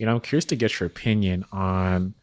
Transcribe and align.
you 0.00 0.06
know, 0.06 0.14
I'm 0.14 0.20
curious 0.20 0.46
to 0.46 0.56
get 0.56 0.80
your 0.80 0.86
opinion 0.86 1.44
on 1.52 2.14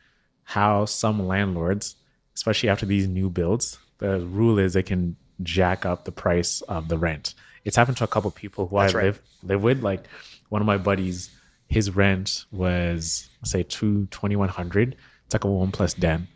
how 0.43 0.85
some 0.85 1.27
landlords, 1.27 1.95
especially 2.33 2.69
after 2.69 2.87
these 2.87 3.07
new 3.07 3.29
builds, 3.29 3.77
the 3.99 4.19
rule 4.21 4.57
is 4.57 4.73
they 4.73 4.81
can 4.81 5.15
jack 5.43 5.85
up 5.85 6.03
the 6.03 6.11
price 6.11 6.61
of 6.61 6.87
the 6.87 6.97
rent. 6.97 7.35
It's 7.65 7.75
happened 7.75 7.97
to 7.97 8.03
a 8.03 8.07
couple 8.07 8.31
people 8.31 8.65
who 8.65 8.79
That's 8.79 8.95
I 8.95 8.97
right. 8.97 9.03
live 9.05 9.21
live 9.43 9.61
with. 9.61 9.83
Like 9.83 10.05
one 10.49 10.59
of 10.59 10.65
my 10.65 10.79
buddies, 10.79 11.29
his 11.67 11.95
rent 11.95 12.45
was 12.51 13.29
say 13.43 13.61
two 13.61 14.07
twenty 14.07 14.35
one 14.35 14.49
hundred. 14.49 14.95
It's 15.25 15.35
like 15.35 15.43
a 15.43 15.47
one 15.47 15.71
plus 15.71 15.93
den, 15.93 16.27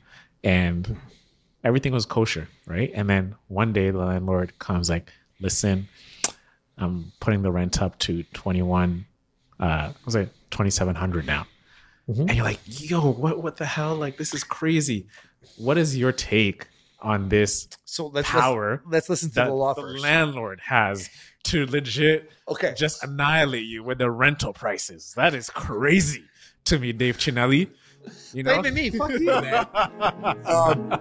and 0.43 0.95
everything 1.63 1.91
was 1.91 2.05
kosher, 2.05 2.49
right? 2.67 2.91
And 2.93 3.09
then 3.09 3.33
one 3.47 3.73
day 3.73 3.89
the 3.89 3.97
landlord 3.97 4.59
comes 4.59 4.91
like, 4.91 5.11
"Listen, 5.39 5.87
I'm 6.77 7.11
putting 7.19 7.41
the 7.41 7.51
rent 7.51 7.81
up 7.81 7.97
to 7.99 8.21
twenty 8.31 8.61
one. 8.61 9.07
Uh, 9.61 9.93
was 10.05 10.15
it 10.15 10.29
twenty 10.49 10.71
seven 10.71 10.95
hundred 10.95 11.25
now?" 11.25 11.47
Mhm. 12.09 12.21
And 12.27 12.31
you're 12.35 12.43
like, 12.45 12.59
"Yo, 12.65 13.11
what 13.11 13.41
what 13.41 13.57
the 13.57 13.65
hell? 13.65 13.95
Like 13.95 14.17
this 14.17 14.33
is 14.33 14.43
crazy." 14.43 15.07
What 15.57 15.77
is 15.77 15.97
your 15.97 16.11
take 16.11 16.67
on 17.02 17.29
this 17.29 17.67
So 17.85 18.07
let's 18.07 18.29
power 18.29 18.81
Let's, 18.85 18.91
let's 18.93 19.09
listen 19.09 19.29
to 19.29 19.35
that 19.35 19.45
the 19.47 19.53
law 19.53 19.73
the 19.73 19.81
first. 19.81 20.03
landlord 20.03 20.59
has 20.63 21.09
to 21.45 21.66
legit 21.66 22.31
okay. 22.47 22.73
just 22.77 23.03
annihilate 23.03 23.66
you 23.66 23.83
with 23.83 23.97
the 23.97 24.09
rental 24.11 24.53
prices? 24.53 25.13
That 25.16 25.33
is 25.33 25.49
crazy 25.49 26.23
to 26.66 26.77
me, 26.77 26.93
Dave 26.93 27.17
Chinelli. 27.17 27.69
You 28.33 28.43
know, 28.43 28.61
Blame 28.61 28.73
me. 28.75 28.89
Fuck 28.91 29.11
you, 29.11 29.25
man. 29.25 29.67
Um, 30.45 30.91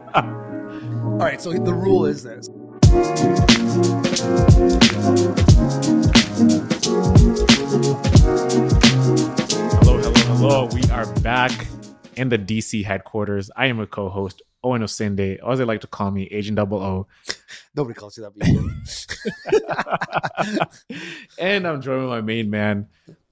all 1.12 1.18
right. 1.18 1.40
So 1.40 1.52
the 1.52 1.74
rule 1.74 2.06
is 2.06 2.22
this. 2.22 2.48
Hello. 10.42 10.64
We 10.72 10.82
are 10.84 11.04
back 11.20 11.52
in 12.16 12.30
the 12.30 12.38
DC 12.38 12.82
headquarters. 12.82 13.50
I 13.56 13.66
am 13.66 13.78
a 13.78 13.86
co-host, 13.86 14.40
Owen 14.64 14.80
Osinde. 14.80 15.38
Or 15.42 15.52
as 15.52 15.58
they 15.58 15.66
like 15.66 15.82
to 15.82 15.86
call 15.86 16.10
me, 16.10 16.28
Agent 16.30 16.56
Double 16.56 16.82
O. 16.82 17.06
Nobody 17.74 17.92
calls 17.92 18.16
you 18.16 18.22
that. 18.22 18.32
But 18.34 18.48
you 18.48 18.70
do. 20.88 20.96
and 21.38 21.66
I'm 21.66 21.82
joined 21.82 22.00
with 22.00 22.08
my 22.08 22.22
main 22.22 22.48
man, 22.48 22.88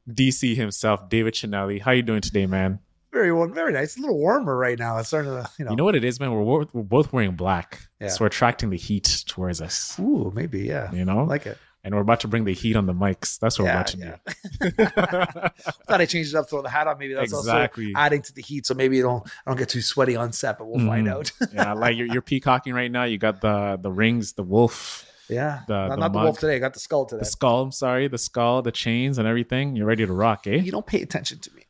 DC 0.06 0.55
himself, 0.55 1.09
David 1.09 1.33
Chinelli. 1.33 1.81
How 1.81 1.92
are 1.92 1.95
you 1.95 2.03
doing 2.03 2.20
today, 2.20 2.45
man? 2.45 2.78
very 3.11 3.33
well, 3.33 3.48
very 3.48 3.72
nice. 3.72 3.84
It's 3.84 3.97
a 3.97 4.00
little 4.00 4.19
warmer 4.19 4.55
right 4.55 4.78
now. 4.78 4.98
It's 4.98 5.09
starting 5.09 5.31
to, 5.31 5.48
you 5.59 5.65
know. 5.65 5.70
You 5.70 5.78
know 5.78 5.84
what 5.84 5.97
it 5.97 6.05
is, 6.05 6.20
man? 6.20 6.31
We're, 6.31 6.67
we're 6.72 6.83
both 6.83 7.11
wearing 7.11 7.37
black. 7.37 7.89
Yeah. 8.03 8.09
So 8.09 8.19
we're 8.20 8.27
attracting 8.27 8.69
the 8.69 8.77
heat 8.77 9.25
towards 9.27 9.62
us. 9.62 9.98
Ooh, 9.98 10.31
maybe 10.34 10.61
yeah. 10.61 10.93
You 10.93 11.06
know? 11.06 11.20
I 11.20 11.22
like 11.22 11.47
it. 11.47 11.56
And 11.89 11.94
we're 11.97 12.03
about 12.03 12.20
to 12.20 12.28
bring 12.28 12.44
the 12.44 12.53
heat 12.53 12.77
on 12.77 12.84
the 12.84 12.92
mics. 12.92 13.39
That's 13.39 13.58
what 13.58 13.64
Yeah, 13.64 13.78
we're 13.78 13.84
to 13.84 13.98
yeah. 13.98 14.17
do. 14.61 14.70
Thought 15.89 16.00
I 16.03 16.05
changed 16.06 16.34
it 16.34 16.36
up, 16.36 16.50
throw 16.50 16.61
the 16.61 16.69
hat 16.69 16.86
on. 16.86 16.98
Maybe 16.98 17.14
that's 17.14 17.33
Exactly. 17.33 17.86
also 17.86 17.98
adding 17.98 18.20
to 18.22 18.34
the 18.34 18.42
heat, 18.42 18.67
so 18.67 18.75
maybe 18.75 18.98
it 18.98 19.03
don't 19.03 19.27
I 19.27 19.50
don't 19.50 19.56
get 19.58 19.70
too 19.70 19.81
sweaty 19.81 20.14
on 20.16 20.33
set. 20.33 20.59
But 20.59 20.66
we'll 20.69 20.86
find 20.86 21.06
Mhm. 21.06 21.12
out. 21.12 21.33
yeah, 21.55 21.72
like 21.72 21.97
you're, 21.97 22.06
you're 22.06 22.20
peacocking 22.22 22.75
right 22.75 22.91
now. 22.92 23.05
You 23.05 23.16
got 23.16 23.41
the 23.41 23.78
the 23.81 23.91
rings, 23.91 24.34
the 24.34 24.42
wolf, 24.42 25.06
yeah, 25.31 25.61
The- 25.66 25.89
not, 25.89 25.91
the 25.91 25.97
not 25.97 26.12
the 26.12 26.19
wolf 26.19 26.39
today. 26.39 26.56
I 26.56 26.59
got 26.59 26.75
the 26.75 26.81
skull 26.81 27.06
today. 27.06 27.20
the 27.20 27.25
skull. 27.25 27.62
I'm 27.62 27.72
sorry, 27.72 28.06
the 28.09 28.19
skull, 28.19 28.61
the 28.61 28.70
chains, 28.72 29.16
and 29.16 29.27
everything. 29.27 29.75
You're 29.75 29.86
ready 29.86 30.05
to 30.05 30.12
rock, 30.12 30.47
eh? 30.47 30.56
You 30.56 30.70
don't 30.72 30.86
pay 30.86 31.00
attention 31.00 31.39
to 31.41 31.50
me. 31.55 31.64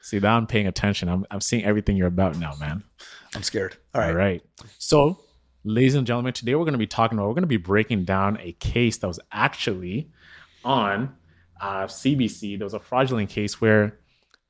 See, 0.00 0.18
now 0.20 0.36
I'm 0.36 0.46
paying 0.46 0.66
attention. 0.66 1.08
I'm 1.08 1.26
I'm 1.30 1.40
seeing 1.42 1.64
everything 1.64 1.96
you're 1.96 2.06
about 2.08 2.38
now, 2.38 2.54
man. 2.58 2.82
I'm 3.34 3.42
scared. 3.42 3.76
All 3.94 4.00
right. 4.00 4.10
All 4.10 4.16
right. 4.16 4.42
So, 4.78 5.18
ladies 5.64 5.94
and 5.94 6.06
gentlemen, 6.06 6.32
today 6.32 6.54
we're 6.54 6.64
going 6.64 6.72
to 6.72 6.78
be 6.78 6.86
talking 6.86 7.18
about, 7.18 7.28
we're 7.28 7.34
going 7.34 7.42
to 7.42 7.48
be 7.48 7.56
breaking 7.56 8.04
down 8.04 8.38
a 8.40 8.52
case 8.52 8.98
that 8.98 9.06
was 9.06 9.20
actually 9.32 10.10
on 10.64 11.14
uh, 11.60 11.84
CBC. 11.84 12.58
There 12.58 12.66
was 12.66 12.74
a 12.74 12.80
fraudulent 12.80 13.30
case 13.30 13.60
where 13.60 13.98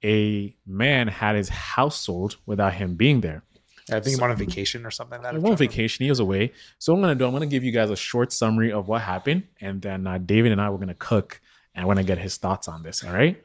a 0.05 0.55
man 0.67 1.09
had 1.09 1.37
his 1.37 1.49
house 1.49 2.01
sold 2.01 2.37
without 2.47 2.75
him 2.75 2.95
being 2.95 3.21
there. 3.21 3.43
I 3.91 4.01
think 4.01 4.21
I'm 4.21 4.31
on 4.31 4.37
vacation 4.37 4.85
or 4.85 4.91
something. 4.91 5.23
Like 5.23 5.33
that 5.33 5.39
He 5.39 5.43
went 5.43 5.53
on 5.53 5.57
vacation. 5.57 6.05
He 6.05 6.11
was 6.11 6.21
away. 6.21 6.53
So, 6.79 6.93
what 6.93 6.99
I'm 6.99 7.03
going 7.05 7.17
to 7.17 7.19
do, 7.19 7.25
I'm 7.25 7.31
going 7.31 7.41
to 7.41 7.47
give 7.49 7.65
you 7.65 7.73
guys 7.73 7.89
a 7.89 7.97
short 7.97 8.33
summary 8.33 8.71
of 8.71 8.87
what 8.87 9.01
happened. 9.01 9.45
And 9.63 9.81
then 9.81 10.07
uh, 10.07 10.19
David 10.19 10.53
and 10.53 10.61
I, 10.61 10.69
we're 10.69 10.77
going 10.77 10.89
to 10.89 10.95
cook 10.95 11.41
and 11.75 11.87
we're 11.87 11.95
going 11.95 12.05
to 12.05 12.11
get 12.11 12.19
his 12.19 12.37
thoughts 12.37 12.69
on 12.69 12.83
this. 12.83 13.03
All 13.03 13.13
right. 13.13 13.43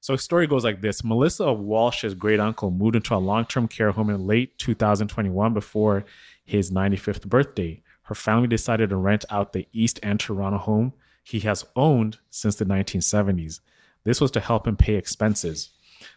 So, 0.00 0.12
the 0.12 0.18
story 0.18 0.46
goes 0.46 0.62
like 0.62 0.80
this 0.80 1.02
Melissa 1.02 1.52
Walsh's 1.52 2.14
great 2.14 2.38
uncle 2.38 2.70
moved 2.70 2.94
into 2.94 3.14
a 3.14 3.18
long 3.18 3.46
term 3.46 3.66
care 3.66 3.90
home 3.90 4.10
in 4.10 4.26
late 4.26 4.56
2021 4.58 5.54
before 5.54 6.04
his 6.50 6.70
95th 6.70 7.26
birthday. 7.26 7.82
Her 8.02 8.14
family 8.14 8.48
decided 8.48 8.90
to 8.90 8.96
rent 8.96 9.24
out 9.30 9.52
the 9.52 9.68
East 9.72 10.00
End 10.02 10.20
Toronto 10.20 10.58
home 10.58 10.92
he 11.22 11.40
has 11.40 11.64
owned 11.76 12.18
since 12.30 12.56
the 12.56 12.64
1970s. 12.64 13.60
This 14.04 14.20
was 14.20 14.30
to 14.32 14.40
help 14.40 14.66
him 14.66 14.76
pay 14.76 14.94
expenses. 14.94 15.70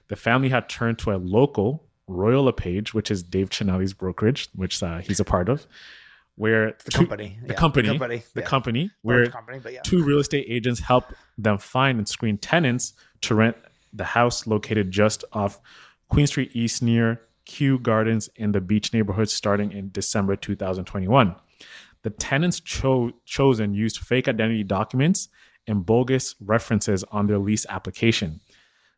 The 0.07 0.15
family 0.15 0.49
had 0.49 0.69
turned 0.69 0.97
to 0.99 1.11
a 1.11 1.17
local 1.17 1.83
Royal 2.07 2.45
LePage, 2.45 2.93
which 2.93 3.11
is 3.11 3.21
Dave 3.21 3.49
Chinelli's 3.49 3.93
brokerage, 3.93 4.49
which 4.55 4.81
uh, 4.81 4.99
he's 4.99 5.19
a 5.19 5.25
part 5.25 5.49
of, 5.49 5.67
where 6.35 6.75
The 6.85 6.91
two- 6.91 6.97
company. 6.99 7.37
the 7.43 7.49
yeah, 7.49 7.59
company, 7.59 7.87
The 7.89 7.93
company. 7.93 8.23
the 8.33 8.41
yeah. 8.41 8.47
company, 8.47 8.91
where 9.03 9.27
company, 9.27 9.59
but 9.61 9.73
yeah. 9.73 9.81
two 9.83 10.03
real 10.03 10.19
estate 10.19 10.45
agents 10.49 10.79
help 10.79 11.13
them 11.37 11.57
find 11.59 11.97
and 11.99 12.07
screen 12.07 12.37
tenants 12.37 12.93
to 13.21 13.35
rent 13.35 13.57
the 13.93 14.03
house 14.05 14.47
located 14.47 14.89
just 14.89 15.23
off 15.33 15.59
Queen 16.09 16.25
Street 16.27 16.51
East 16.53 16.81
near 16.81 17.21
Kew 17.45 17.79
Gardens 17.79 18.29
in 18.35 18.51
the 18.51 18.61
beach 18.61 18.93
neighborhood 18.93 19.29
starting 19.29 19.71
in 19.71 19.91
December 19.91 20.35
2021. 20.35 21.35
The 22.03 22.09
tenants 22.09 22.59
cho- 22.59 23.13
chosen 23.25 23.73
used 23.73 23.99
fake 23.99 24.27
identity 24.27 24.63
documents 24.63 25.29
and 25.67 25.85
bogus 25.85 26.35
references 26.41 27.03
on 27.11 27.27
their 27.27 27.37
lease 27.37 27.65
application. 27.69 28.41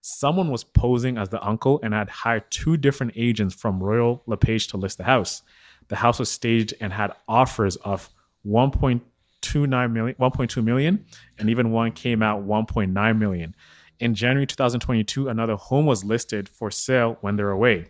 Someone 0.01 0.51
was 0.51 0.63
posing 0.63 1.17
as 1.17 1.29
the 1.29 1.43
uncle 1.43 1.79
and 1.81 1.93
had 1.93 2.09
hired 2.09 2.49
two 2.51 2.77
different 2.77 3.13
agents 3.15 3.55
from 3.55 3.81
Royal 3.81 4.23
LePage 4.27 4.67
to 4.67 4.77
list 4.77 4.97
the 4.97 5.03
house. 5.03 5.41
The 5.87 5.95
house 5.95 6.19
was 6.19 6.31
staged 6.31 6.73
and 6.79 6.93
had 6.93 7.13
offers 7.27 7.75
of 7.77 8.09
1.29 8.45 9.91
million, 9.91 10.15
1.2 10.19 10.63
million, 10.63 11.05
and 11.39 11.49
even 11.49 11.71
one 11.71 11.91
came 11.91 12.21
out 12.21 12.45
1.9 12.45 13.17
million. 13.17 13.55
In 13.99 14.13
January 14.13 14.45
2022, 14.45 15.29
another 15.29 15.55
home 15.55 15.85
was 15.85 16.03
listed 16.03 16.49
for 16.49 16.69
sale 16.69 17.17
when 17.21 17.35
they're 17.35 17.51
away. 17.51 17.87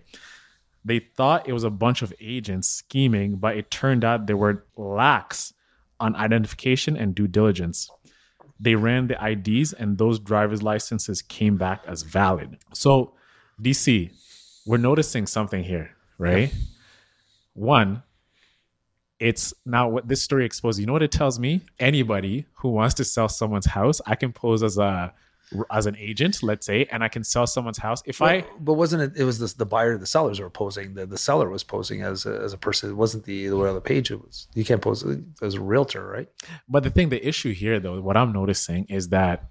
They 0.85 0.99
thought 0.99 1.49
it 1.49 1.53
was 1.53 1.63
a 1.63 1.71
bunch 1.71 2.03
of 2.03 2.13
agents 2.21 2.69
scheming, 2.69 3.37
but 3.37 3.57
it 3.57 3.71
turned 3.71 4.05
out 4.05 4.27
they 4.27 4.35
were 4.35 4.63
lax 4.77 5.53
on 5.99 6.15
identification 6.15 6.95
and 6.95 7.15
due 7.15 7.27
diligence. 7.27 7.89
They 8.59 8.75
ran 8.75 9.07
the 9.07 9.17
IDs, 9.21 9.73
and 9.73 9.97
those 9.97 10.19
driver's 10.19 10.61
licenses 10.61 11.23
came 11.23 11.57
back 11.57 11.81
as 11.87 12.03
valid. 12.03 12.57
So, 12.73 13.13
DC, 13.61 14.11
we're 14.67 14.77
noticing 14.77 15.25
something 15.25 15.63
here, 15.63 15.89
right? 16.19 16.53
One, 17.53 18.03
it's 19.19 19.53
now 19.65 19.89
what 19.89 20.07
this 20.07 20.21
story 20.21 20.45
exposes. 20.45 20.79
You 20.79 20.85
know 20.85 20.93
what 20.93 21.03
it 21.03 21.11
tells 21.11 21.39
me? 21.39 21.61
Anybody 21.79 22.45
who 22.53 22.69
wants 22.69 22.93
to 22.95 23.03
sell 23.03 23.27
someone's 23.27 23.65
house, 23.65 24.01
I 24.05 24.15
can 24.15 24.31
pose 24.31 24.61
as 24.61 24.77
a 24.77 25.13
as 25.71 25.85
an 25.85 25.95
agent, 25.97 26.41
let's 26.41 26.65
say, 26.65 26.85
and 26.91 27.03
I 27.03 27.07
can 27.07 27.23
sell 27.23 27.45
someone's 27.45 27.77
house. 27.77 28.01
If 28.05 28.21
I 28.21 28.45
but 28.59 28.73
wasn't 28.73 29.03
it? 29.03 29.19
It 29.19 29.23
was 29.23 29.39
the, 29.39 29.53
the 29.57 29.65
buyer, 29.65 29.97
the 29.97 30.05
sellers 30.05 30.39
were 30.39 30.49
posing. 30.49 30.95
The, 30.95 31.05
the 31.05 31.17
seller 31.17 31.49
was 31.49 31.63
posing 31.63 32.01
as 32.01 32.25
a, 32.25 32.41
as 32.41 32.53
a 32.53 32.57
person. 32.57 32.89
It 32.89 32.95
wasn't 32.95 33.25
the 33.25 33.47
the 33.47 33.55
Royal 33.55 33.79
page. 33.81 34.11
It 34.11 34.21
was 34.21 34.47
you 34.55 34.65
can't 34.65 34.81
pose 34.81 35.05
as 35.41 35.55
a 35.55 35.61
realtor, 35.61 36.05
right? 36.05 36.27
But 36.67 36.83
the 36.83 36.89
thing, 36.89 37.09
the 37.09 37.25
issue 37.25 37.53
here, 37.53 37.79
though, 37.79 38.01
what 38.01 38.17
I'm 38.17 38.31
noticing 38.31 38.85
is 38.85 39.09
that 39.09 39.49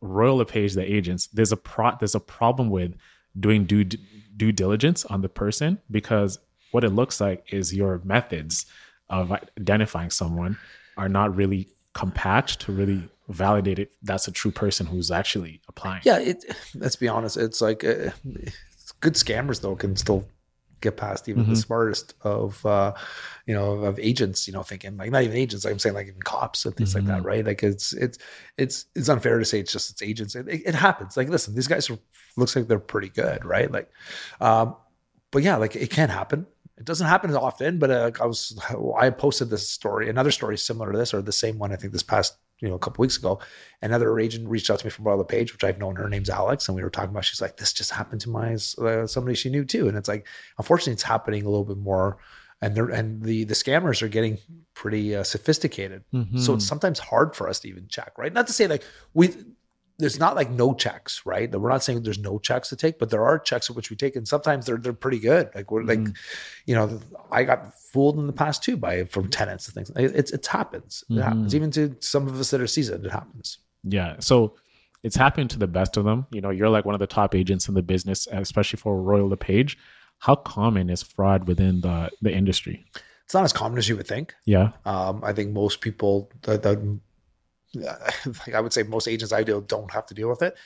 Royal 0.00 0.36
LePage, 0.36 0.74
the 0.74 0.90
agents, 0.90 1.26
there's 1.28 1.52
a 1.52 1.56
pro, 1.56 1.92
there's 1.98 2.14
a 2.14 2.20
problem 2.20 2.70
with 2.70 2.94
doing 3.38 3.64
due 3.64 3.84
due 3.84 4.52
diligence 4.52 5.04
on 5.04 5.20
the 5.20 5.28
person 5.28 5.78
because 5.90 6.38
what 6.72 6.84
it 6.84 6.90
looks 6.90 7.20
like 7.20 7.52
is 7.52 7.74
your 7.74 8.00
methods 8.04 8.66
of 9.08 9.32
identifying 9.32 10.10
someone 10.10 10.58
are 10.96 11.08
not 11.08 11.34
really 11.36 11.68
compact 12.02 12.50
to 12.62 12.72
really 12.80 13.00
validate 13.28 13.78
it 13.84 13.90
that's 14.08 14.28
a 14.28 14.32
true 14.40 14.52
person 14.62 14.84
who's 14.86 15.10
actually 15.10 15.60
applying. 15.70 16.02
Yeah. 16.04 16.18
It. 16.30 16.38
Let's 16.74 16.96
be 17.04 17.08
honest. 17.08 17.36
It's 17.46 17.60
like 17.68 17.80
uh, 17.84 18.10
good 19.00 19.14
scammers 19.14 19.60
though 19.62 19.76
can 19.76 19.96
still 19.96 20.22
get 20.82 20.96
past 20.98 21.26
even 21.30 21.42
the 21.46 21.52
Mhm. 21.54 21.64
smartest 21.66 22.14
of 22.20 22.64
uh 22.66 22.92
you 23.48 23.54
know 23.58 23.68
of 23.88 23.98
agents 24.10 24.46
you 24.46 24.52
know 24.52 24.62
thinking 24.62 24.92
like 24.98 25.10
not 25.10 25.22
even 25.22 25.36
agents 25.44 25.64
like 25.64 25.72
i'm 25.72 25.78
saying 25.78 25.94
like 25.98 26.06
even 26.06 26.20
cops 26.22 26.66
and 26.66 26.76
things 26.76 26.94
like 26.94 27.06
that 27.06 27.22
Mhm. 27.22 27.30
right 27.30 27.44
like 27.50 27.62
it's 27.62 27.94
it's 28.04 28.18
it's 28.58 28.76
it's 28.94 29.08
unfair 29.08 29.38
to 29.38 29.44
say 29.50 29.58
it's 29.62 29.72
just 29.72 29.90
it's 29.92 30.02
agents 30.02 30.34
it, 30.36 30.46
it, 30.54 30.60
it 30.70 30.74
happens 30.74 31.16
like 31.16 31.30
listen 31.30 31.54
these 31.54 31.66
guys 31.72 31.88
are 31.90 31.98
looks 32.36 32.54
like 32.54 32.68
they're 32.68 32.78
pretty 32.94 33.08
good 33.08 33.40
right 33.54 33.72
like 33.72 33.88
um 34.48 34.76
but 35.32 35.42
yeah 35.42 35.56
like 35.56 35.74
it 35.84 35.90
can 35.98 36.10
happen 36.10 36.46
it 36.78 36.84
doesn't 36.84 37.06
happen 37.06 37.30
as 37.30 37.36
often 37.36 37.78
but 37.78 37.90
uh, 37.90 38.10
i 38.20 38.26
was 38.26 38.58
i 38.98 39.08
posted 39.10 39.48
this 39.50 39.68
story 39.68 40.08
another 40.10 40.30
story 40.30 40.56
similar 40.58 40.92
to 40.92 40.98
this 40.98 41.14
or 41.14 41.22
the 41.22 41.32
same 41.32 41.58
one 41.58 41.72
i 41.72 41.76
think 41.76 41.92
this 41.92 42.02
past 42.02 42.36
you 42.60 42.68
know 42.68 42.74
a 42.74 42.78
couple 42.78 43.02
weeks 43.02 43.16
ago 43.18 43.38
another 43.82 44.18
agent 44.18 44.48
reached 44.48 44.70
out 44.70 44.78
to 44.78 44.86
me 44.86 44.90
from 44.90 45.04
Royal 45.06 45.22
Page, 45.24 45.52
which 45.52 45.62
I've 45.64 45.78
known 45.78 45.96
her 45.96 46.08
name's 46.08 46.30
Alex, 46.30 46.68
and 46.68 46.74
we 46.76 46.82
were 46.82 46.88
talking 46.88 47.10
about. 47.10 47.24
She's 47.26 47.42
like, 47.42 47.58
"This 47.58 47.72
just 47.74 47.90
happened 47.90 48.22
to 48.22 48.30
my 48.30 48.54
uh, 48.78 49.06
somebody 49.06 49.34
she 49.36 49.50
knew 49.50 49.62
too," 49.66 49.88
and 49.88 49.96
it's 49.98 50.08
like, 50.08 50.26
unfortunately, 50.56 50.94
it's 50.94 51.02
happening 51.02 51.42
a 51.44 51.50
little 51.50 51.66
bit 51.66 51.76
more, 51.76 52.16
and 52.62 52.74
they're 52.74 52.88
and 52.88 53.22
the 53.22 53.44
the 53.44 53.52
scammers 53.52 54.00
are 54.00 54.08
getting 54.08 54.38
pretty 54.72 55.14
uh, 55.14 55.22
sophisticated. 55.22 56.02
So 56.12 56.18
Mhm. 56.18 56.54
it's 56.56 56.66
sometimes 56.66 56.98
hard 56.98 57.36
for 57.36 57.46
us 57.46 57.60
to 57.60 57.68
even 57.68 57.88
check, 57.88 58.12
right? 58.16 58.32
Not 58.32 58.46
to 58.46 58.54
say 58.54 58.66
like 58.68 58.84
we 59.12 59.34
there's 59.98 60.18
not 60.18 60.36
like 60.36 60.50
no 60.50 60.74
checks, 60.74 61.22
right? 61.24 61.50
We're 61.50 61.70
not 61.70 61.82
saying 61.82 62.02
there's 62.02 62.18
no 62.18 62.38
checks 62.38 62.68
to 62.68 62.76
take, 62.76 62.98
but 62.98 63.10
there 63.10 63.24
are 63.24 63.38
checks 63.38 63.70
at 63.70 63.76
which 63.76 63.90
we 63.90 63.96
take, 63.96 64.16
and 64.16 64.28
sometimes 64.28 64.66
they're 64.66 64.76
they're 64.76 64.92
pretty 64.92 65.18
good. 65.18 65.50
Like 65.54 65.70
we're 65.70 65.82
like, 65.82 66.06
you 66.66 66.74
know, 66.74 67.00
I 67.30 67.44
got 67.44 67.78
fooled 67.80 68.18
in 68.18 68.26
the 68.26 68.32
past 68.32 68.62
too 68.62 68.76
by 68.76 69.04
from 69.04 69.28
tenants 69.28 69.66
and 69.66 69.74
things. 69.74 69.90
It 69.96 70.32
it, 70.32 70.46
happens. 70.46 71.04
It 71.08 71.22
happens 71.22 71.54
even 71.54 71.70
to 71.72 71.96
some 72.00 72.26
of 72.26 72.38
us 72.38 72.50
that 72.50 72.60
are 72.60 72.66
seasoned. 72.66 73.06
It 73.06 73.12
happens. 73.12 73.58
Yeah. 73.84 74.16
So 74.18 74.56
it's 75.02 75.16
happened 75.16 75.50
to 75.50 75.58
the 75.58 75.66
best 75.66 75.96
of 75.96 76.04
them. 76.04 76.26
You 76.30 76.40
know, 76.40 76.50
you're 76.50 76.68
like 76.68 76.84
one 76.84 76.94
of 76.94 76.98
the 76.98 77.06
top 77.06 77.34
agents 77.34 77.68
in 77.68 77.74
the 77.74 77.82
business, 77.82 78.28
especially 78.30 78.78
for 78.78 79.00
Royal 79.00 79.28
LePage. 79.28 79.78
How 80.18 80.34
common 80.34 80.90
is 80.90 81.02
fraud 81.02 81.46
within 81.48 81.80
the 81.80 82.10
the 82.20 82.32
industry? 82.32 82.84
It's 83.24 83.34
not 83.34 83.44
as 83.44 83.52
common 83.52 83.78
as 83.78 83.88
you 83.88 83.96
would 83.96 84.06
think. 84.06 84.34
Yeah. 84.44 84.70
Um, 84.84 85.20
I 85.24 85.32
think 85.32 85.52
most 85.52 85.80
people 85.80 86.30
that, 86.42 86.62
that 86.62 87.00
like 88.26 88.54
I 88.54 88.60
would 88.60 88.72
say 88.72 88.82
most 88.82 89.08
agents 89.08 89.32
I 89.32 89.42
deal 89.42 89.60
don't 89.60 89.90
have 89.92 90.06
to 90.06 90.14
deal 90.14 90.28
with 90.28 90.42
it. 90.42 90.56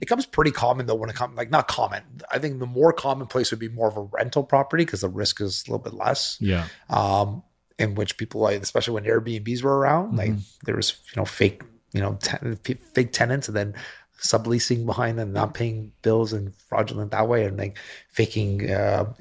It 0.00 0.06
comes 0.06 0.26
pretty 0.26 0.50
common 0.50 0.86
though 0.86 0.94
when 0.94 1.10
it 1.10 1.16
comes 1.16 1.36
like 1.36 1.50
not 1.50 1.68
common. 1.68 2.02
I 2.30 2.38
think 2.38 2.58
the 2.58 2.66
more 2.66 2.92
commonplace 2.92 3.50
would 3.50 3.60
be 3.60 3.68
more 3.68 3.88
of 3.88 3.96
a 3.96 4.02
rental 4.02 4.42
property 4.42 4.84
because 4.84 5.00
the 5.00 5.08
risk 5.08 5.40
is 5.40 5.64
a 5.66 5.70
little 5.70 5.82
bit 5.82 5.94
less. 5.94 6.38
Yeah. 6.40 6.66
Um, 6.90 7.42
in 7.78 7.94
which 7.94 8.16
people 8.16 8.40
like, 8.40 8.62
especially 8.62 8.94
when 8.94 9.04
Airbnbs 9.04 9.62
were 9.62 9.76
around, 9.76 10.16
like 10.16 10.32
there 10.64 10.76
was 10.76 10.96
you 11.14 11.20
know 11.20 11.26
fake 11.26 11.62
you 11.92 12.00
know 12.00 12.18
ten, 12.20 12.56
fake 12.56 13.12
tenants 13.12 13.48
and 13.48 13.56
then 13.56 13.74
subleasing 14.18 14.86
behind 14.86 15.18
them, 15.18 15.32
not 15.32 15.54
paying 15.54 15.92
bills 16.02 16.32
and 16.32 16.54
fraudulent 16.54 17.10
that 17.10 17.28
way, 17.28 17.44
and 17.44 17.58
like 17.58 17.78
faking 18.10 18.70
uh, 18.70 19.12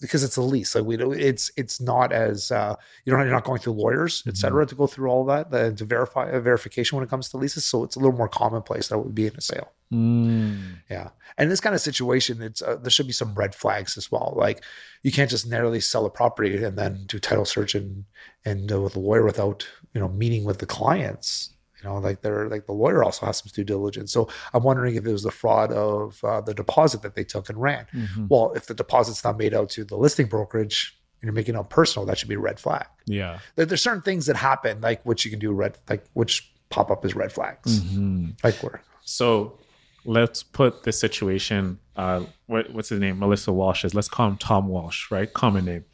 because 0.00 0.24
it's 0.24 0.36
a 0.36 0.42
lease. 0.42 0.74
Like 0.74 0.84
we 0.84 0.96
it's 0.96 1.50
it's 1.56 1.80
not 1.80 2.12
as 2.12 2.50
uh, 2.50 2.74
you 3.04 3.12
don't 3.12 3.20
you're 3.20 3.34
not 3.34 3.44
going 3.44 3.60
through 3.60 3.74
lawyers, 3.74 4.22
et 4.26 4.36
cetera, 4.36 4.66
to 4.66 4.74
go 4.74 4.86
through 4.86 5.10
all 5.10 5.24
that 5.26 5.52
uh, 5.52 5.70
to 5.72 5.84
verify 5.84 6.30
uh, 6.30 6.40
verification 6.40 6.96
when 6.96 7.04
it 7.04 7.10
comes 7.10 7.28
to 7.30 7.36
leases. 7.36 7.64
So 7.64 7.84
it's 7.84 7.96
a 7.96 7.98
little 7.98 8.16
more 8.16 8.28
commonplace 8.28 8.88
that 8.88 8.96
it 8.96 9.04
would 9.04 9.14
be 9.14 9.26
in 9.26 9.36
a 9.36 9.40
sale. 9.40 9.72
Mm. 9.92 10.78
Yeah, 10.88 11.10
and 11.36 11.50
this 11.50 11.60
kind 11.60 11.74
of 11.74 11.80
situation, 11.80 12.40
it's 12.40 12.62
uh, 12.62 12.76
there 12.76 12.90
should 12.90 13.08
be 13.08 13.12
some 13.12 13.34
red 13.34 13.54
flags 13.54 13.98
as 13.98 14.10
well. 14.10 14.34
Like 14.36 14.64
you 15.02 15.12
can't 15.12 15.30
just 15.30 15.46
narrowly 15.46 15.80
sell 15.80 16.06
a 16.06 16.10
property 16.10 16.62
and 16.62 16.78
then 16.78 17.04
do 17.06 17.18
title 17.18 17.44
search 17.44 17.74
and 17.74 18.04
and 18.44 18.72
uh, 18.72 18.80
with 18.80 18.96
a 18.96 19.00
lawyer 19.00 19.24
without 19.24 19.66
you 19.92 20.00
know 20.00 20.08
meeting 20.08 20.44
with 20.44 20.58
the 20.58 20.66
clients. 20.66 21.50
You 21.82 21.88
know, 21.88 21.98
like 21.98 22.20
they're 22.22 22.48
like 22.48 22.66
the 22.66 22.72
lawyer 22.72 23.02
also 23.04 23.26
has 23.26 23.38
some 23.38 23.50
due 23.54 23.64
diligence. 23.64 24.12
So 24.12 24.28
I'm 24.52 24.62
wondering 24.62 24.94
if 24.96 25.06
it 25.06 25.12
was 25.12 25.22
the 25.22 25.30
fraud 25.30 25.72
of 25.72 26.22
uh, 26.24 26.40
the 26.40 26.54
deposit 26.54 27.02
that 27.02 27.14
they 27.14 27.24
took 27.24 27.48
and 27.48 27.60
ran. 27.60 27.86
Mm-hmm. 27.94 28.26
Well, 28.28 28.52
if 28.54 28.66
the 28.66 28.74
deposit's 28.74 29.24
not 29.24 29.38
made 29.38 29.54
out 29.54 29.70
to 29.70 29.84
the 29.84 29.96
listing 29.96 30.26
brokerage 30.26 30.96
and 31.22 31.26
you're 31.28 31.34
making 31.34 31.54
it 31.54 31.58
out 31.58 31.70
personal, 31.70 32.04
that 32.06 32.18
should 32.18 32.28
be 32.28 32.34
a 32.34 32.38
red 32.40 32.60
flag. 32.60 32.86
Yeah. 33.06 33.38
There, 33.56 33.66
there's 33.66 33.82
certain 33.82 34.02
things 34.02 34.26
that 34.26 34.36
happen, 34.36 34.80
like 34.80 35.02
which 35.04 35.24
you 35.24 35.30
can 35.30 35.40
do 35.40 35.52
red, 35.52 35.78
like 35.88 36.04
which 36.14 36.52
pop 36.68 36.90
up 36.90 37.04
as 37.04 37.14
red 37.16 37.32
flags, 37.32 37.80
Mhm. 37.80 38.42
like 38.44 38.54
where. 38.62 38.82
So 39.04 39.58
let's 40.04 40.42
put 40.42 40.82
the 40.84 40.92
situation. 40.92 41.78
Uh, 41.96 42.24
what, 42.46 42.72
what's 42.72 42.88
his 42.90 43.00
name? 43.00 43.18
Melissa 43.18 43.52
Walsh's. 43.52 43.94
Let's 43.94 44.08
call 44.08 44.28
him 44.28 44.36
Tom 44.36 44.68
Walsh, 44.68 45.10
right? 45.10 45.32
Common 45.32 45.64
name. 45.64 45.84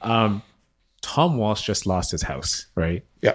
Um, 0.00 0.42
Tom 1.02 1.36
Walsh 1.36 1.62
just 1.66 1.84
lost 1.86 2.10
his 2.12 2.22
house, 2.22 2.66
right? 2.74 3.04
Yeah, 3.22 3.34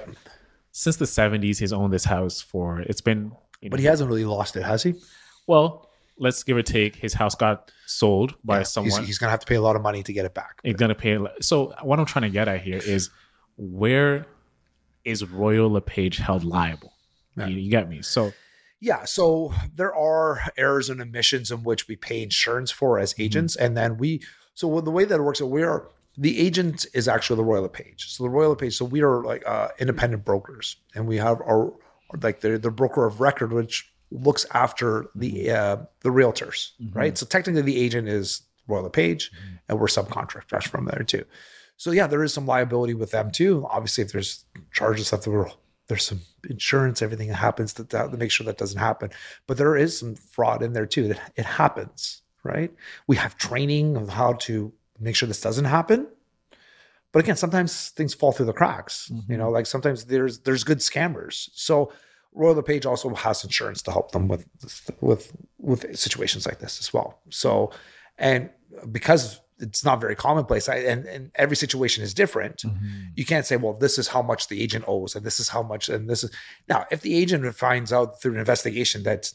Since 0.71 0.97
the 0.97 1.05
'70s, 1.05 1.59
he's 1.59 1.73
owned 1.73 1.93
this 1.93 2.05
house 2.05 2.41
for. 2.41 2.79
It's 2.81 3.01
been. 3.01 3.31
You 3.61 3.69
know, 3.69 3.71
but 3.71 3.79
he 3.79 3.85
hasn't 3.85 4.09
really 4.09 4.25
lost 4.25 4.55
it, 4.55 4.63
has 4.63 4.83
he? 4.83 4.95
well, 5.47 5.89
let's 6.19 6.43
give 6.43 6.55
or 6.55 6.61
take. 6.61 6.95
His 6.95 7.13
house 7.13 7.33
got 7.33 7.71
sold 7.87 8.35
by 8.43 8.59
He's, 8.59 8.69
someone. 8.69 9.03
he's 9.03 9.17
gonna 9.17 9.31
have 9.31 9.39
to 9.39 9.47
pay 9.47 9.55
a 9.55 9.61
lot 9.61 9.75
of 9.75 9.81
money 9.81 10.03
to 10.03 10.13
get 10.13 10.25
it 10.25 10.33
back. 10.35 10.59
He's 10.63 10.75
gonna 10.75 10.95
pay. 10.95 11.17
So 11.41 11.73
what 11.81 11.99
I'm 11.99 12.05
trying 12.05 12.23
to 12.23 12.29
get 12.29 12.47
at 12.47 12.61
here 12.61 12.77
is 12.77 13.09
where 13.57 14.27
is 15.03 15.25
Royal 15.25 15.69
LePage 15.71 16.17
held 16.17 16.43
liable? 16.43 16.93
Yeah. 17.35 17.47
You, 17.47 17.57
you 17.57 17.71
get 17.71 17.89
me? 17.89 18.01
So 18.01 18.31
Yeah, 18.79 19.05
so 19.05 19.53
there 19.75 19.93
are 19.95 20.41
errors 20.55 20.89
and 20.89 21.01
omissions 21.01 21.51
in 21.51 21.63
which 21.63 21.87
we 21.87 21.95
pay 21.95 22.21
insurance 22.21 22.69
for 22.71 22.99
as 22.99 23.13
mm-hmm. 23.13 23.23
agents, 23.23 23.55
and 23.55 23.75
then 23.75 23.97
we. 23.97 24.21
So 24.53 24.81
the 24.81 24.91
way 24.91 25.05
that 25.05 25.15
it 25.15 25.23
works, 25.23 25.41
we 25.41 25.63
are 25.63 25.89
the 26.19 26.37
agent 26.37 26.85
is 26.93 27.07
actually 27.07 27.37
the 27.37 27.45
Royal 27.45 27.69
Page. 27.69 28.09
So 28.09 28.23
the 28.23 28.29
Royal 28.29 28.55
Page. 28.55 28.75
So 28.75 28.83
we 28.83 29.01
are 29.01 29.23
like 29.23 29.47
uh, 29.47 29.69
independent 29.79 30.25
brokers, 30.25 30.75
and 30.93 31.07
we 31.07 31.17
have 31.17 31.39
our 31.41 31.73
like 32.21 32.41
the 32.41 32.57
the 32.57 32.69
broker 32.69 33.05
of 33.05 33.21
record, 33.21 33.53
which 33.53 33.89
looks 34.11 34.45
after 34.53 35.09
the 35.15 35.49
uh, 35.49 35.77
the 36.01 36.09
realtors, 36.09 36.71
right? 36.93 37.17
So 37.17 37.25
technically, 37.25 37.61
the 37.61 37.81
agent 37.81 38.09
is 38.09 38.41
Royal 38.67 38.83
LePage, 38.83 39.31
and 39.69 39.79
we're 39.79 39.87
subcontractors 39.87 40.67
from 40.67 40.85
there 40.85 41.03
too. 41.03 41.23
So 41.77 41.91
yeah, 41.91 42.07
there 42.07 42.23
is 42.23 42.33
some 42.33 42.45
liability 42.45 42.93
with 42.93 43.11
them 43.11 43.31
too. 43.31 43.65
Obviously, 43.69 44.03
if 44.03 44.11
there's 44.11 44.43
charges 44.73 45.11
that 45.11 45.21
there 45.21 45.49
there's 45.87 46.03
some 46.05 46.21
insurance, 46.49 47.01
everything 47.01 47.29
that 47.29 47.35
happens 47.35 47.73
to, 47.73 47.85
to 47.85 48.09
make 48.17 48.29
sure 48.29 48.45
that 48.45 48.57
doesn't 48.57 48.77
happen. 48.77 49.09
But 49.47 49.57
there 49.57 49.77
is 49.77 49.97
some 49.97 50.15
fraud 50.15 50.61
in 50.61 50.73
there 50.73 50.85
too. 50.85 51.07
That 51.07 51.31
it 51.37 51.45
happens, 51.45 52.23
right? 52.43 52.73
We 53.07 53.15
have 53.15 53.37
training 53.37 53.95
of 53.95 54.09
how 54.09 54.33
to 54.33 54.73
make 54.99 55.15
sure 55.15 55.27
this 55.27 55.41
doesn't 55.41 55.65
happen. 55.65 56.07
But 57.11 57.23
again, 57.23 57.35
sometimes 57.35 57.89
things 57.89 58.13
fall 58.13 58.31
through 58.31 58.45
the 58.45 58.53
cracks. 58.53 59.09
You 59.09 59.21
mm-hmm. 59.21 59.37
know, 59.37 59.49
like 59.49 59.65
sometimes 59.65 60.05
there's 60.05 60.39
there's 60.41 60.63
good 60.63 60.79
scammers. 60.79 61.49
So 61.53 61.91
Royal 62.33 62.55
LePage 62.55 62.85
also 62.85 63.13
has 63.15 63.43
insurance 63.43 63.81
to 63.83 63.91
help 63.91 64.11
them 64.11 64.27
with 64.27 64.45
with 65.01 65.35
with 65.57 65.97
situations 65.97 66.45
like 66.45 66.59
this 66.59 66.79
as 66.79 66.93
well. 66.93 67.19
So, 67.29 67.71
and 68.17 68.49
because 68.91 69.41
it's 69.59 69.83
not 69.83 69.99
very 69.99 70.15
commonplace, 70.15 70.69
I, 70.69 70.75
and 70.77 71.05
and 71.05 71.31
every 71.35 71.55
situation 71.55 72.03
is 72.03 72.13
different. 72.13 72.57
Mm-hmm. 72.57 73.07
You 73.15 73.25
can't 73.25 73.45
say, 73.45 73.57
well, 73.57 73.73
this 73.73 73.97
is 73.97 74.07
how 74.07 74.21
much 74.21 74.47
the 74.47 74.61
agent 74.61 74.85
owes, 74.87 75.15
and 75.15 75.25
this 75.25 75.39
is 75.39 75.49
how 75.49 75.63
much, 75.63 75.89
and 75.89 76.09
this 76.09 76.23
is 76.23 76.31
now. 76.67 76.85
If 76.91 77.01
the 77.01 77.15
agent 77.15 77.43
finds 77.55 77.91
out 77.91 78.21
through 78.21 78.33
an 78.33 78.39
investigation 78.39 79.03
that 79.03 79.33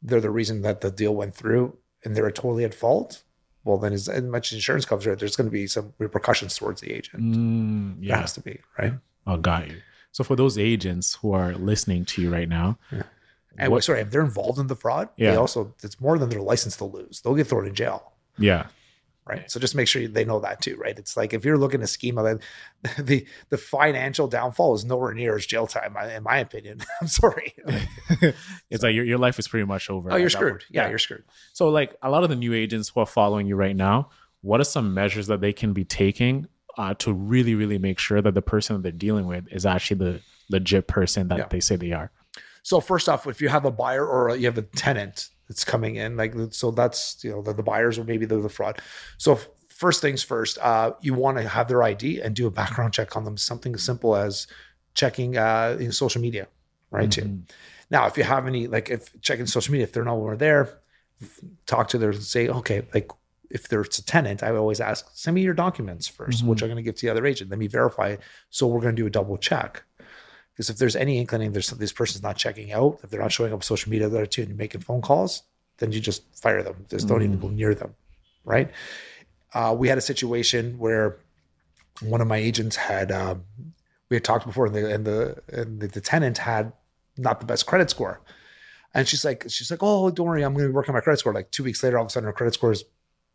they're 0.00 0.20
the 0.20 0.30
reason 0.30 0.62
that 0.62 0.80
the 0.80 0.90
deal 0.90 1.14
went 1.14 1.34
through, 1.34 1.76
and 2.04 2.14
they're 2.14 2.30
totally 2.30 2.64
at 2.64 2.74
fault, 2.74 3.24
well, 3.64 3.78
then 3.78 3.92
as, 3.92 4.08
as 4.08 4.22
much 4.22 4.52
insurance 4.52 4.84
covers 4.84 5.06
it, 5.06 5.18
there's 5.18 5.36
going 5.36 5.46
to 5.46 5.50
be 5.52 5.66
some 5.66 5.92
repercussions 5.98 6.56
towards 6.56 6.80
the 6.80 6.92
agent. 6.92 7.22
mm, 7.22 8.06
There 8.06 8.16
has 8.16 8.32
to 8.34 8.40
be, 8.40 8.60
right? 8.78 8.92
Oh, 9.26 9.36
got 9.38 9.68
you. 9.68 9.78
So 10.12 10.22
for 10.22 10.36
those 10.36 10.58
agents 10.58 11.14
who 11.14 11.32
are 11.32 11.54
listening 11.54 12.04
to 12.06 12.22
you 12.22 12.30
right 12.30 12.48
now, 12.48 12.78
And 13.56 13.70
What- 13.70 13.84
sorry, 13.84 14.00
if 14.00 14.10
they're 14.10 14.20
involved 14.20 14.58
in 14.58 14.66
the 14.66 14.74
fraud, 14.76 15.08
Yeah. 15.16 15.30
they 15.30 15.36
also 15.36 15.72
it's 15.82 16.00
more 16.00 16.18
than 16.18 16.28
their 16.28 16.40
license 16.42 16.76
to 16.78 16.84
lose. 16.84 17.20
They'll 17.20 17.36
get 17.36 17.46
thrown 17.46 17.66
in 17.68 17.74
jail. 17.74 18.12
yeah, 18.36 18.66
Right. 19.26 19.50
So 19.50 19.58
just 19.58 19.74
make 19.74 19.88
sure 19.88 20.06
they 20.06 20.26
know 20.26 20.40
that 20.40 20.60
too, 20.60 20.76
right? 20.76 20.98
It's 20.98 21.16
like 21.16 21.32
if 21.32 21.46
you're 21.46 21.56
looking 21.56 21.80
to 21.80 21.86
scheme 21.86 22.18
of 22.18 22.40
the 22.98 23.26
the 23.48 23.56
financial 23.56 24.28
downfall 24.28 24.74
is 24.74 24.84
nowhere 24.84 25.14
near 25.14 25.34
as 25.36 25.46
jail 25.46 25.66
time, 25.66 25.96
in 26.10 26.22
my 26.22 26.36
opinion. 26.38 26.80
I'm 27.00 27.08
sorry. 27.08 27.54
it's 28.70 28.82
like 28.82 28.94
your, 28.94 29.04
your 29.04 29.18
life 29.18 29.38
is 29.38 29.48
pretty 29.48 29.64
much 29.66 29.88
over. 29.90 30.12
oh, 30.12 30.16
you're 30.16 30.28
screwed. 30.30 30.52
point. 30.52 30.64
Yeah, 30.70 30.88
you're 30.88 30.98
screwed. 30.98 31.24
So, 31.52 31.68
like 31.70 31.96
a 32.02 32.10
lot 32.10 32.22
of 32.22 32.28
the 32.28 32.36
new 32.36 32.52
agents 32.54 32.90
who 32.90 33.00
are 33.00 33.06
following 33.06 33.46
you 33.46 33.56
right 33.56 33.76
now, 33.76 34.10
what 34.42 34.60
are 34.60 34.64
some 34.64 34.92
measures 34.94 35.26
that 35.28 35.40
they 35.40 35.52
can 35.52 35.72
be 35.72 35.84
taking 35.84 36.46
uh, 36.76 36.92
to 36.98 37.12
really, 37.12 37.54
really 37.54 37.78
make 37.78 37.98
sure 37.98 38.20
that 38.20 38.34
the 38.34 38.42
person 38.42 38.76
that 38.76 38.82
they're 38.82 38.92
dealing 38.92 39.26
with 39.26 39.46
is 39.50 39.64
actually 39.64 39.98
the 39.98 40.20
legit 40.50 40.86
person 40.86 41.28
that 41.28 41.38
Yeah. 41.38 41.46
they 41.48 41.60
say 41.60 41.76
they 41.76 41.92
are? 41.92 42.10
So 42.62 42.80
first 42.80 43.08
off, 43.08 43.26
if 43.26 43.40
you 43.40 43.48
have 43.48 43.64
a 43.64 43.70
buyer 43.70 44.06
or 44.06 44.36
you 44.36 44.46
have 44.46 44.58
a 44.58 44.62
tenant 44.62 45.28
that's 45.48 45.64
coming 45.64 45.96
in, 45.96 46.16
like 46.16 46.34
so 46.50 46.70
that's 46.70 47.22
you 47.24 47.30
know 47.30 47.42
the, 47.42 47.52
the 47.52 47.62
buyers 47.62 47.98
or 47.98 48.04
maybe 48.04 48.26
they're 48.26 48.40
the 48.40 48.48
fraud. 48.48 48.80
So 49.18 49.38
first 49.68 50.00
things 50.00 50.22
first, 50.22 50.58
uh, 50.58 50.92
you 51.00 51.14
want 51.14 51.38
to 51.38 51.48
have 51.48 51.68
their 51.68 51.82
ID 51.82 52.20
and 52.20 52.34
do 52.34 52.46
a 52.46 52.50
background 52.50 52.92
check 52.92 53.16
on 53.16 53.24
them. 53.24 53.36
Something 53.36 53.74
as 53.74 53.82
simple 53.82 54.16
as 54.16 54.46
checking 54.94 55.36
uh, 55.36 55.76
in 55.80 55.92
social 55.92 56.20
media, 56.20 56.48
right? 56.90 57.10
Too. 57.10 57.42
Now, 57.90 58.06
if 58.06 58.16
you 58.16 58.24
have 58.24 58.46
any 58.46 58.66
like 58.66 58.90
if 58.90 59.20
checking 59.20 59.46
social 59.46 59.72
media, 59.72 59.84
if 59.84 59.92
they're 59.92 60.04
nowhere 60.04 60.36
there, 60.36 60.80
talk 61.66 61.88
to 61.88 61.98
their 61.98 62.12
say, 62.12 62.48
okay, 62.48 62.82
like 62.94 63.10
if 63.50 63.68
there's 63.68 63.98
a 63.98 64.04
tenant, 64.04 64.42
I 64.42 64.50
always 64.50 64.80
ask, 64.80 65.08
send 65.12 65.36
me 65.36 65.42
your 65.42 65.54
documents 65.54 66.10
1st 66.10 66.42
which 66.42 66.62
I'm 66.62 66.68
going 66.68 66.76
to 66.76 66.82
give 66.82 66.96
to 66.96 67.06
the 67.06 67.10
other 67.10 67.24
agent. 67.24 67.50
Let 67.50 67.58
me 67.58 67.68
verify 67.68 68.08
it. 68.08 68.20
So 68.50 68.66
we're 68.66 68.80
going 68.80 68.96
to 68.96 69.00
do 69.00 69.06
a 69.06 69.10
double 69.10 69.36
check. 69.36 69.84
Because 70.54 70.70
if 70.70 70.78
there's 70.78 70.94
any 70.94 71.18
inkling 71.18 71.52
there's 71.52 71.70
this 71.70 71.92
person's 71.92 72.22
not 72.22 72.36
checking 72.36 72.72
out, 72.72 73.00
if 73.02 73.10
they're 73.10 73.20
not 73.20 73.32
showing 73.32 73.52
up 73.52 73.58
on 73.58 73.62
social 73.62 73.90
media 73.90 74.08
there 74.08 74.26
too, 74.26 74.42
and 74.42 74.56
making 74.56 74.82
phone 74.82 75.02
calls, 75.02 75.42
then 75.78 75.90
you 75.90 76.00
just 76.00 76.22
fire 76.40 76.62
them. 76.62 76.86
Just 76.88 77.08
don't 77.08 77.22
even 77.22 77.40
go 77.40 77.48
near 77.48 77.74
them, 77.74 77.94
right? 78.44 78.70
Uh, 79.52 79.74
we 79.76 79.88
had 79.88 79.98
a 79.98 80.02
situation 80.02 80.78
where 80.78 81.18
one 82.00 82.20
of 82.20 82.28
my 82.28 82.36
agents 82.36 82.76
had 82.76 83.10
um, 83.10 83.44
we 84.08 84.16
had 84.16 84.24
talked 84.24 84.46
before, 84.46 84.66
and 84.66 84.74
the 84.74 84.94
and 84.94 85.04
the 85.04 85.42
and 85.48 85.80
the, 85.80 85.88
the 85.88 86.00
tenant 86.00 86.38
had 86.38 86.72
not 87.16 87.40
the 87.40 87.46
best 87.46 87.66
credit 87.66 87.90
score, 87.90 88.20
and 88.94 89.08
she's 89.08 89.24
like 89.24 89.44
she's 89.48 89.70
like, 89.70 89.82
oh, 89.82 90.10
don't 90.10 90.26
worry, 90.26 90.42
I'm 90.44 90.54
going 90.54 90.66
to 90.66 90.72
work 90.72 90.88
on 90.88 90.94
my 90.94 91.00
credit 91.00 91.18
score. 91.18 91.32
Like 91.32 91.50
two 91.50 91.64
weeks 91.64 91.82
later, 91.82 91.98
all 91.98 92.04
of 92.04 92.08
a 92.08 92.10
sudden 92.10 92.26
her 92.26 92.32
credit 92.32 92.54
score 92.54 92.70
is 92.70 92.84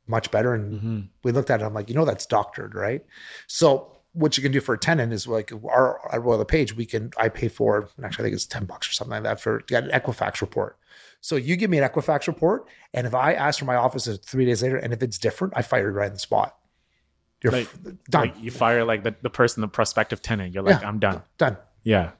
much 0.07 0.31
better, 0.31 0.53
and 0.53 1.09
we 1.23 1.31
looked 1.33 1.49
at 1.49 1.61
it. 1.61 1.65
I'm 1.65 1.73
like, 1.73 1.89
you 1.89 1.95
know, 1.95 2.05
that's 2.05 2.25
doctored, 2.25 2.75
right? 2.75 3.05
So 3.47 3.98
what 4.13 4.37
you 4.37 4.43
can 4.43 4.51
do 4.51 4.59
for 4.59 4.73
a 4.73 4.77
tenant 4.77 5.13
is 5.13 5.27
like 5.27 5.51
our 5.69 5.99
at 6.13 6.21
Royal 6.23 6.43
Page, 6.45 6.75
we 6.75 6.85
can 6.85 7.11
I 7.17 7.29
pay 7.29 7.47
for 7.47 7.89
actually 8.03 8.23
I 8.23 8.25
think 8.25 8.35
it's 8.35 8.45
ten 8.45 8.65
bucks 8.65 8.89
or 8.89 8.93
something 8.93 9.11
like 9.13 9.23
that 9.23 9.39
for 9.39 9.59
get 9.67 9.83
an 9.83 9.91
Equifax 9.91 10.41
report. 10.41 10.77
So 11.21 11.35
you 11.35 11.55
give 11.57 11.69
me 11.69 11.77
an 11.79 11.87
Equifax 11.89 12.27
report, 12.27 12.65
and 12.93 13.05
if 13.05 13.13
I 13.13 13.33
ask 13.33 13.59
for 13.59 13.65
my 13.65 13.75
office 13.75 14.07
three 14.25 14.45
days 14.45 14.63
later, 14.63 14.77
and 14.77 14.93
if 14.93 15.03
it's 15.03 15.17
different, 15.17 15.53
I 15.55 15.61
fire 15.61 15.89
you 15.89 15.95
right 15.95 16.07
on 16.07 16.13
the 16.13 16.19
spot. 16.19 16.55
You're 17.43 17.53
Like- 17.53 17.67
f- 17.67 17.93
done, 18.09 18.21
Like 18.27 18.35
you 18.41 18.51
fire 18.51 18.83
like 18.83 19.03
the, 19.03 19.15
the 19.21 19.29
person, 19.29 19.61
the 19.61 19.67
prospective 19.67 20.21
tenant. 20.21 20.53
You're 20.53 20.63
like, 20.63 20.81
Yeah. 20.81 20.87
I'm 20.87 20.99
done. 20.99 21.21
done. 21.37 21.57
Yeah. 21.83 22.11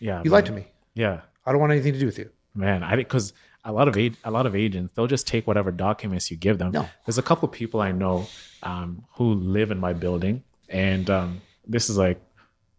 Yeah. 0.00 0.18
You 0.18 0.24
man. 0.24 0.30
lied 0.30 0.46
to 0.46 0.52
me. 0.52 0.66
Yeah. 0.94 1.20
I 1.46 1.52
don't 1.52 1.60
want 1.60 1.72
anything 1.72 1.92
to 1.94 1.98
do 1.98 2.06
with 2.06 2.18
you. 2.18 2.30
man, 2.54 2.82
I 2.82 2.96
because 2.96 3.32
a 3.64 3.72
lot 3.72 3.88
of 3.88 3.96
a, 3.96 4.12
a 4.24 4.30
lot 4.30 4.46
of 4.46 4.54
agents 4.54 4.92
they'll 4.94 5.06
just 5.06 5.26
take 5.26 5.46
whatever 5.46 5.70
documents 5.70 6.30
you 6.30 6.36
give 6.36 6.58
them. 6.58 6.72
No. 6.72 6.88
There's 7.06 7.18
a 7.18 7.22
couple 7.22 7.48
of 7.48 7.52
people 7.52 7.80
I 7.80 7.92
know 7.92 8.26
um, 8.62 9.04
who 9.16 9.34
live 9.34 9.70
in 9.70 9.78
my 9.78 9.92
building, 9.92 10.42
and 10.68 11.08
um, 11.10 11.40
this 11.66 11.90
is 11.90 11.96
like 11.96 12.20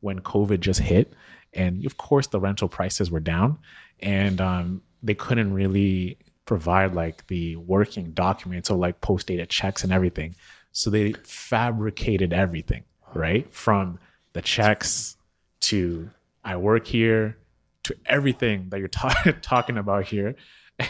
when 0.01 0.19
COVID 0.19 0.59
just 0.59 0.79
hit, 0.79 1.13
and 1.53 1.85
of 1.85 1.97
course 1.97 2.27
the 2.27 2.39
rental 2.39 2.67
prices 2.67 3.09
were 3.11 3.19
down, 3.19 3.57
and 3.99 4.41
um, 4.41 4.81
they 5.03 5.15
couldn't 5.15 5.53
really 5.53 6.17
provide 6.45 6.93
like 6.93 7.25
the 7.27 7.55
working 7.55 8.11
documents 8.11 8.69
or 8.69 8.77
like 8.77 9.01
post 9.01 9.27
dated 9.27 9.49
checks 9.49 9.83
and 9.83 9.91
everything. 9.91 10.35
So 10.71 10.89
they 10.89 11.13
fabricated 11.23 12.33
everything, 12.33 12.83
right? 13.13 13.51
From 13.53 13.99
the 14.33 14.41
checks 14.41 15.15
to 15.61 16.09
I 16.43 16.57
work 16.57 16.85
here 16.85 17.37
to 17.83 17.95
everything 18.05 18.69
that 18.69 18.79
you're 18.79 18.87
ta- 18.87 19.33
talking 19.41 19.77
about 19.77 20.05
here. 20.05 20.35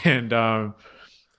And 0.04 0.34
um, 0.34 0.75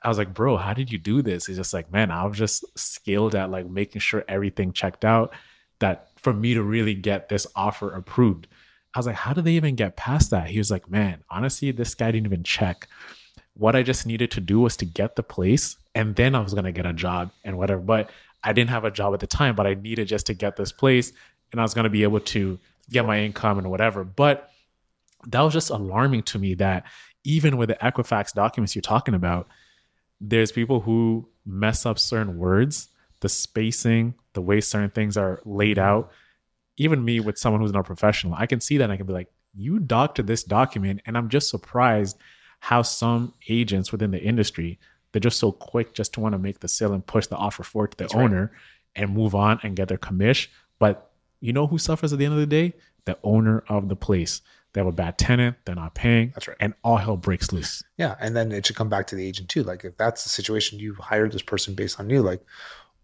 I 0.07 0.09
was 0.09 0.19
like, 0.19 0.33
bro, 0.33 0.57
how 0.57 0.73
did 0.73 0.93
you 0.93 0.99
do 0.99 1.21
this? 1.21 1.47
He's 1.47 1.57
just 1.57 1.75
like, 1.75 1.91
man, 1.91 2.13
I 2.13 2.25
was 2.25 2.39
just 2.39 2.65
skilled 2.79 3.35
at 3.35 3.51
like 3.51 3.69
making 3.69 4.01
sure 4.01 4.25
everything 4.29 4.73
checked 4.73 5.05
out 5.05 5.35
that 5.81 6.11
for 6.15 6.33
me 6.33 6.55
to 6.55 6.63
really 6.63 6.95
get 6.95 7.29
this 7.29 7.45
offer 7.57 7.93
approved. 7.93 8.47
I 8.95 9.01
was 9.01 9.07
like, 9.09 9.17
how 9.17 9.33
did 9.33 9.45
they 9.45 9.55
even 9.55 9.75
get 9.75 9.97
past 9.97 10.31
that? 10.31 10.47
He 10.47 10.59
was 10.59 10.71
like, 10.71 10.89
man, 10.89 11.25
honestly, 11.29 11.73
this 11.73 11.97
guy 11.97 12.13
didn't 12.13 12.27
even 12.27 12.45
check. 12.45 12.87
What 13.55 13.75
I 13.75 13.83
just 13.83 14.07
needed 14.07 14.31
to 14.31 14.41
do 14.41 14.61
was 14.61 14.77
to 14.77 14.85
get 14.85 15.17
the 15.17 15.25
place 15.25 15.77
and 15.93 16.15
then 16.15 16.37
I 16.37 16.41
was 16.41 16.55
going 16.55 16.67
to 16.67 16.73
get 16.73 16.87
a 16.87 16.93
job 16.93 17.33
and 17.43 17.59
whatever. 17.59 17.81
But 17.81 18.09
I 18.45 18.53
didn't 18.53 18.71
have 18.71 18.85
a 18.85 18.93
job 18.93 19.13
at 19.13 19.19
the 19.19 19.27
time, 19.27 19.57
but 19.57 19.67
I 19.67 19.75
needed 19.75 20.07
just 20.07 20.27
to 20.27 20.35
get 20.35 20.55
this 20.55 20.71
place 20.71 21.13
and 21.51 21.61
I 21.61 21.65
was 21.65 21.75
going 21.75 21.83
to 21.83 21.91
be 21.91 22.05
able 22.05 22.21
to 22.21 22.61
get 22.91 23.05
my 23.05 23.19
income 23.19 23.59
and 23.59 23.73
whatever. 23.73 24.05
But 24.05 24.51
that 25.27 25.41
was 25.41 25.53
just 25.53 25.71
alarming 25.71 26.23
to 26.25 26.39
me 26.39 26.55
that 26.55 26.85
even 27.25 27.57
with 27.57 27.71
the 27.71 27.77
Equifax 27.83 28.33
documents 28.35 28.77
you're 28.77 28.83
talking 28.83 29.15
about, 29.15 29.49
there's 30.21 30.53
people 30.53 30.81
who 30.81 31.29
mess 31.45 31.87
up 31.87 31.99
certain 31.99 32.39
words, 32.39 32.89
the 33.21 33.29
spacing, 33.29 34.15
the 34.33 34.43
way 34.43 34.61
certain 34.61 34.91
things 34.91 35.17
are 35.17 35.41
laid 35.45 35.79
out. 35.79 36.11
Even 36.77 37.05
me, 37.05 37.21
with 37.21 37.39
someone 37.39 37.63
who's 37.63 37.73
not 37.73 37.87
professional, 37.87 38.35
I 38.35 38.47
can 38.47 38.61
see 38.61 38.77
that 38.79 38.85
and 38.85 38.93
I 38.93 38.97
can 38.97 39.07
be 39.07 39.13
like, 39.13 39.29
you 39.55 39.79
doctored 39.79 40.27
this 40.27 40.45
document. 40.45 41.01
And 41.07 41.17
I'm 41.17 41.29
just 41.29 41.49
surprised 41.49 42.19
how 42.61 42.83
some 42.83 43.35
agents 43.49 43.93
within 43.93 44.11
the 44.11 44.23
industry, 44.23 44.79
they're 45.13 45.21
just 45.21 45.39
so 45.39 45.53
quick 45.53 45.95
just 45.95 46.13
to 46.15 46.21
want 46.21 46.33
to 46.35 46.39
make 46.39 46.61
the 46.61 46.69
sale 46.69 46.93
and 46.93 47.07
push 47.07 47.27
the 47.27 47.37
offer 47.37 47.63
forward 47.63 47.93
to 47.93 47.97
the 47.97 48.05
That's 48.05 48.15
right. 48.15 48.25
owner 48.25 48.53
and 48.95 49.15
move 49.15 49.35
on 49.35 49.61
and 49.63 49.77
get 49.77 49.89
their 49.89 49.99
commish. 49.99 50.49
But 50.79 51.11
you 51.41 51.53
know 51.53 51.67
who 51.67 51.79
suffers 51.79 52.13
at 52.13 52.19
the 52.19 52.25
end 52.25 52.35
of 52.35 52.41
the 52.41 52.47
day? 52.47 52.75
The 53.05 53.19
owner 53.23 53.65
of 53.69 53.89
the 53.89 53.97
place. 53.97 54.43
They 54.77 54.81
have 54.81 54.87
a 54.89 54.93
bad 54.93 55.17
tenant, 55.17 55.57
they're 55.65 55.75
not 55.75 55.95
paying, 55.95 56.33
That's 56.35 56.49
right. 56.49 56.57
and 56.61 56.75
all 56.85 56.99
hell 56.99 57.17
breaks 57.17 57.51
loose. 57.51 57.83
Yeah, 57.97 58.15
and 58.21 58.37
then 58.37 58.53
it 58.53 58.67
should 58.67 58.77
come 58.77 58.91
back 58.91 59.07
to 59.07 59.17
the 59.17 59.27
agent 59.27 59.49
too. 59.49 59.63
Like 59.63 59.85
if 59.87 59.97
that's 59.97 60.23
the 60.23 60.29
situation, 60.29 60.79
you 60.79 60.93
hired 60.97 61.33
this 61.33 61.41
person 61.41 61.75
based 61.75 61.99
on 61.99 62.11
you. 62.11 62.21
Like, 62.21 62.45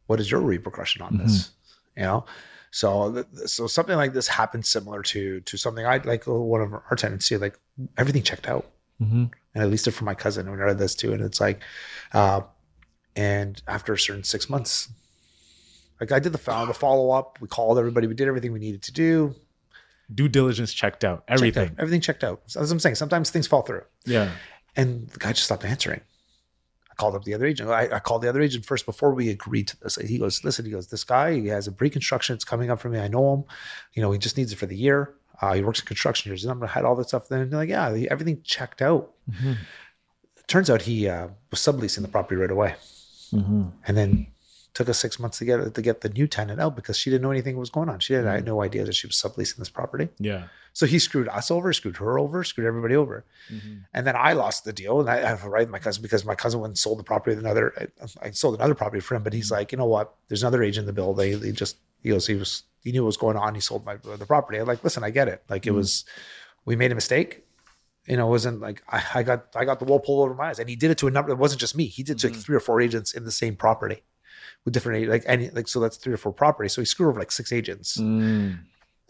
what 0.07 0.21
is 0.21 0.31
your 0.31 0.43
repercussion 0.43 1.01
on 1.01 1.17
this? 1.17 1.53
You 1.97 2.03
know, 2.03 2.27
so 2.73 3.25
so 3.47 3.67
something 3.67 3.97
like 3.97 4.13
this 4.13 4.29
happens 4.29 4.69
similar 4.69 5.01
to 5.05 5.41
to 5.41 5.57
something 5.57 5.87
I 5.87 5.97
like. 6.05 6.29
uh, 6.29 6.35
One 6.35 6.61
of 6.61 6.75
our 6.75 6.95
tenants 6.95 7.29
here, 7.29 7.39
like 7.39 7.59
everything 7.97 8.23
checked 8.23 8.47
out, 8.49 8.67
Mm-hmm. 9.03 9.25
and 9.55 9.65
at 9.65 9.71
least 9.71 9.89
it 9.89 9.93
for 9.93 10.05
my 10.05 10.15
cousin 10.15 10.47
who 10.47 10.53
read 10.53 10.77
this 10.79 10.95
too. 10.95 11.15
And 11.15 11.23
it's 11.23 11.41
like, 11.41 11.61
uh, 12.13 12.43
and 13.17 13.63
after 13.67 13.95
a 13.95 13.99
certain 13.99 14.25
six 14.25 14.51
months, 14.51 14.91
like 16.01 16.13
I 16.13 16.19
did 16.19 16.33
the 16.35 16.39
the 16.67 16.75
follow 16.75 17.11
up. 17.13 17.41
We 17.41 17.49
called 17.49 17.79
everybody. 17.79 18.07
We 18.09 18.15
did 18.15 18.29
everything 18.29 18.53
we 18.53 18.59
needed 18.61 18.83
to 18.83 18.93
do. 18.93 19.35
Due 20.15 20.29
diligence 20.29 20.73
checked 20.73 21.05
out, 21.05 21.27
Checked 21.27 21.31
out. 21.31 21.35
everything. 21.39 21.77
everything 21.79 22.01
checked 22.01 22.25
out. 22.25 22.43
So 22.47 22.61
as 22.61 22.71
I'm 22.71 22.79
saying, 22.81 22.97
sometimes 22.97 23.31
things 23.31 23.47
fall 23.47 23.63
through. 23.63 23.83
Yeah. 24.05 24.31
And 24.77 25.09
the 25.11 25.19
guy 25.19 25.33
just 25.33 25.45
stopped 25.45 25.65
answering. 25.65 26.01
I 26.91 26.95
called 26.95 27.15
up 27.15 27.25
the 27.25 27.35
other 27.35 27.47
agent. 27.47 27.71
I, 27.71 27.89
I 27.97 27.99
called 28.01 28.23
the 28.23 28.29
other 28.29 28.41
agent 28.43 28.65
first 28.67 28.85
before 28.87 29.15
we 29.15 29.31
agreed 29.31 29.69
to 29.69 29.81
this. 29.81 29.97
He 29.97 30.19
goes, 30.19 30.45
listen, 30.45 30.65
he 30.65 30.71
goes, 30.71 30.89
this 30.89 31.05
guy, 31.05 31.33
he 31.41 31.47
has 31.49 31.67
a 31.67 31.73
pre-construction. 31.73 32.35
It's 32.35 32.45
coming 32.45 32.71
up 32.71 32.81
for 32.81 32.89
me. 32.91 32.99
I 32.99 33.09
know 33.09 33.35
him. 33.35 33.45
You 33.95 34.03
know, 34.03 34.13
he 34.13 34.19
just 34.19 34.37
needs 34.37 34.53
it 34.53 34.57
for 34.57 34.67
the 34.67 34.77
year. 34.77 35.15
Uh, 35.41 35.55
he 35.55 35.63
works 35.63 35.81
in 35.81 35.87
construction 35.87 36.29
here. 36.31 36.35
His 36.37 36.45
number 36.47 36.67
had 36.67 36.85
all 36.85 36.95
that 36.97 37.09
stuff. 37.09 37.29
Then 37.29 37.49
they're 37.51 37.59
like, 37.61 37.69
yeah, 37.71 37.89
everything 38.11 38.43
checked 38.45 38.83
out. 38.83 39.11
Mm-hmm. 39.31 39.53
Turns 40.47 40.69
out 40.71 40.83
he 40.83 41.09
uh, 41.09 41.29
was 41.51 41.61
subleasing 41.61 42.03
the 42.03 42.09
property 42.09 42.37
right 42.37 42.51
away, 42.51 42.75
Mm-hmm. 43.33 43.63
and 43.87 43.97
then 43.97 44.27
took 44.75 44.89
us 44.89 44.99
six 44.99 45.19
months 45.19 45.39
to 45.39 45.45
get 45.45 45.75
to 45.75 45.83
get 45.83 46.01
the 46.01 46.09
new 46.09 46.27
tenant 46.27 46.61
out 46.61 46.75
because 46.77 46.97
she 46.97 47.11
didn't 47.11 47.23
know 47.23 47.31
anything 47.31 47.57
was 47.57 47.71
going 47.71 47.89
on. 47.89 48.01
She 48.01 48.15
didn't 48.15 48.29
I 48.29 48.35
had 48.35 48.47
no 48.47 48.63
idea 48.63 48.85
that 48.85 48.95
she 48.95 49.07
was 49.07 49.17
subleasing 49.17 49.57
this 49.57 49.69
property. 49.69 50.09
Yeah. 50.19 50.45
So 50.75 50.87
he 50.87 50.99
screwed 50.99 51.29
us 51.29 51.51
over, 51.51 51.71
screwed 51.75 51.99
her 51.99 52.19
over, 52.19 52.43
screwed 52.45 52.67
everybody 52.67 52.97
over. 52.97 53.27
Mm-hmm. 53.53 53.75
And 53.93 54.07
then 54.07 54.17
I 54.17 54.33
lost 54.33 54.65
the 54.65 54.73
deal, 54.73 55.01
and 55.01 55.11
I, 55.11 55.17
have 55.19 55.45
a 55.45 55.51
right 55.51 55.61
with 55.67 55.71
my 55.71 55.79
cousin 55.79 56.01
because 56.03 56.25
my 56.25 56.35
cousin 56.35 56.61
went 56.61 56.71
and 56.71 56.79
sold 56.79 56.99
the 56.99 57.05
property 57.05 57.37
with 57.37 57.45
another. 57.45 57.91
I, 58.23 58.31
sold 58.31 58.55
another 58.55 58.75
property 58.75 59.01
for 59.01 59.15
him, 59.15 59.23
but 59.23 59.35
he's 59.35 59.51
like, 59.51 59.71
you 59.73 59.77
know 59.77 59.85
what? 59.85 60.15
There's 60.29 60.43
another 60.43 60.63
agent 60.63 60.85
in 60.85 60.87
the 60.87 60.95
bill. 60.95 61.13
They, 61.13 61.35
they 61.35 61.53
just 61.53 61.77
he 62.03 62.09
goes, 62.09 62.27
he 62.27 62.35
was 62.37 62.63
he 62.83 62.91
knew 62.93 63.03
what 63.03 63.07
was 63.09 63.17
going 63.19 63.37
on. 63.37 63.55
He 63.55 63.61
sold 63.61 63.85
my 63.85 63.97
the 63.97 64.25
property. 64.25 64.59
I'm 64.59 64.67
like, 64.67 64.83
listen, 64.83 65.05
I 65.05 65.11
get 65.11 65.29
it. 65.29 65.43
Like 65.51 65.67
it 65.67 65.73
Mhm. 65.73 65.77
was, 65.77 66.07
we 66.65 66.75
made 66.75 66.91
a 66.91 66.95
mistake. 66.95 67.45
You 68.07 68.17
know, 68.17 68.27
it 68.27 68.31
wasn't 68.31 68.61
like 68.61 68.83
I, 68.89 69.03
I 69.17 69.23
got 69.23 69.49
I 69.55 69.67
got 69.67 69.79
the 69.79 69.85
wool 69.85 70.01
pulled 70.01 70.25
over 70.25 70.35
my 70.35 70.49
eyes, 70.49 70.59
and 70.59 70.71
he 70.71 70.77
did 70.77 70.91
it 70.91 70.97
to 70.99 71.07
a 71.07 71.11
number. 71.11 71.31
It 71.33 71.39
wasn't 71.39 71.61
just 71.61 71.77
me. 71.77 71.85
He 71.85 72.03
did 72.03 72.13
it 72.17 72.19
to 72.21 72.29
like 72.29 72.37
Mhm. 72.39 72.43
three 72.45 72.57
or 72.57 72.61
four 72.61 72.81
agents 72.81 73.13
in 73.13 73.25
the 73.27 73.31
same 73.31 73.57
property 73.57 74.03
with 74.65 74.75
different 74.75 75.09
like 75.09 75.25
any 75.27 75.51
like 75.51 75.69
so 75.69 75.81
that's 75.81 75.97
three 75.97 76.13
or 76.13 76.19
four 76.19 76.33
properties. 76.33 76.73
So 76.73 76.81
he 76.81 76.87
screwed 76.87 77.09
over 77.09 77.19
like 77.19 77.33
six 77.33 77.53
agents. 77.53 77.99
Mm. 77.99 78.59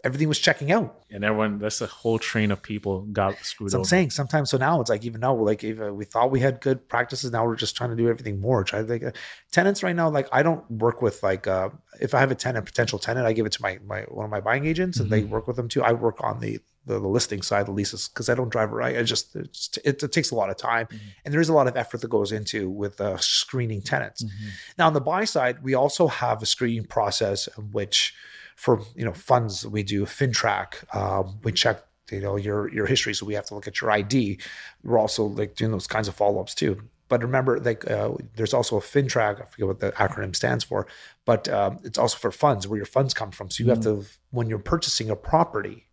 Everything 0.03 0.27
was 0.27 0.37
checking 0.37 0.71
out. 0.71 1.01
And 1.09 1.23
everyone, 1.23 1.59
that's 1.59 1.79
a 1.79 1.87
whole 1.87 2.19
train 2.19 2.51
of 2.51 2.61
people 2.61 3.03
got 3.03 3.37
screwed 3.37 3.71
So 3.71 3.77
I'm 3.77 3.85
saying 3.85 4.09
sometimes. 4.09 4.49
So 4.49 4.57
now 4.57 4.81
it's 4.81 4.89
like 4.89 5.05
even 5.05 5.21
now, 5.21 5.33
like 5.33 5.63
even 5.63 5.95
we 5.95 6.03
thought 6.03 6.29
we 6.29 6.41
had 6.41 6.59
good 6.59 6.89
practices. 6.89 7.31
Now 7.31 7.45
we're 7.45 7.55
just 7.55 7.77
trying 7.77 7.91
to 7.91 7.95
do 7.95 8.09
everything 8.09 8.41
more. 8.41 8.63
Try 8.65 8.81
to 8.81 8.87
like 8.87 9.03
uh, 9.03 9.11
tenants 9.51 9.81
right 9.81 9.95
now. 9.95 10.09
Like 10.09 10.27
I 10.33 10.43
don't 10.43 10.69
work 10.69 11.01
with 11.01 11.23
like 11.23 11.47
uh, 11.47 11.69
if 12.01 12.13
I 12.13 12.19
have 12.19 12.31
a 12.31 12.35
tenant, 12.35 12.65
potential 12.65 12.99
tenant, 12.99 13.25
I 13.25 13.31
give 13.33 13.45
it 13.45 13.53
to 13.53 13.61
my 13.61 13.79
my 13.85 14.01
one 14.09 14.25
of 14.25 14.31
my 14.31 14.41
buying 14.41 14.65
agents, 14.65 14.99
and 14.99 15.09
they 15.09 15.23
work 15.23 15.47
with 15.47 15.55
them 15.55 15.69
too. 15.69 15.81
I 15.83 15.93
work 15.93 16.17
on 16.19 16.39
the 16.41 16.59
the, 16.85 16.99
the 16.99 17.07
listing 17.07 17.41
side, 17.41 17.65
the 17.67 17.71
leases, 17.71 18.09
because 18.09 18.27
I 18.27 18.35
don't 18.35 18.49
drive 18.49 18.71
right. 18.71 18.97
I 18.97 19.03
just 19.03 19.33
it's, 19.37 19.77
it, 19.85 20.03
it 20.03 20.11
takes 20.11 20.31
a 20.31 20.35
lot 20.35 20.49
of 20.49 20.57
time, 20.57 20.87
Mhm. 20.87 20.99
and 21.23 21.33
there 21.33 21.39
is 21.39 21.47
a 21.47 21.53
lot 21.53 21.67
of 21.67 21.77
effort 21.77 22.01
that 22.01 22.09
goes 22.09 22.33
into 22.33 22.69
with 22.69 22.99
uh, 22.99 23.15
screening 23.19 23.81
tenants. 23.81 24.21
Mhm. 24.21 24.29
Now 24.77 24.87
on 24.87 24.93
the 24.93 24.99
buy 24.99 25.23
side, 25.23 25.63
we 25.63 25.75
also 25.75 26.07
have 26.07 26.43
a 26.43 26.45
screening 26.45 26.83
process 26.85 27.47
in 27.57 27.71
which, 27.71 28.13
for 28.55 28.81
you 28.95 29.05
know 29.05 29.13
funds, 29.13 29.65
we 29.65 29.83
do 29.83 30.05
FINTRAC. 30.05 30.95
Um, 30.95 31.39
we 31.43 31.51
check 31.51 31.83
you 32.11 32.21
know 32.21 32.35
your 32.35 32.69
your 32.73 32.85
history, 32.85 33.13
so 33.13 33.25
we 33.25 33.33
have 33.33 33.45
to 33.47 33.55
look 33.55 33.67
at 33.67 33.81
your 33.81 33.91
ID. 33.91 34.39
We're 34.83 34.99
also 34.99 35.23
like 35.25 35.55
doing 35.55 35.71
those 35.71 35.87
kinds 35.87 36.07
of 36.07 36.15
follow 36.15 36.41
ups 36.41 36.55
too. 36.55 36.81
But 37.09 37.21
remember, 37.21 37.59
like 37.59 37.89
uh, 37.89 38.11
there's 38.35 38.53
also 38.53 38.77
a 38.77 38.81
FINTRAC. 38.81 39.41
I 39.41 39.45
forget 39.45 39.67
what 39.67 39.79
the 39.79 39.91
acronym 39.91 40.35
stands 40.35 40.63
for, 40.63 40.87
but 41.25 41.47
um, 41.49 41.79
it's 41.83 41.97
also 41.99 42.17
for 42.17 42.31
funds 42.31 42.67
where 42.67 42.77
your 42.77 42.85
funds 42.85 43.13
come 43.13 43.31
from. 43.31 43.51
So 43.51 43.63
you 43.63 43.69
have 43.69 43.81
to 43.81 44.05
when 44.31 44.47
you're 44.49 44.57
purchasing 44.59 45.09
a 45.09 45.15
property, 45.15 45.85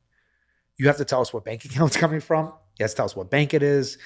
you 0.77 0.87
have 0.87 0.97
to 0.99 1.05
tell 1.05 1.21
us 1.21 1.33
what 1.33 1.45
bank 1.45 1.65
account 1.65 1.91
it's 1.91 1.97
coming 2.01 2.21
from. 2.21 2.53
You 2.79 2.85
have 2.85 2.91
to 2.91 2.97
tell 2.97 3.05
us 3.05 3.15
what 3.17 3.29
bank 3.29 3.53
it 3.53 3.63
is, 3.63 3.99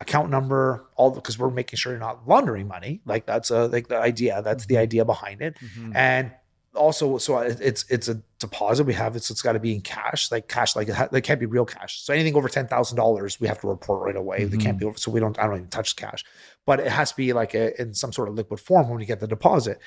account 0.00 0.30
number, 0.30 0.86
all 0.96 1.10
because 1.10 1.38
we're 1.38 1.50
making 1.50 1.76
sure 1.76 1.92
you're 1.92 2.00
not 2.00 2.26
laundering 2.26 2.68
money. 2.68 3.02
Like 3.04 3.26
that's 3.26 3.50
a 3.50 3.66
like 3.66 3.88
the 3.88 3.98
idea. 3.98 4.40
That's 4.42 4.64
the 4.66 4.78
idea 4.78 5.04
behind 5.04 5.42
it. 5.42 5.56
Mhm. 5.60 5.92
And 5.94 6.32
also, 6.74 7.18
so 7.18 7.38
it's 7.38 7.84
it's 7.90 8.08
a 8.08 8.20
deposit 8.38 8.84
we 8.84 8.94
have. 8.94 9.14
It's 9.16 9.30
it's 9.30 9.42
got 9.42 9.52
to 9.52 9.60
be 9.60 9.74
in 9.74 9.80
cash, 9.82 10.30
like 10.30 10.48
cash, 10.48 10.74
like 10.74 10.88
it, 10.88 10.94
ha- 10.94 11.08
it 11.12 11.20
can't 11.22 11.38
be 11.40 11.46
real 11.46 11.64
cash. 11.66 12.00
So 12.02 12.14
anything 12.14 12.34
over 12.34 12.48
ten 12.48 12.66
thousand 12.66 12.96
dollars, 12.96 13.40
we 13.40 13.46
have 13.48 13.60
to 13.60 13.66
report 13.68 14.02
right 14.06 14.16
away. 14.16 14.44
They 14.44 14.56
can't 14.56 14.78
be 14.78 14.86
over. 14.86 14.96
So 14.96 15.10
we 15.10 15.20
don't. 15.20 15.38
I 15.38 15.46
don't 15.46 15.56
even 15.56 15.68
touch 15.68 15.96
cash, 15.96 16.24
but 16.64 16.80
it 16.80 16.88
has 16.90 17.10
to 17.10 17.16
be 17.16 17.32
like 17.32 17.54
a, 17.54 17.80
in 17.80 17.92
some 17.94 18.12
sort 18.12 18.28
of 18.28 18.34
liquid 18.34 18.60
form 18.60 18.88
when 18.88 19.00
you 19.00 19.06
get 19.06 19.20
the 19.20 19.26
deposit. 19.26 19.78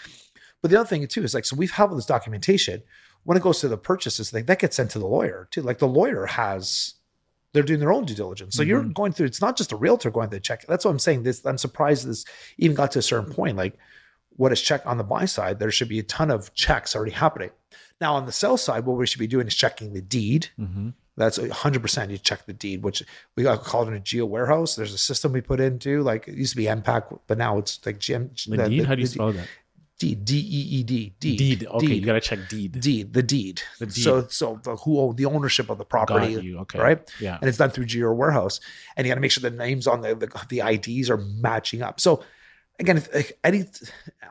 But 0.62 0.72
the 0.72 0.80
other 0.80 0.88
thing 0.88 1.06
too 1.08 1.24
is 1.24 1.34
like, 1.34 1.46
so 1.46 1.56
we've 1.56 1.72
have 1.72 1.90
all 1.90 1.96
this 1.96 2.06
documentation. 2.06 2.82
When 3.24 3.36
it 3.38 3.42
goes 3.44 3.60
to 3.62 3.68
the 3.68 3.78
purchases, 3.78 4.32
like 4.34 4.46
that 4.46 4.60
gets 4.60 4.76
sent 4.76 4.92
to 4.92 5.00
the 5.00 5.08
lawyer 5.08 5.48
too. 5.52 5.64
Like 5.64 5.80
the 5.80 5.88
lawyer 5.88 6.28
has, 6.28 6.94
they're 7.54 7.64
doing 7.64 7.80
their 7.80 7.92
own 7.92 8.06
due 8.06 8.14
diligence. 8.14 8.56
So 8.56 8.62
you're 8.62 8.84
Mhm. 8.84 8.94
going 8.94 9.12
through. 9.12 9.26
It's 9.26 9.42
not 9.42 9.58
just 9.58 9.72
a 9.72 9.76
realtor 9.76 10.12
going 10.12 10.30
to 10.30 10.40
check. 10.40 10.66
That's 10.68 10.86
what 10.86 10.92
I'm 10.92 11.00
saying. 11.00 11.24
This 11.24 11.44
I'm 11.46 11.58
surprised 11.58 12.08
this 12.08 12.26
even 12.60 12.76
got 12.76 12.92
to 12.92 13.00
a 13.00 13.02
certain 13.02 13.34
point. 13.34 13.58
Like 13.58 13.74
what 14.36 14.52
is 14.52 14.62
check 14.62 14.82
on 14.86 14.98
the 14.98 15.04
buy 15.04 15.26
side? 15.26 15.60
There 15.60 15.72
should 15.72 15.90
be 15.90 16.00
a 16.00 16.04
ton 16.04 16.32
of 16.32 16.54
checks 16.54 16.96
already 16.96 17.12
happening. 17.12 17.52
Now 18.02 18.16
on 18.16 18.26
the 18.26 18.32
sell 18.32 18.58
side, 18.58 18.86
what 18.86 18.98
we 18.98 19.08
should 19.08 19.20
be 19.20 19.28
doing 19.28 19.48
is 19.48 19.56
checking 19.56 19.94
the 19.94 20.02
deed. 20.02 20.48
Mhm. 20.60 20.94
That's 21.18 21.38
100% 21.38 22.10
you 22.12 22.18
check 22.18 22.46
the 22.46 22.52
deed, 22.52 22.84
which 22.84 23.02
we 23.38 23.44
got 23.44 23.64
called 23.64 23.88
in 23.88 23.96
a 23.96 24.00
GeoWarehouse. 24.02 24.76
There's 24.76 24.94
a 24.94 24.98
system 24.98 25.32
we 25.32 25.40
put 25.40 25.62
into, 25.62 26.02
like 26.04 26.28
it 26.28 26.36
used 26.36 26.52
to 26.52 26.58
be 26.58 26.66
MPAC, 26.66 27.20
but 27.28 27.38
now 27.38 27.58
it's 27.58 27.80
like 27.86 28.00
GM. 28.00 28.32
The 28.48 28.68
deed? 28.70 28.86
How 28.86 28.96
do 28.96 29.02
you 29.02 29.08
spell 29.08 29.32
that? 29.32 29.48
Deed, 29.98 30.26
D 30.26 30.36
E 30.38 30.80
E 30.80 30.84
D, 30.84 31.16
deed. 31.22 31.38
Deed. 31.38 31.66
Okay, 31.68 31.88
deed, 31.88 32.02
you 32.02 32.06
gotta 32.06 32.20
check 32.20 32.40
deed. 32.50 32.82
deed, 32.82 33.14
the 33.14 33.24
deed. 33.24 33.62
The 33.80 33.86
deed. 33.86 34.04
So, 34.04 34.28
so 34.28 34.60
the, 34.62 34.76
who 34.76 35.00
owned 35.00 35.16
the 35.16 35.24
ownership 35.24 35.70
of 35.70 35.78
the 35.78 35.86
property, 35.86 36.36
Got 36.36 36.44
you. 36.44 36.60
Okay. 36.60 36.80
right? 36.80 37.14
Yeah. 37.22 37.38
and 37.40 37.48
it's 37.48 37.58
done 37.58 37.70
through 37.70 37.86
GeoWarehouse. 37.86 38.60
And 38.98 39.08
you 39.08 39.12
got 39.12 39.16
to 39.16 39.22
make 39.22 39.32
sure 39.32 39.50
the 39.50 39.56
names 39.56 39.88
on 39.88 40.02
the, 40.02 40.14
the 40.16 40.28
the 40.50 40.60
IDs 40.70 41.10
are 41.10 41.16
matching 41.16 41.82
up. 41.82 42.02
So 42.02 42.26
again, 42.80 42.98
if, 42.98 43.14
like, 43.14 43.38
any 43.44 43.66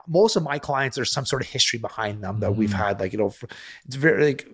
most 0.06 0.36
of 0.36 0.42
my 0.42 0.58
clients, 0.58 0.96
there's 0.96 1.12
some 1.12 1.24
sort 1.26 1.42
of 1.42 1.48
history 1.48 1.78
behind 1.78 2.22
them 2.22 2.40
that 2.40 2.56
we've 2.56 2.70
Mhm. 2.70 2.84
had. 2.84 3.00
Like 3.00 3.12
you 3.12 3.18
know, 3.18 3.30
for, 3.30 3.48
it's 3.86 3.96
very 3.96 4.24
like 4.24 4.46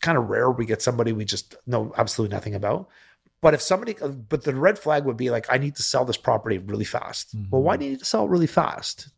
kind 0.00 0.16
of 0.18 0.28
rare 0.28 0.50
we 0.50 0.66
get 0.66 0.82
somebody 0.82 1.12
we 1.12 1.24
just 1.24 1.54
know 1.66 1.92
absolutely 1.96 2.34
nothing 2.34 2.54
about. 2.54 2.88
But 3.40 3.52
if 3.54 3.60
somebody, 3.60 3.94
but 4.28 4.44
the 4.44 4.54
red 4.54 4.78
flag 4.78 5.04
would 5.04 5.18
be 5.18 5.28
like, 5.30 5.46
I 5.50 5.58
need 5.58 5.76
to 5.76 5.82
sell 5.82 6.04
this 6.06 6.16
property 6.16 6.56
really 6.58 6.84
fast. 6.86 7.34
Well, 7.50 7.62
why 7.62 7.76
do 7.76 7.84
you 7.84 7.90
need 7.92 7.98
to 8.00 8.04
sell 8.06 8.24
it 8.24 8.30
really 8.30 8.46
fast? 8.46 9.08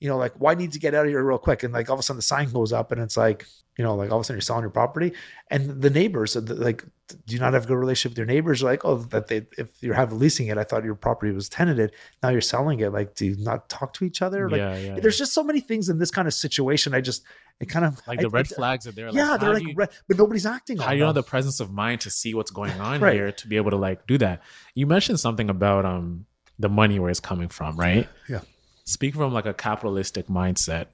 You 0.00 0.08
know, 0.08 0.16
like 0.18 0.34
why 0.38 0.54
need 0.54 0.72
to 0.72 0.80
get 0.80 0.92
out 0.94 1.06
of 1.06 1.10
here 1.10 1.22
real 1.22 1.38
quick? 1.38 1.62
And 1.62 1.72
like 1.72 1.88
all 1.88 1.94
of 1.94 2.00
a 2.00 2.02
sudden 2.02 2.18
the 2.18 2.22
sign 2.22 2.50
goes 2.50 2.72
up 2.72 2.90
and 2.90 3.00
it's 3.00 3.16
like, 3.16 3.46
you 3.78 3.84
know, 3.84 3.94
like 3.94 4.10
all 4.10 4.18
of 4.18 4.22
a 4.22 4.24
sudden 4.24 4.36
you're 4.36 4.40
selling 4.42 4.62
your 4.62 4.70
property, 4.70 5.12
and 5.50 5.80
the 5.82 5.90
neighbors, 5.90 6.34
uh, 6.36 6.40
like, 6.46 6.84
do 7.08 7.34
you 7.34 7.38
not 7.40 7.52
have 7.54 7.64
a 7.64 7.66
good 7.68 7.76
relationship 7.76 8.12
with 8.12 8.18
your 8.18 8.26
neighbors? 8.26 8.62
Like, 8.62 8.84
oh, 8.84 8.96
that 8.96 9.28
they, 9.28 9.46
if 9.58 9.68
you 9.80 9.92
have 9.92 10.12
leasing 10.12 10.48
it, 10.48 10.58
I 10.58 10.64
thought 10.64 10.82
your 10.84 10.94
property 10.96 11.32
was 11.32 11.48
tenanted. 11.48 11.92
Now 12.22 12.30
you're 12.30 12.40
selling 12.40 12.80
it. 12.80 12.92
Like, 12.92 13.14
do 13.14 13.26
you 13.26 13.36
not 13.38 13.68
talk 13.68 13.92
to 13.94 14.04
each 14.04 14.22
other? 14.22 14.50
Like, 14.50 14.58
yeah, 14.58 14.76
yeah. 14.76 15.00
there's 15.00 15.16
just 15.16 15.32
so 15.32 15.44
many 15.44 15.60
things 15.60 15.88
in 15.88 15.98
this 15.98 16.10
kind 16.10 16.26
of 16.26 16.34
situation. 16.34 16.94
I 16.94 17.00
just, 17.00 17.22
it 17.60 17.66
kind 17.66 17.84
of 17.84 18.00
like 18.08 18.18
I- 18.18 18.22
the 18.22 18.28
red 18.30 18.46
I- 18.50 18.54
flags 18.56 18.86
are 18.88 18.92
there. 18.92 19.08
yeah, 19.10 19.30
like, 19.30 19.40
they're 19.40 19.54
like, 19.54 19.62
you- 19.62 19.74
red, 19.76 19.90
but 20.08 20.18
nobody's 20.18 20.46
acting 20.46 20.78
how 20.78 20.84
on 20.86 20.90
do 20.90 20.96
you 20.96 21.00
know 21.02 21.12
them. 21.12 21.22
the 21.22 21.28
presence 21.28 21.60
of 21.60 21.70
mind 21.72 22.00
to 22.02 22.10
see 22.10 22.34
what's 22.34 22.50
going 22.50 22.72
on 22.80 23.00
Right. 23.00 23.14
here 23.14 23.30
to 23.30 23.46
be 23.48 23.56
able 23.56 23.70
to 23.70 23.76
like 23.76 24.06
do 24.06 24.18
that 24.18 24.42
you 24.74 24.86
mentioned 24.86 25.20
something 25.20 25.48
about 25.48 25.84
um 25.86 26.26
the 26.58 26.68
money 26.68 26.98
where 26.98 27.08
it's 27.10 27.20
coming 27.20 27.48
from 27.48 27.76
right 27.76 28.08
Yeah. 28.28 28.40
speak 28.84 29.14
from 29.14 29.32
like 29.32 29.46
a 29.46 29.54
capitalistic 29.54 30.26
mindset 30.26 30.86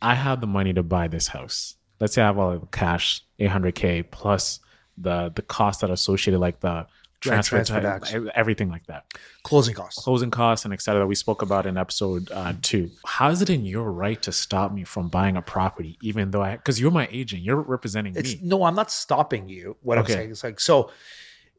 i 0.00 0.14
have 0.14 0.40
the 0.40 0.46
money 0.46 0.72
to 0.72 0.82
buy 0.82 1.06
this 1.08 1.28
house 1.28 1.76
let's 2.00 2.14
say 2.14 2.22
i 2.22 2.26
have 2.26 2.38
all 2.38 2.58
the 2.58 2.66
cash 2.66 3.22
800k 3.38 4.10
plus 4.10 4.58
the 4.98 5.32
the 5.34 5.42
costs 5.42 5.80
that 5.80 5.90
are 5.90 5.94
associated 5.94 6.38
like 6.40 6.60
the 6.60 6.86
transfer, 7.20 7.56
transfer 7.62 7.76
to- 7.76 7.80
tax. 7.82 8.14
everything 8.34 8.68
like 8.68 8.84
that 8.86 9.04
Closing 9.44 9.74
costs. 9.74 10.02
closing 10.02 10.30
costs 10.30 10.64
and 10.64 10.74
et 10.74 10.82
cetera 10.82 11.00
that 11.02 11.06
we 11.06 11.14
spoke 11.14 11.40
about 11.40 11.66
in 11.66 11.76
episode 11.76 12.30
uh, 12.32 12.52
two. 12.62 12.90
How 13.06 13.30
is 13.30 13.40
it 13.42 13.48
in 13.48 13.64
your 13.64 13.90
right 13.92 14.20
to 14.22 14.32
stop 14.32 14.72
me 14.72 14.82
from 14.84 15.08
buying 15.08 15.36
a 15.36 15.42
property, 15.42 15.98
even 16.02 16.30
though 16.32 16.42
I, 16.42 16.56
because 16.56 16.80
you're 16.80 16.90
my 16.90 17.08
agent, 17.12 17.42
you're 17.42 17.60
representing 17.60 18.14
It's 18.16 18.34
me. 18.34 18.40
no, 18.42 18.64
I'm 18.64 18.74
not 18.74 18.90
stopping 18.90 19.48
you. 19.48 19.76
What 19.82 19.98
I'm 19.98 20.06
saying 20.06 20.30
is 20.30 20.42
like, 20.44 20.58
so 20.58 20.90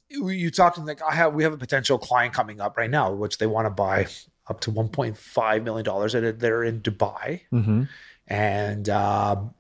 you 0.10 0.52
talking 0.52 0.86
like 0.86 1.02
I 1.02 1.16
have, 1.16 1.34
we 1.34 1.44
have 1.44 1.54
a 1.54 1.58
potential 1.58 1.98
client 1.98 2.34
coming 2.34 2.60
up 2.62 2.78
right 2.78 2.90
now, 2.90 3.12
which 3.14 3.38
they 3.40 3.48
want 3.48 3.66
to 3.66 3.72
buy 3.72 4.08
up 4.48 4.60
to 4.62 4.72
1.5 4.72 5.64
million 5.64 5.86
dollars, 5.86 6.14
and 6.14 6.40
they're 6.40 6.64
in 6.64 6.82
Dubai, 6.82 7.42
Mm-hmm. 7.54 7.84
and 8.28 8.90
um, 8.90 9.54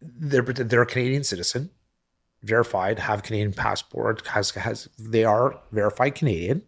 they're 0.00 0.42
they're 0.42 0.82
a 0.82 0.86
Canadian 0.86 1.22
citizen, 1.24 1.70
verified, 2.44 2.98
have 2.98 3.22
Canadian 3.22 3.52
passport, 3.52 4.26
has 4.28 4.50
has 4.50 4.88
they 4.98 5.24
are 5.24 5.58
verified 5.72 6.14
Canadian. 6.14 6.62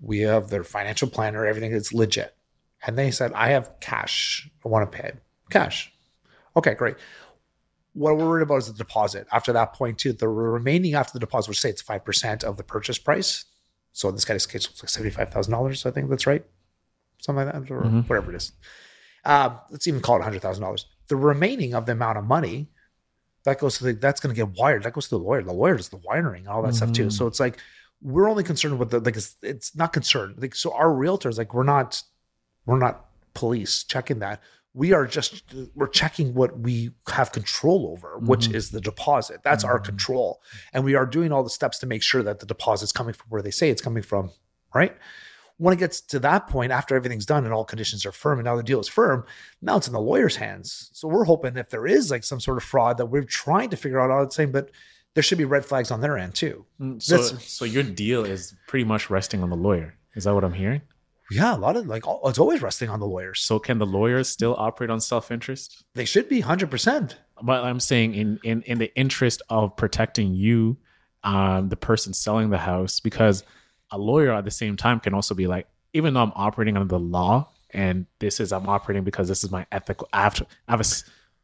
We 0.00 0.20
have 0.20 0.48
their 0.50 0.64
financial 0.64 1.08
planner, 1.08 1.44
everything 1.46 1.72
is 1.72 1.92
legit, 1.92 2.34
and 2.86 2.96
they 2.96 3.10
said, 3.10 3.32
"I 3.32 3.48
have 3.50 3.72
cash, 3.80 4.48
I 4.64 4.68
want 4.68 4.90
to 4.90 4.98
pay 4.98 5.12
cash." 5.50 5.92
Okay, 6.56 6.74
great. 6.74 6.96
What 7.92 8.16
we're 8.16 8.26
worried 8.28 8.42
about 8.44 8.58
is 8.58 8.66
the 8.68 8.74
deposit. 8.74 9.26
After 9.32 9.52
that 9.52 9.72
point, 9.72 9.98
too, 9.98 10.12
the 10.12 10.28
remaining 10.28 10.94
after 10.94 11.12
the 11.12 11.18
deposit, 11.18 11.48
which 11.48 11.60
say 11.60 11.70
it's 11.70 11.82
five 11.82 12.04
percent 12.04 12.44
of 12.44 12.56
the 12.56 12.62
purchase 12.62 12.98
price. 12.98 13.44
So 13.92 14.08
in 14.08 14.14
this 14.14 14.24
guy's 14.24 14.46
case, 14.46 14.66
it's 14.66 14.82
like 14.82 14.88
seventy-five 14.90 15.30
thousand 15.30 15.52
dollars. 15.52 15.84
I 15.84 15.90
think 15.90 16.08
that's 16.08 16.26
right, 16.26 16.44
something 17.20 17.44
like 17.46 17.52
that, 17.52 17.70
or 17.72 17.82
Mhm. 17.82 18.08
whatever 18.08 18.32
it 18.32 18.36
is. 18.36 18.52
Uh, 19.24 19.56
let's 19.70 19.86
even 19.88 20.00
call 20.00 20.16
it 20.16 20.22
hundred 20.22 20.40
thousand 20.42 20.62
dollars. 20.62 20.86
The 21.08 21.16
remaining 21.16 21.74
of 21.74 21.86
the 21.86 21.92
amount 21.92 22.16
of 22.18 22.24
money 22.24 22.68
that 23.44 23.58
goes 23.58 23.78
to 23.78 23.84
the 23.84 23.92
that's 23.94 24.20
going 24.20 24.34
to 24.34 24.38
get 24.44 24.58
wired. 24.58 24.82
That 24.82 24.92
goes 24.92 25.04
to 25.08 25.16
the 25.16 25.24
lawyer. 25.24 25.42
The 25.42 25.52
lawyer 25.52 25.76
does 25.76 25.88
the 25.88 25.96
wiring, 25.98 26.46
all 26.48 26.62
that 26.62 26.74
stuff 26.74 26.92
too. 26.92 27.06
Mhm. 27.06 27.12
So 27.12 27.26
it's 27.26 27.40
like 27.40 27.58
we're 28.02 28.28
only 28.30 28.44
concerned 28.44 28.78
with 28.78 28.90
the 28.90 29.00
like 29.00 29.16
it's, 29.16 29.36
it's 29.42 29.74
not 29.76 29.92
concerned. 29.92 30.36
Like 30.38 30.54
so, 30.54 30.72
our 30.72 30.88
realtors 30.88 31.38
like 31.38 31.54
we're 31.54 31.64
not 31.64 32.02
we're 32.66 32.78
not 32.78 33.06
police 33.34 33.84
checking 33.84 34.18
that. 34.20 34.42
We 34.72 34.92
are 34.92 35.06
just 35.06 35.42
we're 35.74 35.88
checking 35.88 36.32
what 36.34 36.58
we 36.60 36.90
have 37.08 37.32
control 37.32 37.88
over, 37.92 38.18
which 38.18 38.48
Mhm. 38.48 38.54
is 38.54 38.70
the 38.70 38.80
deposit. 38.80 39.40
That's 39.42 39.64
our 39.64 39.80
Mhm. 39.80 39.84
control, 39.84 40.42
and 40.72 40.84
we 40.84 40.94
are 40.94 41.06
doing 41.06 41.32
all 41.32 41.42
the 41.42 41.50
steps 41.50 41.78
to 41.80 41.86
make 41.86 42.02
sure 42.02 42.22
that 42.22 42.38
the 42.40 42.46
deposit's 42.46 42.92
coming 42.92 43.14
from 43.14 43.26
where 43.30 43.42
they 43.42 43.50
say 43.50 43.70
it's 43.70 43.82
coming 43.82 44.02
from. 44.02 44.30
Right 44.74 44.96
when 45.60 45.74
it 45.74 45.78
gets 45.78 46.00
to 46.00 46.18
that 46.20 46.46
point, 46.46 46.72
after 46.72 46.96
everything's 46.96 47.26
done 47.26 47.44
and 47.44 47.52
all 47.52 47.64
conditions 47.66 48.06
are 48.06 48.12
firm 48.12 48.38
and 48.38 48.46
now 48.46 48.56
the 48.56 48.62
deal 48.62 48.80
is 48.80 48.88
firm, 48.88 49.24
now 49.60 49.76
it's 49.76 49.86
in 49.86 49.92
the 49.92 50.00
lawyer's 50.00 50.36
hands. 50.36 50.88
So 50.94 51.06
we're 51.06 51.24
hoping 51.24 51.56
if 51.58 51.68
there 51.68 51.86
is 51.86 52.10
like 52.10 52.24
some 52.24 52.40
sort 52.40 52.56
of 52.56 52.64
fraud 52.64 52.96
that 52.96 53.06
we're 53.06 53.24
trying 53.24 53.68
to 53.70 53.76
figure 53.76 54.00
out 54.00 54.10
all 54.10 54.24
the 54.24 54.30
same, 54.32 54.52
but 54.52 54.70
there 55.14 55.22
should 55.22 55.36
be 55.38 55.44
red 55.44 55.64
flags 55.66 55.90
on 55.90 56.00
their 56.00 56.16
end 56.16 56.34
too. 56.34 56.64
So, 56.98 57.16
That's- 57.18 57.46
so 57.52 57.66
your 57.66 57.82
deal 57.82 58.24
is 58.24 58.54
pretty 58.68 58.84
much 58.84 59.10
resting 59.10 59.42
on 59.42 59.50
the 59.50 59.56
lawyer. 59.56 59.96
Is 60.14 60.24
that 60.24 60.34
what 60.34 60.44
I'm 60.44 60.54
hearing? 60.54 60.80
Yeah, 61.30 61.54
a 61.54 61.58
lot 61.58 61.76
of 61.76 61.86
like 61.86 62.04
it's 62.24 62.38
always 62.38 62.62
resting 62.62 62.88
on 62.88 62.98
the 62.98 63.06
lawyers. 63.06 63.40
So 63.40 63.58
can 63.60 63.78
the 63.78 63.86
lawyers 63.86 64.28
still 64.28 64.56
operate 64.58 64.90
on 64.90 65.00
self-interest? 65.00 65.84
They 65.94 66.04
should 66.04 66.28
be 66.28 66.40
hundred 66.40 66.70
percent. 66.72 67.18
But 67.42 67.62
I'm 67.64 67.78
saying 67.80 68.14
in 68.14 68.40
in 68.42 68.62
in 68.62 68.78
the 68.78 68.92
interest 68.96 69.40
of 69.48 69.76
protecting 69.76 70.34
you, 70.34 70.78
um, 71.22 71.68
the 71.68 71.76
person 71.76 72.12
selling 72.14 72.50
the 72.50 72.58
house, 72.58 72.98
because 72.98 73.44
a 73.90 73.98
lawyer 73.98 74.32
at 74.32 74.44
the 74.44 74.50
same 74.50 74.76
time 74.76 75.00
can 75.00 75.14
also 75.14 75.34
be 75.34 75.46
like, 75.46 75.66
even 75.92 76.14
though 76.14 76.22
I'm 76.22 76.32
operating 76.34 76.76
under 76.76 76.88
the 76.88 76.98
law, 77.00 77.48
and 77.70 78.06
this 78.18 78.40
is 78.40 78.52
I'm 78.52 78.68
operating 78.68 79.04
because 79.04 79.28
this 79.28 79.44
is 79.44 79.50
my 79.50 79.66
ethical. 79.72 80.08
I 80.12 80.22
have 80.22 80.34
to 80.34 80.46
I 80.68 80.72
have 80.72 80.80
a 80.80 80.84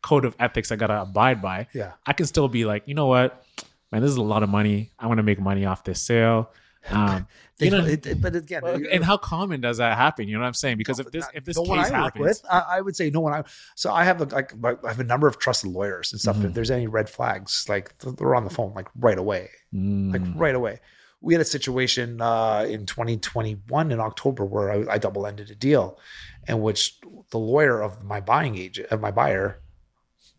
code 0.02 0.24
of 0.24 0.34
ethics 0.38 0.70
I 0.72 0.76
gotta 0.76 1.00
abide 1.02 1.42
by. 1.42 1.66
Yeah. 1.72 1.92
I 2.06 2.12
can 2.12 2.26
still 2.26 2.48
be 2.48 2.64
like, 2.64 2.84
you 2.86 2.94
know 2.94 3.06
what, 3.06 3.44
man, 3.92 4.02
this 4.02 4.10
is 4.10 4.16
a 4.16 4.22
lot 4.22 4.42
of 4.42 4.48
money. 4.48 4.92
I 4.98 5.06
want 5.06 5.18
to 5.18 5.22
make 5.24 5.40
money 5.40 5.64
off 5.64 5.82
this 5.84 6.00
sale. 6.02 6.50
Um, 6.88 7.26
you 7.58 7.70
know, 7.70 7.84
it- 7.84 8.20
but 8.22 8.36
again, 8.36 8.62
and 8.92 9.04
how 9.04 9.16
common 9.16 9.60
does 9.60 9.78
that 9.78 9.96
happen? 9.96 10.28
You 10.28 10.34
know 10.34 10.42
what 10.42 10.46
I'm 10.46 10.54
saying? 10.54 10.76
Because 10.78 11.00
if 11.00 11.10
this 11.10 11.26
if 11.34 11.44
this 11.44 11.56
no 11.56 11.64
case 11.64 11.90
I 11.90 11.96
happens, 11.96 12.22
with, 12.24 12.42
I, 12.48 12.60
I 12.76 12.80
would 12.80 12.94
say 12.94 13.10
no 13.10 13.20
one. 13.20 13.32
I 13.32 13.42
so 13.74 13.92
I 13.92 14.04
have 14.04 14.20
a, 14.20 14.24
like 14.26 14.52
I 14.84 14.88
have 14.88 15.00
a 15.00 15.04
number 15.04 15.26
of 15.26 15.38
trusted 15.40 15.70
lawyers 15.72 16.12
and 16.12 16.20
stuff. 16.20 16.36
Mhm. 16.36 16.44
If 16.46 16.54
there's 16.54 16.70
any 16.70 16.86
red 16.86 17.10
flags, 17.10 17.66
like 17.68 17.96
they're 17.98 18.36
on 18.36 18.44
the 18.44 18.50
phone 18.50 18.72
like 18.74 18.86
right 18.96 19.18
away. 19.18 19.50
like 19.72 20.22
Mm, 20.22 20.38
right 20.38 20.54
away. 20.54 20.78
We 21.20 21.34
had 21.34 21.40
a 21.40 21.46
situation 21.46 22.20
uh, 22.20 22.66
in 22.68 22.86
2021 22.86 23.90
in 23.90 24.00
October 24.00 24.44
where 24.44 24.70
I, 24.70 24.94
I 24.94 24.98
double 24.98 25.26
ended 25.26 25.50
a 25.50 25.54
deal, 25.54 25.98
in 26.46 26.60
which 26.60 27.00
the 27.30 27.38
lawyer 27.38 27.82
of 27.82 28.04
my 28.04 28.20
buying 28.20 28.56
agent 28.56 28.88
of 28.90 29.00
my 29.00 29.10
buyer 29.10 29.60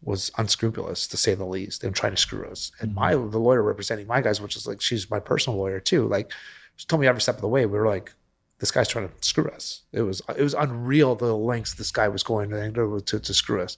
was 0.03 0.31
unscrupulous 0.37 1.07
to 1.07 1.17
say 1.17 1.33
the 1.33 1.45
least 1.45 1.83
and 1.83 1.95
trying 1.95 2.13
to 2.13 2.21
screw 2.21 2.47
us. 2.47 2.71
And 2.79 2.93
my 2.93 3.11
the 3.11 3.39
lawyer 3.39 3.63
representing 3.63 4.07
my 4.07 4.21
guys, 4.21 4.39
which 4.39 4.55
is 4.55 4.67
like 4.67 4.81
she's 4.81 5.09
my 5.09 5.19
personal 5.19 5.57
lawyer 5.57 5.79
too, 5.79 6.07
like 6.07 6.31
she 6.75 6.85
told 6.85 7.01
me 7.01 7.07
every 7.07 7.21
step 7.21 7.35
of 7.35 7.41
the 7.41 7.47
way. 7.47 7.65
We 7.65 7.77
were 7.77 7.87
like, 7.87 8.13
this 8.59 8.71
guy's 8.71 8.87
trying 8.87 9.09
to 9.09 9.13
screw 9.21 9.49
us. 9.49 9.81
It 9.91 10.01
was 10.01 10.21
it 10.35 10.41
was 10.41 10.53
unreal 10.53 11.15
the 11.15 11.35
lengths 11.35 11.73
this 11.73 11.91
guy 11.91 12.07
was 12.07 12.23
going 12.23 12.49
to 12.51 13.01
to, 13.01 13.19
to 13.19 13.33
screw 13.33 13.61
us. 13.61 13.77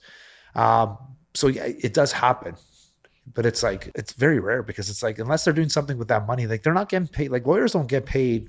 Um, 0.54 0.98
so 1.34 1.46
yeah, 1.46 1.64
it 1.64 1.94
does 1.94 2.12
happen 2.12 2.56
but 3.34 3.46
it's 3.46 3.62
like 3.62 3.90
it's 3.94 4.12
very 4.12 4.38
rare 4.40 4.62
because 4.62 4.90
it's 4.90 5.02
like 5.02 5.18
unless 5.18 5.44
they're 5.44 5.54
doing 5.54 5.68
something 5.68 5.98
with 5.98 6.08
that 6.08 6.26
money, 6.26 6.46
like 6.46 6.62
they're 6.62 6.74
not 6.74 6.88
getting 6.88 7.08
paid. 7.08 7.30
Like 7.30 7.46
lawyers 7.46 7.72
don't 7.72 7.86
get 7.88 8.06
paid 8.06 8.48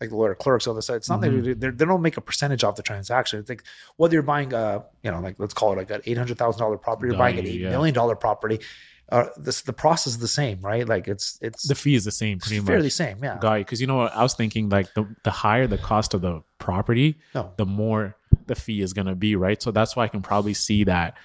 like 0.00 0.10
the 0.10 0.16
lawyer 0.16 0.34
clerks 0.34 0.66
on 0.66 0.74
the 0.74 0.82
side. 0.82 0.96
It's 0.96 1.08
not 1.08 1.20
Mhm. 1.20 1.44
they, 1.44 1.52
they 1.54 1.70
they 1.70 1.84
don't 1.84 2.02
make 2.02 2.16
a 2.16 2.20
percentage 2.20 2.64
off 2.64 2.74
the 2.76 2.82
transaction. 2.82 3.38
It's 3.38 3.48
like 3.48 3.62
whether 3.96 4.14
you're 4.14 4.22
buying 4.22 4.52
a 4.52 4.84
you 5.02 5.10
know 5.10 5.20
like 5.20 5.36
let's 5.38 5.54
call 5.54 5.72
it 5.72 5.76
like 5.76 5.90
an 5.90 6.02
eight 6.06 6.18
hundred 6.18 6.38
thousand 6.38 6.60
dollar 6.60 6.76
property, 6.76 7.10
you're 7.10 7.18
buying 7.18 7.38
an 7.38 7.46
eight 7.46 7.60
yeah. 7.60 7.70
million 7.70 7.94
dollar 7.94 8.16
property. 8.16 8.58
Uh, 9.10 9.26
this 9.36 9.60
the 9.60 9.72
process 9.74 10.14
is 10.14 10.18
the 10.18 10.28
same, 10.28 10.58
right? 10.62 10.88
Like 10.88 11.06
it's 11.06 11.38
it's 11.42 11.68
the 11.68 11.74
fee 11.74 11.94
is 11.94 12.04
the 12.04 12.10
same, 12.10 12.38
pretty 12.38 12.60
fairly 12.60 12.84
much. 12.84 12.92
same, 12.92 13.22
yeah. 13.22 13.36
Got 13.38 13.54
you. 13.54 13.64
Because 13.64 13.80
you 13.80 13.86
know 13.86 13.96
what? 13.96 14.16
I 14.16 14.22
was 14.22 14.34
thinking 14.34 14.70
like 14.70 14.92
the 14.94 15.06
the 15.22 15.30
higher 15.30 15.66
the 15.66 15.76
cost 15.78 16.14
of 16.14 16.22
the 16.22 16.42
property, 16.58 17.18
No, 17.34 17.52
the 17.56 17.66
more 17.66 18.16
the 18.46 18.54
fee 18.54 18.80
is 18.80 18.92
gonna 18.94 19.14
be, 19.14 19.36
right? 19.36 19.62
So 19.62 19.70
that's 19.70 19.94
why 19.94 20.04
I 20.04 20.08
can 20.08 20.22
probably 20.22 20.54
see 20.54 20.84
that. 20.84 21.16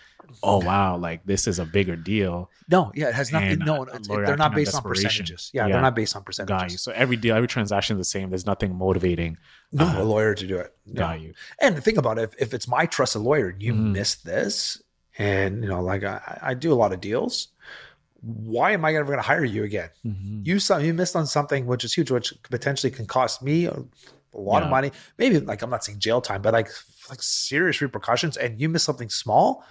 Oh 0.44 0.58
wow, 0.64 0.98
like 0.98 1.26
this 1.26 1.48
is 1.48 1.60
a 1.60 1.66
bigger 1.66 1.96
deal. 1.96 2.50
no, 2.70 2.92
yeah, 2.96 3.10
it 3.10 3.16
has 3.16 3.32
nothing. 3.32 3.60
No, 3.60 3.86
uh, 3.86 3.98
they're 4.08 4.38
not 4.38 4.54
based 4.54 4.76
on 4.76 4.82
percentages. 4.84 5.50
Yeah, 5.54 5.66
Yeah. 5.68 5.74
they're 5.74 5.82
not 5.82 5.96
based 5.96 6.16
on 6.16 6.24
percentages. 6.24 6.62
Got 6.62 6.72
you. 6.72 6.78
So 6.78 6.92
every 6.94 7.16
deal, 7.16 7.36
every 7.36 7.48
transaction 7.48 7.96
is 7.98 8.00
the 8.08 8.10
same. 8.10 8.30
There's 8.30 8.46
nothing 8.46 8.76
motivating. 8.76 9.38
No, 9.72 9.86
Uh, 9.86 10.02
a 10.02 10.04
lawyer 10.04 10.34
to 10.36 10.46
do 10.48 10.58
it. 10.58 10.76
No. 10.86 11.00
Got 11.02 11.22
you. 11.22 11.34
And 11.62 11.82
think 11.84 11.98
about 11.98 12.20
it, 12.20 12.24
if, 12.24 12.42
if 12.42 12.54
it's 12.54 12.68
my 12.68 12.86
trusted 12.86 13.22
lawyer 13.22 13.50
and 13.50 13.62
you 13.64 13.74
Mhm. 13.74 13.92
miss 13.94 14.16
this, 14.16 14.82
and 15.18 15.64
you 15.64 15.70
know, 15.70 15.82
like 15.82 16.04
I, 16.04 16.40
I 16.42 16.54
do 16.54 16.72
a 16.74 16.76
lot 16.76 16.94
of 16.94 17.00
deals, 17.02 17.48
why 18.22 18.72
am 18.72 18.84
I 18.86 18.94
ever 18.96 19.06
going 19.06 19.18
to 19.20 19.24
hire 19.24 19.44
you 19.46 19.64
again? 19.64 19.90
Mhm. 20.06 20.46
You 20.46 20.60
saw 20.60 20.78
you 20.78 20.94
missed 20.94 21.16
on 21.16 21.26
something 21.28 21.66
which 21.68 21.84
is 21.84 21.94
huge, 21.94 22.12
which 22.12 22.34
potentially 22.44 22.92
can 22.92 23.06
cost 23.06 23.42
me 23.42 23.66
a, 23.66 23.72
a 23.72 24.40
lot 24.40 24.62
of 24.64 24.70
money. 24.70 24.92
Maybe 25.18 25.40
like 25.40 25.62
I'm 25.62 25.70
not 25.70 25.84
saying 25.84 26.00
jail 26.00 26.22
time, 26.22 26.42
but 26.42 26.54
like 26.54 26.70
like 27.10 27.22
serious 27.24 27.80
repercussions. 27.82 28.36
And 28.38 28.60
you 28.60 28.68
miss 28.70 28.84
something 28.84 29.10
small. 29.10 29.64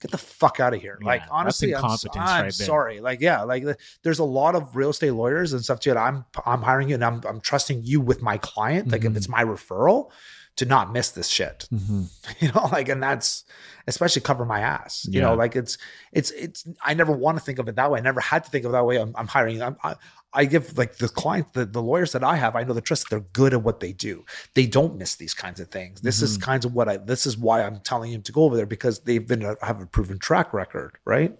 Get 0.00 0.10
the 0.12 0.18
fuck 0.18 0.60
out 0.60 0.72
of 0.72 0.80
here! 0.80 0.98
Yeah, 1.00 1.06
like 1.06 1.22
honestly, 1.30 1.74
I'm, 1.74 1.84
I'm 1.84 1.90
right 1.92 2.42
there. 2.44 2.50
sorry. 2.52 3.00
Like 3.00 3.20
yeah, 3.20 3.42
like 3.42 3.64
there's 4.02 4.18
a 4.18 4.24
lot 4.24 4.54
of 4.54 4.74
real 4.74 4.90
estate 4.90 5.10
lawyers 5.10 5.52
and 5.52 5.62
stuff 5.62 5.78
too. 5.80 5.90
And 5.90 5.98
I'm 5.98 6.24
I'm 6.46 6.62
hiring 6.62 6.88
you, 6.88 6.94
and 6.94 7.04
I'm 7.04 7.20
I'm 7.28 7.40
trusting 7.40 7.82
you 7.84 8.00
with 8.00 8.22
my 8.22 8.38
client. 8.38 8.90
Like 8.90 9.04
if 9.04 9.12
Mhm. 9.12 9.16
it's 9.16 9.28
my 9.28 9.44
referral, 9.44 10.10
to 10.56 10.64
not 10.66 10.92
miss 10.92 11.10
this 11.10 11.28
shit. 11.28 11.66
Mhm. 11.72 12.08
you 12.40 12.50
know 12.52 12.68
like 12.72 12.88
and 12.88 13.02
that's 13.02 13.44
especially 13.86 14.22
cover 14.22 14.44
my 14.44 14.60
ass 14.60 15.06
you 15.10 15.20
Yeah. 15.20 15.26
know 15.28 15.34
like 15.34 15.56
it's 15.56 15.78
it's 16.12 16.30
it's 16.32 16.66
i 16.82 16.92
never 16.94 17.12
want 17.12 17.38
to 17.38 17.44
think 17.44 17.58
of 17.58 17.68
it 17.68 17.76
that 17.76 17.90
way. 17.90 17.98
I 17.98 18.02
never 18.02 18.20
had 18.20 18.44
to 18.44 18.50
think 18.50 18.64
of 18.64 18.70
it 18.70 18.72
that 18.72 18.84
way. 18.84 18.96
I'm, 19.00 19.12
I'm 19.16 19.26
hiring 19.26 19.62
I'm, 19.62 19.76
I, 19.82 19.94
I 20.32 20.44
give 20.44 20.76
like 20.78 20.96
the 20.98 21.08
client 21.08 21.52
the, 21.54 21.64
the 21.66 21.82
lawyers 21.82 22.12
that 22.12 22.22
i 22.22 22.36
have 22.36 22.54
i 22.56 22.62
know 22.62 22.72
the 22.74 22.80
trust 22.80 23.04
that 23.04 23.10
they're 23.10 23.26
good 23.32 23.52
at 23.54 23.62
what 23.62 23.80
they 23.80 23.92
do. 23.92 24.24
They 24.54 24.66
don't 24.66 24.96
miss 24.96 25.16
these 25.16 25.34
kinds 25.34 25.60
of 25.60 25.68
things. 25.68 26.02
This 26.02 26.20
is 26.22 26.36
Mhm. 26.38 26.42
kinds 26.42 26.64
of 26.66 26.74
what 26.74 26.88
i 26.88 26.96
this 26.98 27.26
is 27.26 27.38
why 27.38 27.62
i'm 27.64 27.80
telling 27.80 28.12
him 28.12 28.22
to 28.22 28.32
go 28.32 28.44
over 28.44 28.56
there 28.56 28.66
because 28.66 29.00
they've 29.00 29.26
been 29.26 29.42
have 29.62 29.80
a 29.80 29.86
proven 29.86 30.18
track 30.18 30.52
record 30.52 30.98
right? 31.04 31.36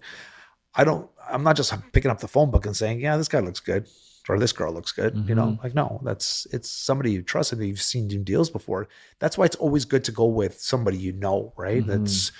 I 0.73 0.83
don't 0.83 1.09
i'm 1.29 1.43
not 1.43 1.55
just 1.57 1.73
picking 1.91 2.11
up 2.11 2.19
the 2.21 2.27
phone 2.27 2.49
book 2.49 2.65
and 2.65 2.75
saying 2.75 3.01
yeah 3.01 3.17
this 3.17 3.27
guy 3.27 3.39
looks 3.39 3.59
good 3.59 3.87
or 4.29 4.39
this 4.39 4.51
girl 4.53 4.71
looks 4.73 4.91
good. 4.91 5.15
You 5.15 5.21
Mm-hmm. 5.21 5.33
know, 5.35 5.59
like 5.63 5.73
no, 5.75 5.99
that's 6.03 6.47
it's 6.51 6.69
somebody 6.69 7.11
you 7.11 7.21
trust 7.21 7.51
and 7.53 7.63
you've 7.65 7.81
seen 7.81 8.07
do 8.07 8.19
deals 8.19 8.49
before. 8.49 8.87
That's 9.19 9.37
why 9.37 9.45
it's 9.45 9.55
always 9.57 9.85
good 9.85 10.03
to 10.05 10.11
go 10.11 10.25
with 10.25 10.59
somebody 10.61 10.97
you 10.97 11.11
know, 11.13 11.53
right? 11.57 11.81
Mm-hmm. 11.85 12.03
That's 12.03 12.31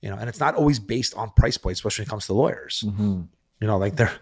you 0.00 0.10
know, 0.10 0.16
and 0.16 0.28
it's 0.28 0.40
not 0.40 0.54
always 0.56 0.78
based 0.78 1.14
on 1.14 1.30
price 1.30 1.56
point, 1.56 1.74
especially 1.76 2.02
when 2.02 2.08
it 2.08 2.10
comes 2.10 2.26
to 2.26 2.32
lawyers. 2.34 2.84
Mhm. 2.86 3.28
You 3.60 3.66
know, 3.66 3.78
like 3.78 3.96
they're 3.96 4.12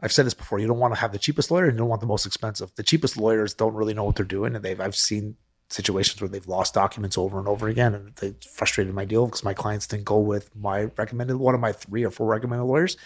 I've 0.00 0.12
said 0.12 0.26
this 0.26 0.34
before. 0.34 0.58
You 0.60 0.68
don't 0.68 0.78
want 0.78 0.94
to 0.94 1.00
have 1.00 1.10
the 1.12 1.18
cheapest 1.18 1.50
lawyer, 1.50 1.64
and 1.64 1.72
you 1.74 1.78
don't 1.78 1.88
want 1.88 2.00
the 2.00 2.06
most 2.06 2.24
expensive. 2.24 2.72
The 2.76 2.84
cheapest 2.84 3.16
lawyers 3.16 3.52
don't 3.54 3.74
really 3.74 3.94
know 3.94 4.04
what 4.04 4.14
they're 4.16 4.24
doing, 4.24 4.54
and 4.54 4.64
they've 4.64 4.80
I've 4.80 4.94
seen 4.96 5.36
situations 5.70 6.20
where 6.20 6.28
they've 6.28 6.46
lost 6.48 6.72
documents 6.72 7.18
over 7.18 7.38
and 7.38 7.46
over 7.46 7.68
again, 7.68 7.94
and 7.94 8.14
they 8.16 8.34
frustrated 8.54 8.94
my 8.94 9.04
deal 9.04 9.26
because 9.26 9.44
my 9.44 9.52
clients 9.54 9.86
didn't 9.86 10.04
go 10.06 10.18
with 10.18 10.54
my 10.56 10.84
recommended 10.96 11.36
one 11.36 11.54
of 11.54 11.60
my 11.60 11.72
three 11.72 12.04
or 12.04 12.10
four 12.10 12.26
recommended 12.28 12.64
lawyers. 12.64 12.96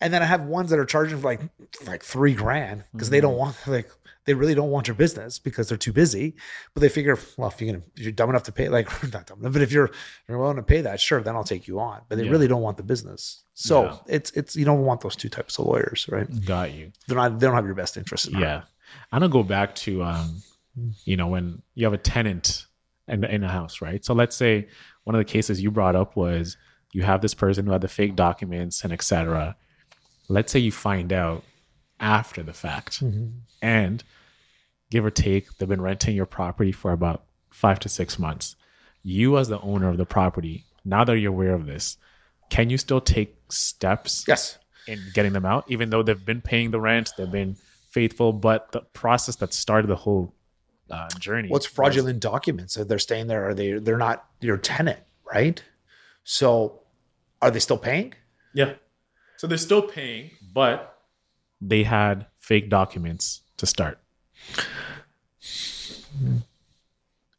And 0.00 0.12
then 0.12 0.22
I 0.22 0.26
have 0.26 0.42
ones 0.46 0.70
that 0.70 0.78
are 0.78 0.84
charging 0.86 1.18
for 1.18 1.26
like 1.26 1.40
like 1.86 2.02
three 2.02 2.34
grand 2.34 2.84
because 2.92 3.10
they 3.10 3.20
don't 3.20 3.36
want 3.36 3.56
like 3.66 3.90
they 4.26 4.34
really 4.34 4.54
don't 4.54 4.70
want 4.70 4.86
your 4.86 4.94
business 4.94 5.38
because 5.38 5.68
they're 5.68 5.78
too 5.78 5.92
busy. 5.92 6.34
But 6.74 6.80
they 6.80 6.88
figure, 6.88 7.18
well, 7.36 7.48
if 7.48 7.60
you're 7.60 7.72
gonna 7.72 7.84
if 7.96 8.02
you're 8.02 8.12
dumb 8.12 8.30
enough 8.30 8.44
to 8.44 8.52
pay, 8.52 8.68
like 8.68 8.88
not 9.12 9.26
dumb 9.26 9.40
enough, 9.40 9.52
but 9.52 9.62
if 9.62 9.72
you're 9.72 9.90
you're 10.28 10.38
willing 10.38 10.56
to 10.56 10.62
pay 10.62 10.80
that, 10.82 11.00
sure, 11.00 11.20
then 11.22 11.36
I'll 11.36 11.44
take 11.44 11.68
you 11.68 11.80
on. 11.80 12.00
But 12.08 12.16
they 12.16 12.24
Yeah. 12.24 12.30
really 12.30 12.48
don't 12.48 12.62
want 12.62 12.76
the 12.78 12.82
business. 12.82 13.42
So 13.54 13.84
Yeah. 13.84 13.96
it's 14.06 14.30
it's 14.32 14.56
you 14.56 14.64
don't 14.64 14.82
want 14.84 15.00
those 15.02 15.16
two 15.16 15.28
types 15.28 15.58
of 15.58 15.66
lawyers, 15.66 16.06
right? 16.10 16.28
Got 16.46 16.72
you. 16.72 16.92
They're 17.06 17.16
not 17.16 17.38
they 17.38 17.46
don't 17.46 17.54
have 17.54 17.66
your 17.66 17.74
best 17.74 17.96
interest 17.96 18.26
in 18.28 18.34
heart. 18.34 18.44
Yeah. 18.46 18.62
I'm 19.12 19.20
gonna 19.20 19.28
go 19.32 19.42
back 19.42 19.74
to 19.76 20.02
um, 20.02 20.42
you 21.04 21.16
know, 21.16 21.26
when 21.26 21.60
you 21.74 21.84
have 21.84 21.92
a 21.92 21.98
tenant 21.98 22.66
in 23.06 23.22
in 23.24 23.44
a 23.44 23.48
house, 23.48 23.80
right? 23.82 24.02
So 24.04 24.14
let's 24.14 24.34
say 24.36 24.68
one 25.04 25.14
of 25.14 25.20
the 25.20 25.30
cases 25.30 25.60
you 25.60 25.70
brought 25.70 25.94
up 25.96 26.16
was 26.16 26.56
you 26.92 27.02
have 27.02 27.20
this 27.20 27.34
person 27.34 27.66
who 27.66 27.72
had 27.72 27.80
the 27.82 27.88
fake 27.88 28.16
documents 28.16 28.82
and 28.82 28.92
etc. 28.92 29.56
Let's 30.30 30.52
say 30.52 30.60
you 30.60 30.72
find 30.72 31.12
out 31.12 31.42
after 31.98 32.42
the 32.42 32.52
fact, 32.52 33.02
and 33.60 34.02
give 34.90 35.04
or 35.04 35.10
take, 35.10 35.58
they've 35.58 35.68
been 35.68 35.82
renting 35.82 36.16
your 36.16 36.24
property 36.26 36.72
for 36.72 36.92
about 36.92 37.24
five 37.50 37.78
to 37.80 37.88
six 37.88 38.18
months. 38.18 38.56
You, 39.02 39.36
as 39.38 39.48
the 39.48 39.60
owner 39.60 39.88
of 39.90 39.96
the 39.96 40.06
property, 40.06 40.64
now 40.84 41.04
that 41.04 41.18
you're 41.18 41.32
aware 41.32 41.54
of 41.54 41.66
this, 41.66 41.96
can 42.48 42.70
you 42.70 42.78
still 42.78 43.00
take 43.00 43.36
steps 43.50 44.24
Yes. 44.26 44.58
in 44.86 45.00
getting 45.14 45.32
them 45.32 45.44
out, 45.44 45.64
even 45.68 45.90
though 45.90 46.02
they've 46.02 46.24
been 46.24 46.40
paying 46.40 46.70
the 46.70 46.80
rent, 46.80 47.10
they've 47.18 47.30
been 47.30 47.56
faithful, 47.90 48.32
but 48.32 48.72
the 48.72 48.80
process 48.92 49.36
that 49.36 49.52
started 49.52 49.88
the 49.88 49.96
whole 49.96 50.32
uh, 50.90 51.08
journey. 51.18 51.48
What's 51.48 51.66
fraudulent 51.66 52.20
documents? 52.20 52.76
If 52.76 52.88
they're 52.88 52.98
staying 52.98 53.26
there, 53.26 53.48
are 53.48 53.54
they 53.54 53.72
they're 53.72 53.96
not 53.96 54.24
your 54.40 54.56
tenant, 54.56 54.98
right? 55.24 55.62
So 56.24 56.80
are 57.42 57.50
they 57.50 57.60
still 57.60 57.78
paying? 57.78 58.14
Yeah. 58.54 58.74
So 59.40 59.46
they're 59.46 59.56
still 59.56 59.80
paying, 59.80 60.32
but 60.52 60.98
they 61.62 61.82
had 61.82 62.26
fake 62.40 62.68
documents 62.68 63.40
to 63.56 63.64
start. 63.64 63.98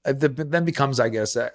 Uh, 0.04 0.14
then 0.16 0.66
becomes, 0.66 1.00
I 1.00 1.10
guess, 1.10 1.36
uh, 1.36 1.52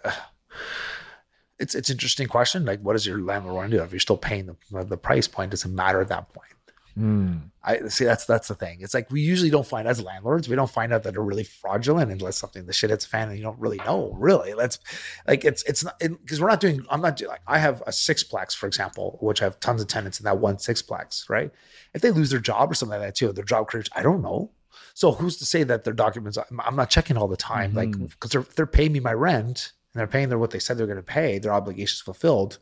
it's 1.58 1.74
it's 1.74 1.90
an 1.90 1.94
interesting 1.94 2.28
question. 2.28 2.64
Like, 2.64 2.78
what 2.80 2.92
does 2.92 3.04
your 3.04 3.18
landlord 3.18 3.56
want 3.56 3.72
to 3.72 3.78
do 3.78 3.82
if 3.82 3.90
you're 3.90 3.98
still 3.98 4.16
paying 4.16 4.46
the 4.46 4.84
the 4.84 4.96
price 4.96 5.26
point? 5.26 5.50
Doesn't 5.50 5.74
matter 5.74 6.00
at 6.00 6.06
that 6.10 6.32
point. 6.32 6.52
Hmm. 6.96 7.36
I 7.62 7.88
see. 7.88 8.04
That's 8.04 8.24
that's 8.24 8.48
the 8.48 8.54
thing. 8.54 8.78
It's 8.80 8.94
like 8.94 9.10
we 9.10 9.20
usually 9.20 9.50
don't 9.50 9.66
find 9.66 9.86
as 9.86 10.00
landlords, 10.02 10.48
we 10.48 10.56
don't 10.56 10.70
find 10.70 10.92
out 10.94 11.02
that 11.02 11.12
they're 11.12 11.22
really 11.22 11.44
fraudulent 11.44 12.10
unless 12.10 12.38
something 12.38 12.64
the 12.64 12.72
shit 12.72 12.88
hits 12.90 13.04
a 13.04 13.08
fan 13.08 13.28
and 13.28 13.36
you 13.36 13.42
don't 13.44 13.58
really 13.58 13.78
know. 13.78 14.14
Really, 14.18 14.54
let's 14.54 14.78
like 15.26 15.44
it's 15.44 15.62
it's 15.64 15.84
not 15.84 15.98
because 15.98 16.40
we're 16.40 16.48
not 16.48 16.60
doing. 16.60 16.86
I'm 16.88 17.02
not 17.02 17.16
doing 17.16 17.28
like 17.30 17.42
I 17.46 17.58
have 17.58 17.82
a 17.82 17.90
sixplex, 17.90 18.54
for 18.56 18.66
example, 18.66 19.18
which 19.20 19.42
I 19.42 19.44
have 19.44 19.60
tons 19.60 19.82
of 19.82 19.88
tenants 19.88 20.20
in 20.20 20.24
that 20.24 20.38
one 20.38 20.56
sixplex. 20.56 21.28
Right? 21.28 21.50
If 21.92 22.00
they 22.02 22.10
lose 22.12 22.30
their 22.30 22.40
job 22.40 22.70
or 22.70 22.74
something 22.74 22.98
like 22.98 23.08
that 23.08 23.14
too, 23.14 23.32
their 23.32 23.44
job 23.44 23.68
careers, 23.68 23.90
I 23.94 24.02
don't 24.02 24.22
know. 24.22 24.50
So 24.94 25.12
who's 25.12 25.36
to 25.38 25.44
say 25.44 25.62
that 25.64 25.84
their 25.84 25.92
documents? 25.92 26.38
I'm, 26.64 26.76
not 26.76 26.88
checking 26.88 27.16
all 27.18 27.28
the 27.28 27.36
time, 27.36 27.74
like 27.74 27.90
Mhm. 27.90 28.08
because 28.10 28.30
they're 28.30 28.46
they're 28.54 28.66
paying 28.66 28.92
me 28.92 29.00
my 29.00 29.12
rent 29.12 29.72
and 29.92 30.00
they're 30.00 30.06
paying 30.06 30.28
their 30.30 30.38
what 30.38 30.50
they 30.50 30.58
said 30.58 30.78
they're 30.78 30.86
going 30.86 30.96
to 30.96 31.02
pay. 31.02 31.38
Their 31.38 31.52
obligations 31.52 32.00
fulfilled. 32.00 32.58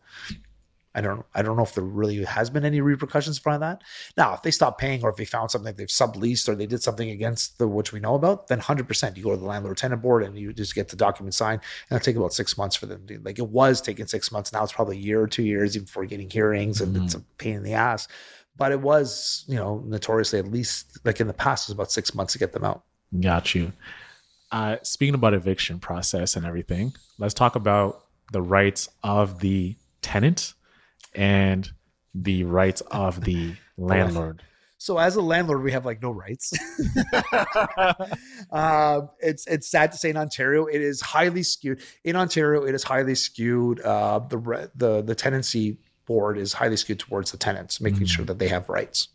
I 0.94 1.00
don't 1.00 1.24
I 1.34 1.42
don't 1.42 1.56
know 1.56 1.64
if 1.64 1.74
there 1.74 1.84
really 1.84 2.22
has 2.24 2.50
been 2.50 2.64
any 2.64 2.80
repercussions 2.80 3.38
from 3.38 3.60
that. 3.60 3.82
Now, 4.16 4.34
if 4.34 4.42
they 4.42 4.50
stop 4.50 4.78
paying 4.78 5.02
or 5.02 5.10
if 5.10 5.16
they 5.16 5.24
found 5.24 5.50
something 5.50 5.74
they've 5.74 5.88
subleased 5.88 6.48
or 6.48 6.54
they 6.54 6.66
did 6.66 6.82
something 6.82 7.10
against 7.10 7.58
the 7.58 7.66
which 7.66 7.92
we 7.92 8.00
know 8.00 8.14
about, 8.14 8.46
then 8.46 8.60
100% 8.60 9.16
you 9.16 9.24
go 9.24 9.30
to 9.30 9.36
the 9.36 9.44
landlord 9.44 9.76
tenant 9.76 10.02
board 10.02 10.22
and 10.22 10.38
you 10.38 10.52
just 10.52 10.74
get 10.74 10.88
the 10.88 10.96
document 10.96 11.34
signed 11.34 11.60
and 11.90 11.96
it'll 11.96 12.04
take 12.04 12.16
about 12.16 12.32
six 12.32 12.56
months 12.56 12.76
for 12.76 12.86
them 12.86 13.04
to 13.08 13.18
like 13.24 13.38
it 13.38 13.48
was 13.48 13.80
taking 13.80 14.06
six 14.06 14.30
months. 14.30 14.52
Now 14.52 14.62
it's 14.62 14.72
probably 14.72 14.96
a 14.96 15.00
year 15.00 15.20
or 15.20 15.26
two 15.26 15.42
years 15.42 15.74
even 15.74 15.86
before 15.86 16.04
getting 16.06 16.30
hearings 16.30 16.80
and 16.80 16.96
it's 16.96 17.14
a 17.14 17.20
pain 17.38 17.56
in 17.56 17.62
the 17.64 17.74
ass. 17.74 18.06
But 18.56 18.70
it 18.70 18.80
was, 18.80 19.44
you 19.48 19.56
know, 19.56 19.82
notoriously 19.84 20.38
at 20.38 20.46
least 20.46 21.00
like 21.04 21.20
in 21.20 21.26
the 21.26 21.34
past 21.34 21.68
it 21.68 21.72
was 21.72 21.74
about 21.74 21.90
six 21.90 22.14
months 22.14 22.34
to 22.34 22.38
get 22.38 22.52
them 22.52 22.64
out. 22.64 22.84
Got 23.20 23.54
you. 23.54 23.72
Uh, 24.52 24.76
speaking 24.82 25.14
about 25.14 25.34
eviction 25.34 25.80
process 25.80 26.36
and 26.36 26.46
everything, 26.46 26.92
let's 27.18 27.34
talk 27.34 27.56
about 27.56 28.04
the 28.30 28.40
rights 28.40 28.88
of 29.02 29.40
the 29.40 29.74
tenant 30.00 30.54
and 31.14 31.70
the 32.14 32.44
rights 32.44 32.80
of 32.82 33.22
the 33.24 33.54
landlord. 33.76 34.42
So 34.78 34.98
as 34.98 35.16
a 35.16 35.22
landlord, 35.22 35.62
we 35.62 35.72
have 35.72 35.86
like 35.86 36.02
no 36.02 36.10
rights. 36.10 36.52
um, 38.50 39.08
it's 39.20 39.46
it's 39.46 39.68
sad 39.68 39.92
to 39.92 39.98
say 39.98 40.10
in 40.10 40.16
Ontario, 40.16 40.66
it 40.66 40.80
is 40.80 41.00
highly 41.00 41.42
skewed. 41.42 41.80
In 42.04 42.16
Ontario, 42.16 42.64
it 42.64 42.74
is 42.74 42.82
highly 42.82 43.14
skewed. 43.14 43.80
Uh, 43.80 44.18
the 44.18 44.38
re- 44.38 44.68
the 44.74 45.02
the 45.02 45.14
tenancy 45.14 45.78
board 46.06 46.36
is 46.36 46.52
highly 46.52 46.76
skewed 46.76 46.98
towards 46.98 47.30
the 47.30 47.38
tenants, 47.38 47.80
making 47.80 48.06
sure 48.06 48.24
that 48.26 48.38
they 48.38 48.48
have 48.48 48.68
rights. 48.68 49.08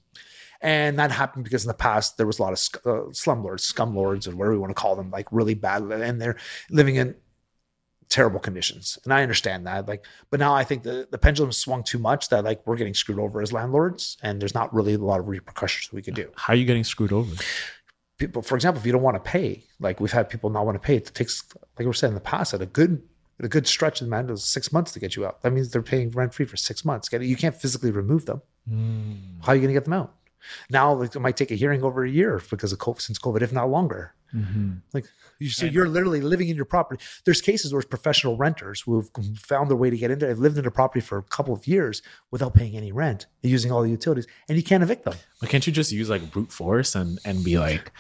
And 0.62 1.00
that 1.00 1.12
happened 1.12 1.46
because 1.46 1.64
in 1.64 1.70
the 1.70 1.74
past 1.74 2.18
there 2.18 2.26
was 2.28 2.40
a 2.40 2.42
lot 2.42 2.52
of 2.52 2.60
sc- 2.60 2.86
uh, 2.86 3.12
slumlords, 3.12 3.72
scumlords, 3.72 4.28
or 4.28 4.36
whatever 4.36 4.54
we 4.54 4.58
want 4.58 4.72
to 4.72 4.82
call 4.82 4.96
them, 4.96 5.10
like 5.10 5.28
really 5.32 5.54
bad, 5.54 5.84
and 5.84 6.22
they're 6.22 6.36
living 6.70 6.96
in 6.96 7.16
terrible 8.10 8.40
conditions. 8.40 8.98
And 9.04 9.14
I 9.14 9.22
understand 9.22 9.68
that. 9.68 9.88
Like, 9.88 10.04
but 10.30 10.40
now 10.40 10.54
I 10.54 10.64
think 10.64 10.84
the, 10.84 11.08
the 11.10 11.18
pendulum 11.18 11.52
swung 11.52 11.84
too 11.84 12.00
much 12.00 12.30
that 12.30 12.44
like 12.44 12.66
we're 12.66 12.76
getting 12.76 12.94
screwed 12.94 13.20
over 13.20 13.42
as 13.42 13.54
landlords, 13.54 14.18
and 14.22 14.42
there's 14.42 14.56
not 14.56 14.74
really 14.74 14.96
a 14.96 14.98
lot 14.98 15.20
of 15.20 15.28
repercussions 15.28 15.94
we 15.94 16.02
could 16.02 16.16
do. 16.16 16.30
How 16.36 16.54
are 16.54 16.56
you 16.56 16.66
getting 16.66 16.84
screwed 16.84 17.14
over? 17.14 17.36
People, 18.18 18.42
for 18.42 18.56
example, 18.56 18.82
if 18.82 18.86
you 18.86 18.92
don't 18.92 19.02
want 19.02 19.24
to 19.24 19.32
pay, 19.32 19.64
like 19.80 20.00
we've 20.00 20.12
had 20.12 20.30
people 20.30 20.50
not 20.50 20.66
want 20.66 20.76
to 20.76 20.86
pay, 20.86 20.98
it 20.98 21.06
takes, 21.14 21.44
like 21.56 21.80
we 21.80 21.86
were 21.86 21.94
saying 21.94 22.12
in 22.12 22.16
the 22.16 22.22
past, 22.22 22.54
at 22.54 22.62
a 22.62 22.66
good 22.66 23.02
a 23.42 23.48
good 23.48 23.68
stretch, 23.68 24.02
man, 24.02 24.28
it 24.28 24.32
was 24.32 24.44
six 24.44 24.74
months 24.74 24.92
to 24.92 25.00
get 25.00 25.16
you 25.16 25.26
out. 25.26 25.42
That 25.44 25.54
means 25.54 25.70
they're 25.70 25.82
paying 25.82 26.10
rent 26.12 26.34
free 26.34 26.46
for 26.46 26.58
six 26.58 26.84
months. 26.84 27.10
You 27.12 27.38
can't 27.38 27.56
physically 27.56 27.92
remove 27.92 28.26
them. 28.26 28.42
Hmm. 28.68 29.14
How 29.42 29.54
are 29.54 29.56
you 29.56 29.62
going 29.62 29.74
to 29.74 29.80
get 29.80 29.86
them 29.86 29.94
out? 29.94 30.14
Now 30.70 30.94
like, 30.94 31.16
it 31.16 31.20
might 31.20 31.38
take 31.38 31.52
a 31.52 31.56
hearing 31.56 31.84
over 31.84 32.04
a 32.04 32.10
year 32.10 32.42
because 32.50 32.72
of 32.72 32.80
COVID, 32.80 33.02
since 33.02 33.20
COVID, 33.20 33.42
if 33.42 33.52
not 33.52 33.70
longer. 33.70 34.14
Mm-hmm. 34.34 34.74
Like, 34.94 35.06
you, 35.40 35.50
so 35.50 35.66
you're 35.66 35.88
literally 35.88 36.22
living 36.22 36.50
in 36.50 36.56
your 36.56 36.66
property. 36.66 37.02
There's 37.26 37.42
cases 37.42 37.74
where 37.74 37.82
professional 37.82 38.38
renters 38.38 38.82
who've 38.82 39.10
found 39.38 39.70
their 39.70 39.78
way 39.78 39.90
to 39.90 39.98
get 39.98 40.12
in 40.12 40.20
there, 40.20 40.30
they've 40.30 40.38
lived 40.38 40.58
in 40.58 40.66
a 40.68 40.72
property 40.72 41.00
for 41.00 41.18
a 41.18 41.24
couple 41.24 41.54
of 41.54 41.66
years 41.66 42.02
without 42.30 42.54
paying 42.54 42.76
any 42.76 42.92
rent, 42.92 43.26
using 43.42 43.72
all 43.72 43.82
the 43.82 43.90
utilities, 43.90 44.28
and 44.48 44.58
you 44.58 44.64
can't 44.64 44.84
evict 44.84 45.06
them. 45.06 45.16
But 45.40 45.50
can't 45.50 45.66
you 45.66 45.74
just 45.74 45.92
use 45.92 46.10
like 46.10 46.30
brute 46.30 46.52
force 46.52 46.94
and 46.94 47.18
and 47.26 47.44
be 47.44 47.58
like, 47.58 47.92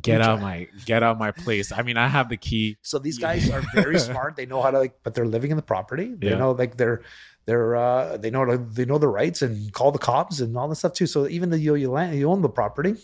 get 0.00 0.20
out 0.20 0.40
my 0.40 0.68
get 0.84 1.02
out 1.02 1.18
my 1.18 1.30
place? 1.30 1.72
I 1.72 1.82
mean, 1.82 1.96
I 1.96 2.08
have 2.08 2.28
the 2.28 2.36
key. 2.36 2.76
So 2.82 2.98
these 2.98 3.18
guys 3.26 3.48
are 3.50 3.62
very 3.74 3.98
smart. 3.98 4.36
They 4.36 4.46
know 4.46 4.60
how 4.60 4.70
to 4.72 4.78
like, 4.78 4.96
but 5.04 5.14
they're 5.14 5.26
living 5.26 5.50
in 5.52 5.56
the 5.56 5.62
property. 5.62 6.14
They 6.16 6.30
Yeah. 6.30 6.38
know 6.38 6.50
like 6.52 6.76
they're 6.76 7.02
they're 7.46 7.76
uh 7.76 8.16
they 8.16 8.30
know 8.30 8.56
they 8.56 8.84
know 8.84 8.98
the 8.98 9.08
rights 9.08 9.42
and 9.42 9.72
call 9.72 9.92
the 9.92 9.98
cops 9.98 10.40
and 10.40 10.56
all 10.56 10.68
this 10.68 10.78
stuff 10.80 10.94
too. 10.94 11.06
So 11.06 11.28
even 11.28 11.50
though 11.50 11.56
you 11.56 11.74
you, 11.74 11.90
land, 11.90 12.16
you 12.18 12.30
own 12.30 12.42
the 12.42 12.48
property, 12.48 12.96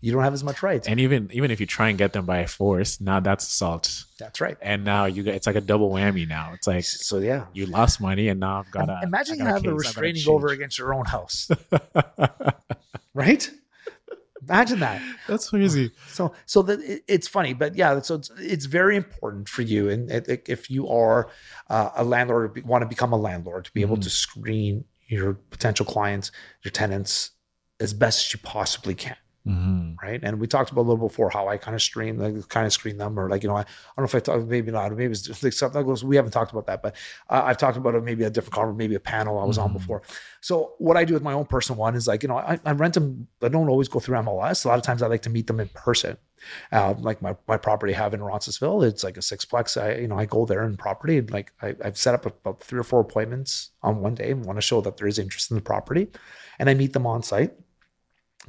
you 0.00 0.12
don't 0.12 0.22
have 0.22 0.32
as 0.32 0.44
much 0.44 0.62
rights. 0.62 0.88
And 0.88 1.00
even 1.00 1.28
even 1.32 1.50
if 1.50 1.60
you 1.60 1.66
try 1.66 1.88
and 1.88 1.98
get 1.98 2.12
them 2.12 2.24
by 2.24 2.46
force, 2.46 3.00
now 3.00 3.20
that's 3.20 3.46
assault. 3.46 4.04
That's 4.18 4.40
right. 4.40 4.56
And 4.62 4.84
now 4.84 5.06
you 5.06 5.26
it's 5.26 5.46
like 5.46 5.56
a 5.56 5.60
double 5.60 5.90
whammy. 5.90 6.26
Now 6.26 6.52
it's 6.54 6.66
like 6.66 6.84
So 6.84 7.18
yeah. 7.18 7.46
you 7.52 7.66
lost 7.66 8.00
money, 8.00 8.28
and 8.28 8.40
now 8.40 8.60
I've 8.60 8.70
got 8.70 8.86
to 8.86 9.00
Imagine 9.02 9.38
you 9.38 9.44
have 9.44 9.56
a 9.56 9.60
case, 9.60 9.62
I 9.62 9.70
gotta 9.70 9.76
restraining 9.76 10.28
over 10.28 10.48
against 10.48 10.78
your 10.78 10.94
own 10.94 11.04
house, 11.04 11.50
right? 13.14 13.50
Imagine 14.42 14.80
that. 14.80 15.02
That's 15.26 15.50
crazy. 15.50 15.90
So, 16.08 16.32
so 16.46 16.62
that 16.62 16.80
it, 16.80 17.02
it's 17.08 17.26
funny, 17.26 17.54
but 17.54 17.74
yeah, 17.74 18.00
so 18.00 18.16
it's, 18.16 18.30
it's 18.38 18.66
very 18.66 18.96
important 18.96 19.48
for 19.48 19.62
you, 19.62 19.88
and 19.88 20.10
it, 20.10 20.48
if 20.48 20.70
you 20.70 20.88
are 20.88 21.30
uh, 21.68 21.90
a 21.96 22.04
landlord, 22.04 22.64
want 22.64 22.82
to 22.82 22.88
become 22.88 23.12
a 23.12 23.16
landlord, 23.16 23.64
to 23.64 23.72
be 23.72 23.80
able 23.80 23.96
to 23.96 24.10
screen 24.10 24.84
your 25.06 25.34
potential 25.34 25.86
clients, 25.86 26.30
your 26.62 26.70
tenants, 26.70 27.32
as 27.80 27.92
best 27.92 28.26
as 28.26 28.34
you 28.34 28.40
possibly 28.42 28.94
can. 28.94 29.16
Mhm. 29.46 29.96
Right. 30.02 30.20
And 30.22 30.38
we 30.40 30.46
talked 30.46 30.70
about 30.70 30.82
a 30.82 30.88
little 30.90 31.08
before 31.08 31.30
how 31.30 31.48
I 31.48 31.56
kind 31.56 31.74
of 31.74 31.80
stream, 31.80 32.18
like 32.18 32.48
kind 32.48 32.66
of 32.66 32.72
screen 32.72 32.98
them, 32.98 33.18
or 33.18 33.30
like, 33.30 33.42
you 33.42 33.48
know, 33.48 33.56
I, 33.56 33.60
I 33.60 33.64
don't 33.96 33.98
know 33.98 34.04
if 34.04 34.14
I 34.14 34.20
talked, 34.20 34.46
maybe 34.46 34.70
not, 34.70 34.92
maybe 34.92 35.10
it's 35.12 35.22
just 35.22 35.42
like 35.42 35.54
something 35.54 35.82
goes, 35.86 36.04
we 36.04 36.16
haven't 36.16 36.32
talked 36.32 36.52
about 36.52 36.66
that, 36.66 36.82
but 36.82 36.96
uh, 37.30 37.42
I've 37.46 37.56
talked 37.56 37.78
about 37.78 37.94
it, 37.94 38.04
maybe 38.04 38.24
a 38.24 38.30
different 38.30 38.52
conference, 38.52 38.76
maybe 38.76 38.94
a 38.94 39.00
panel 39.00 39.38
I 39.38 39.44
was 39.44 39.56
on 39.56 39.70
Mhm. 39.70 39.74
before. 39.74 40.02
So 40.42 40.74
what 40.78 40.96
I 40.98 41.04
do 41.04 41.14
with 41.14 41.22
my 41.22 41.32
own 41.32 41.46
personal 41.46 41.78
one 41.78 41.94
is 41.94 42.06
like, 42.06 42.22
you 42.22 42.28
know, 42.28 42.36
I, 42.36 42.58
I 42.64 42.72
rent 42.72 42.94
them. 42.94 43.26
I 43.42 43.48
don't 43.48 43.68
always 43.70 43.88
go 43.88 44.00
through 44.00 44.18
MLS. 44.18 44.64
A 44.64 44.68
lot 44.68 44.76
of 44.78 44.84
times 44.84 45.02
I 45.02 45.06
like 45.06 45.22
to 45.22 45.30
meet 45.30 45.46
them 45.46 45.60
in 45.60 45.68
person. 45.68 46.18
Uh, 46.70 46.94
like 46.98 47.20
my, 47.22 47.34
my 47.48 47.56
property 47.56 47.94
I 47.94 47.98
have 47.98 48.14
in 48.14 48.22
Roncesvalles, 48.22 48.84
it's 48.84 49.02
like 49.02 49.16
a 49.16 49.20
sixplex. 49.20 49.80
I, 49.80 49.94
you 50.00 50.08
know, 50.08 50.18
I 50.18 50.26
go 50.26 50.44
there 50.46 50.64
in 50.64 50.76
property 50.76 51.16
and 51.18 51.30
like 51.30 51.52
I, 51.62 51.74
I've 51.82 51.96
set 51.98 52.14
up 52.14 52.26
about 52.26 52.60
three 52.62 52.78
or 52.78 52.84
four 52.84 53.00
appointments 53.00 53.70
on 53.82 54.00
one 54.00 54.14
day 54.14 54.30
and 54.32 54.44
want 54.44 54.58
to 54.58 54.62
show 54.62 54.80
that 54.82 54.98
there 54.98 55.08
is 55.08 55.18
interest 55.18 55.50
in 55.50 55.56
the 55.56 55.62
property. 55.62 56.08
And 56.58 56.68
I 56.68 56.74
meet 56.74 56.92
them 56.92 57.06
on 57.06 57.22
site 57.22 57.54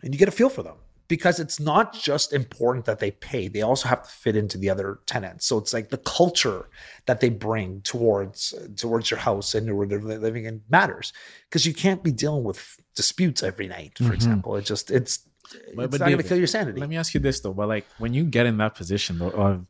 and 0.03 0.13
you 0.13 0.19
get 0.19 0.27
a 0.27 0.31
feel 0.31 0.49
for 0.49 0.63
them 0.63 0.75
because 1.07 1.39
it's 1.39 1.59
not 1.59 1.91
just 1.93 2.33
important 2.33 2.85
that 2.85 2.99
they 2.99 3.11
pay 3.11 3.47
they 3.47 3.61
also 3.61 3.87
have 3.87 4.03
to 4.03 4.09
fit 4.09 4.35
into 4.35 4.57
the 4.57 4.69
other 4.69 4.99
tenants 5.05 5.45
so 5.45 5.57
it's 5.57 5.73
like 5.73 5.89
the 5.89 5.97
culture 5.99 6.69
that 7.07 7.19
they 7.19 7.29
bring 7.29 7.81
towards 7.81 8.53
towards 8.75 9.09
your 9.09 9.19
house 9.19 9.55
and 9.55 9.75
where 9.75 9.87
they're 9.87 9.99
living 10.01 10.45
in 10.45 10.61
matters 10.69 11.11
because 11.47 11.65
you 11.65 11.73
can't 11.73 12.03
be 12.03 12.11
dealing 12.11 12.43
with 12.43 12.79
disputes 12.95 13.41
every 13.43 13.67
night 13.67 13.97
for 13.97 14.03
Mhm. 14.05 14.13
example 14.13 14.55
it 14.55 14.65
just 14.65 14.91
it's 14.91 15.25
it's 15.51 15.75
but 15.75 15.99
not 15.99 16.09
going 16.09 16.17
to 16.17 16.23
kill 16.23 16.37
your 16.37 16.47
sanity 16.47 16.79
Let 16.79 16.89
me 16.89 16.97
ask 16.97 17.13
you 17.15 17.19
this 17.19 17.39
though, 17.39 17.53
but 17.53 17.67
like 17.67 17.87
when 17.97 18.13
you 18.13 18.23
get 18.23 18.45
in 18.45 18.57
that 18.57 18.75
position 18.75 19.17
though, 19.17 19.31
of 19.31 19.65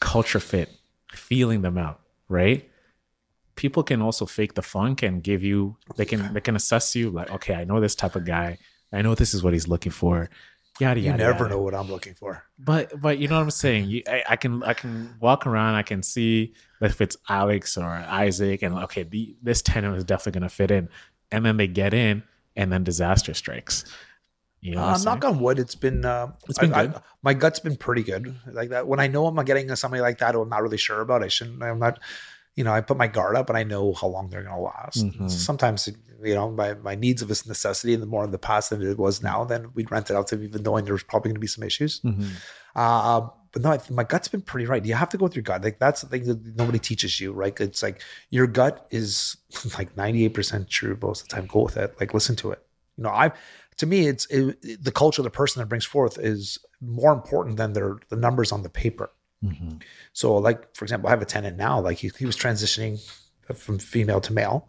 culture 0.00 0.40
fit, 0.40 0.68
feeling 1.12 1.62
them 1.62 1.78
out, 1.78 2.00
right? 2.28 2.68
People 3.56 3.82
can 3.84 4.02
also 4.02 4.26
fake 4.26 4.54
the 4.54 4.62
funk 4.62 5.02
and 5.02 5.22
give 5.22 5.42
you 5.44 5.76
they 5.96 6.04
can 6.04 6.34
they 6.34 6.40
can 6.40 6.56
assess 6.56 6.96
you 6.96 7.10
like, 7.10 7.30
okay, 7.30 7.54
I 7.54 7.64
know 7.64 7.80
this 7.80 7.94
type 7.94 8.16
of 8.16 8.24
guy. 8.24 8.58
I 8.94 9.02
know 9.02 9.14
this 9.14 9.34
is 9.34 9.42
what 9.42 9.52
he's 9.52 9.68
looking 9.68 9.92
for. 9.92 10.30
Yada 10.80 10.98
you 11.00 11.12
never 11.12 11.44
yada. 11.44 11.48
know 11.50 11.62
what 11.62 11.72
i'm 11.72 11.88
looking 11.88 12.14
for 12.14 12.42
But 12.58 13.00
but 13.00 13.18
you 13.18 13.28
know 13.28 13.36
what 13.36 13.42
I'm 13.42 13.50
saying? 13.52 13.88
You, 13.90 14.02
I, 14.08 14.24
I 14.30 14.36
can 14.36 14.62
I 14.64 14.74
can 14.74 15.14
walk 15.20 15.46
around. 15.46 15.76
I 15.76 15.82
can 15.82 16.02
see 16.02 16.54
if 16.80 17.00
it's 17.00 17.16
Alex 17.28 17.76
or 17.76 17.86
Isaac, 17.86 18.62
and 18.62 18.74
okay, 18.84 19.04
the, 19.04 19.36
this 19.40 19.62
tenant 19.62 19.96
is 19.96 20.02
definitely 20.04 20.40
going 20.40 20.48
to 20.50 20.54
fit 20.54 20.70
in. 20.72 20.88
And 21.30 21.46
then 21.46 21.58
they 21.58 21.68
get 21.68 21.94
in, 21.94 22.24
and 22.56 22.72
then 22.72 22.82
disaster 22.82 23.34
strikes. 23.34 23.84
You 24.60 24.74
know, 24.74 24.82
I'm 24.82 24.94
uh, 24.94 24.96
saying? 24.96 25.04
knock 25.04 25.24
on 25.26 25.38
wood 25.40 25.58
it's 25.58 25.74
been 25.74 26.04
uh 26.04 26.32
It's 26.48 26.58
been 26.58 26.72
I- 26.72 26.84
I- 26.84 27.00
my 27.22 27.34
gut's 27.34 27.60
been 27.60 27.76
pretty 27.76 28.02
good 28.02 28.34
like 28.50 28.70
that 28.70 28.86
when 28.88 28.98
i 28.98 29.06
know 29.06 29.26
i'm 29.26 29.36
getting 29.44 29.74
somebody 29.76 30.00
like 30.00 30.18
that 30.18 30.34
i'm 30.34 30.48
not 30.48 30.62
really 30.62 30.78
sure 30.78 31.00
about 31.02 31.22
i 31.22 31.28
shouldn't 31.28 31.62
i'm 31.62 31.78
not 31.78 32.00
you 32.56 32.64
know 32.64 32.72
i 32.72 32.80
put 32.80 32.96
my 32.96 33.06
guard 33.06 33.36
up 33.36 33.48
and 33.48 33.58
i 33.58 33.62
know 33.62 33.92
how 33.94 34.06
long 34.06 34.28
they're 34.28 34.42
going 34.42 34.54
to 34.54 34.60
last 34.60 35.04
Mhm. 35.04 35.30
sometimes 35.30 35.88
you 36.22 36.34
know 36.34 36.50
my, 36.50 36.74
my 36.74 36.94
needs 36.94 37.20
of 37.22 37.28
this 37.28 37.46
necessity 37.46 37.92
and 37.94 38.02
the 38.02 38.06
more 38.06 38.24
in 38.24 38.30
the 38.30 38.38
past 38.38 38.70
than 38.70 38.80
it 38.82 38.98
was 38.98 39.22
now 39.22 39.44
then 39.44 39.70
we'd 39.74 39.90
rent 39.90 40.10
it 40.10 40.16
out 40.16 40.26
to 40.28 40.36
them 40.36 40.44
even 40.44 40.62
knowing 40.62 40.84
there's 40.84 41.02
probably 41.02 41.30
going 41.30 41.36
to 41.36 41.40
be 41.40 41.46
some 41.46 41.64
issues 41.64 42.00
Mhm. 42.00 42.30
uh, 42.76 43.28
but 43.52 43.62
no, 43.62 43.70
I 43.70 43.78
think 43.78 43.92
my 43.92 44.02
gut's 44.02 44.26
been 44.26 44.40
pretty 44.42 44.66
right. 44.66 44.84
You 44.84 44.94
have 44.94 45.10
to 45.10 45.16
go 45.16 45.26
with 45.26 45.36
your 45.36 45.44
gut. 45.44 45.62
Like 45.62 45.78
that's 45.78 46.00
the 46.00 46.08
thing 46.08 46.24
that 46.24 46.56
nobody 46.56 46.80
teaches 46.80 47.20
you, 47.20 47.32
right? 47.32 47.54
It's 47.60 47.84
like 47.84 48.02
your 48.30 48.48
gut 48.48 48.84
is 48.90 49.36
like 49.78 49.94
98% 49.94 50.68
true 50.68 50.98
most 51.00 51.22
of 51.22 51.28
the 51.28 51.36
time. 51.36 51.46
Go 51.46 51.60
with 51.62 51.76
it. 51.76 51.94
Like 52.00 52.12
listen 52.12 52.34
to 52.36 52.50
it. 52.50 52.60
You 52.96 53.04
know, 53.04 53.10
I 53.10 53.30
to 53.76 53.86
me, 53.86 54.08
it's 54.08 54.26
it, 54.26 54.82
the 54.82 54.90
culture 54.90 55.22
the 55.22 55.30
person 55.30 55.60
that 55.60 55.66
brings 55.66 55.84
forth 55.84 56.18
is 56.18 56.58
more 56.80 57.12
important 57.12 57.56
than 57.58 57.74
their 57.74 57.98
the 58.08 58.16
numbers 58.16 58.50
on 58.50 58.64
the 58.64 58.68
paper. 58.70 59.10
Mhm. 59.44 59.82
So, 60.12 60.36
like 60.36 60.74
for 60.74 60.84
example, 60.84 61.08
I 61.08 61.10
have 61.10 61.22
a 61.22 61.26
tenant 61.26 61.56
now. 61.56 61.80
Like 61.80 61.98
he, 61.98 62.10
he 62.18 62.26
was 62.26 62.36
transitioning 62.36 62.98
from 63.54 63.78
female 63.78 64.20
to 64.22 64.32
male, 64.32 64.68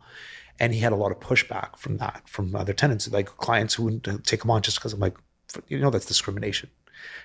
and 0.60 0.74
he 0.74 0.80
had 0.80 0.92
a 0.92 0.96
lot 0.96 1.12
of 1.12 1.20
pushback 1.20 1.78
from 1.78 1.98
that 1.98 2.28
from 2.28 2.56
other 2.56 2.74
tenants, 2.74 3.10
like 3.12 3.28
clients 3.38 3.76
who 3.76 3.84
wouldn't 3.86 4.26
take 4.26 4.44
him 4.44 4.52
on 4.52 4.62
just 4.62 4.78
because 4.78 4.94
I'm 4.94 5.00
like, 5.00 5.16
you 5.68 5.80
know, 5.80 5.90
that's 5.90 6.06
discrimination. 6.06 6.70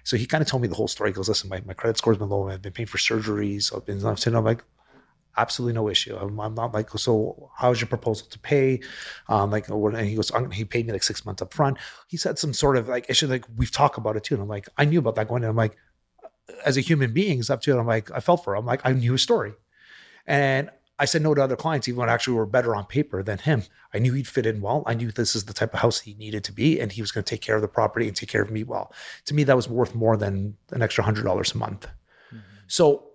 So 0.05 0.17
he 0.17 0.27
kind 0.27 0.43
of 0.43 0.49
told 0.49 0.63
me 0.63 0.69
the 0.69 0.75
whole 0.75 0.89
story. 0.89 1.11
He 1.11 1.15
goes, 1.15 1.29
listen, 1.29 1.49
my, 1.49 1.63
my 1.65 1.73
credit 1.73 1.97
score's 1.97 2.19
been 2.19 2.29
low. 2.29 2.49
I've 2.49 2.61
been 2.63 2.73
paying 2.73 2.87
for 2.87 2.99
surgeries. 2.99 3.75
I've 3.75 3.87
been, 3.87 4.01
sitting, 4.17 4.37
I'm 4.37 4.45
like, 4.45 4.63
absolutely 5.37 5.75
no 5.75 5.89
issue. 5.89 6.17
I'm, 6.17 6.39
I'm 6.41 6.55
not 6.55 6.75
like, 6.75 6.91
so 6.91 7.51
how's 7.57 7.81
your 7.81 7.89
proposal 7.89 8.27
to 8.29 8.39
pay? 8.41 8.81
Um, 9.29 9.51
like, 9.51 9.69
what- 9.69 9.95
and 9.95 10.07
he 10.07 10.17
goes, 10.17 10.31
he 10.53 10.65
paid 10.65 10.87
me 10.87 10.93
like 10.93 11.03
six 11.03 11.25
months 11.25 11.41
up 11.41 11.55
front. 11.55 11.79
He 12.09 12.17
said 12.17 12.39
some 12.39 12.53
sort 12.53 12.77
of 12.77 12.89
like 12.89 13.09
issue, 13.09 13.27
like 13.29 13.45
we've 13.57 13.71
talked 13.71 13.97
about 13.97 14.17
it 14.17 14.25
too. 14.25 14.35
And 14.35 14.43
I'm 14.43 14.49
like, 14.49 14.69
I 14.77 14.85
knew 14.85 14.99
about 14.99 15.15
that 15.15 15.29
going 15.29 15.43
in. 15.45 15.49
I'm 15.49 15.57
like, 15.57 15.77
as 16.65 16.77
a 16.77 16.81
human 16.81 17.13
being, 17.13 17.41
it's 17.41 17.51
up 17.51 17.61
to 17.63 17.77
it. 17.77 17.79
I'm 17.79 17.87
like, 17.87 18.11
I 18.11 18.21
felt 18.21 18.45
for 18.45 18.55
him. 18.55 18.61
I'm 18.61 18.67
like, 18.67 18.81
I 18.85 18.93
knew 18.93 19.13
his 19.13 19.23
story. 19.23 19.53
And 20.27 20.71
I 20.99 21.07
said 21.07 21.23
no 21.23 21.35
to 21.35 21.43
other 21.43 21.57
clients, 21.57 21.89
even 21.89 21.99
when 21.99 22.11
actually 22.11 22.35
were 22.35 22.47
better 22.47 22.77
on 22.77 22.85
paper 22.85 23.23
than 23.23 23.39
him. 23.39 23.63
I 23.95 23.99
knew 23.99 24.13
he'd 24.13 24.29
fit 24.29 24.45
in 24.45 24.61
well. 24.61 24.83
I 24.87 24.95
knew 24.95 25.11
this 25.11 25.35
is 25.35 25.47
the 25.47 25.55
type 25.55 25.73
of 25.73 25.81
house 25.81 26.01
he 26.01 26.15
needed 26.15 26.45
to 26.45 26.53
be, 26.53 26.79
and 26.79 26.93
he 26.93 27.01
was 27.01 27.11
going 27.11 27.25
to 27.25 27.31
take 27.31 27.41
care 27.41 27.57
of 27.57 27.63
the 27.63 27.69
property 27.69 28.07
and 28.07 28.15
take 28.15 28.29
care 28.29 28.43
of 28.43 28.51
me 28.51 28.65
well. 28.65 28.93
To 29.25 29.35
me, 29.35 29.43
that 29.45 29.57
was 29.57 29.69
worth 29.69 29.95
more 29.95 30.17
than 30.17 30.57
an 30.71 30.83
extra 30.83 31.03
hundred 31.03 31.25
dollars 31.25 31.55
a 31.55 31.59
month. 31.59 31.87
Mm-hmm. 32.29 32.39
So 32.67 33.07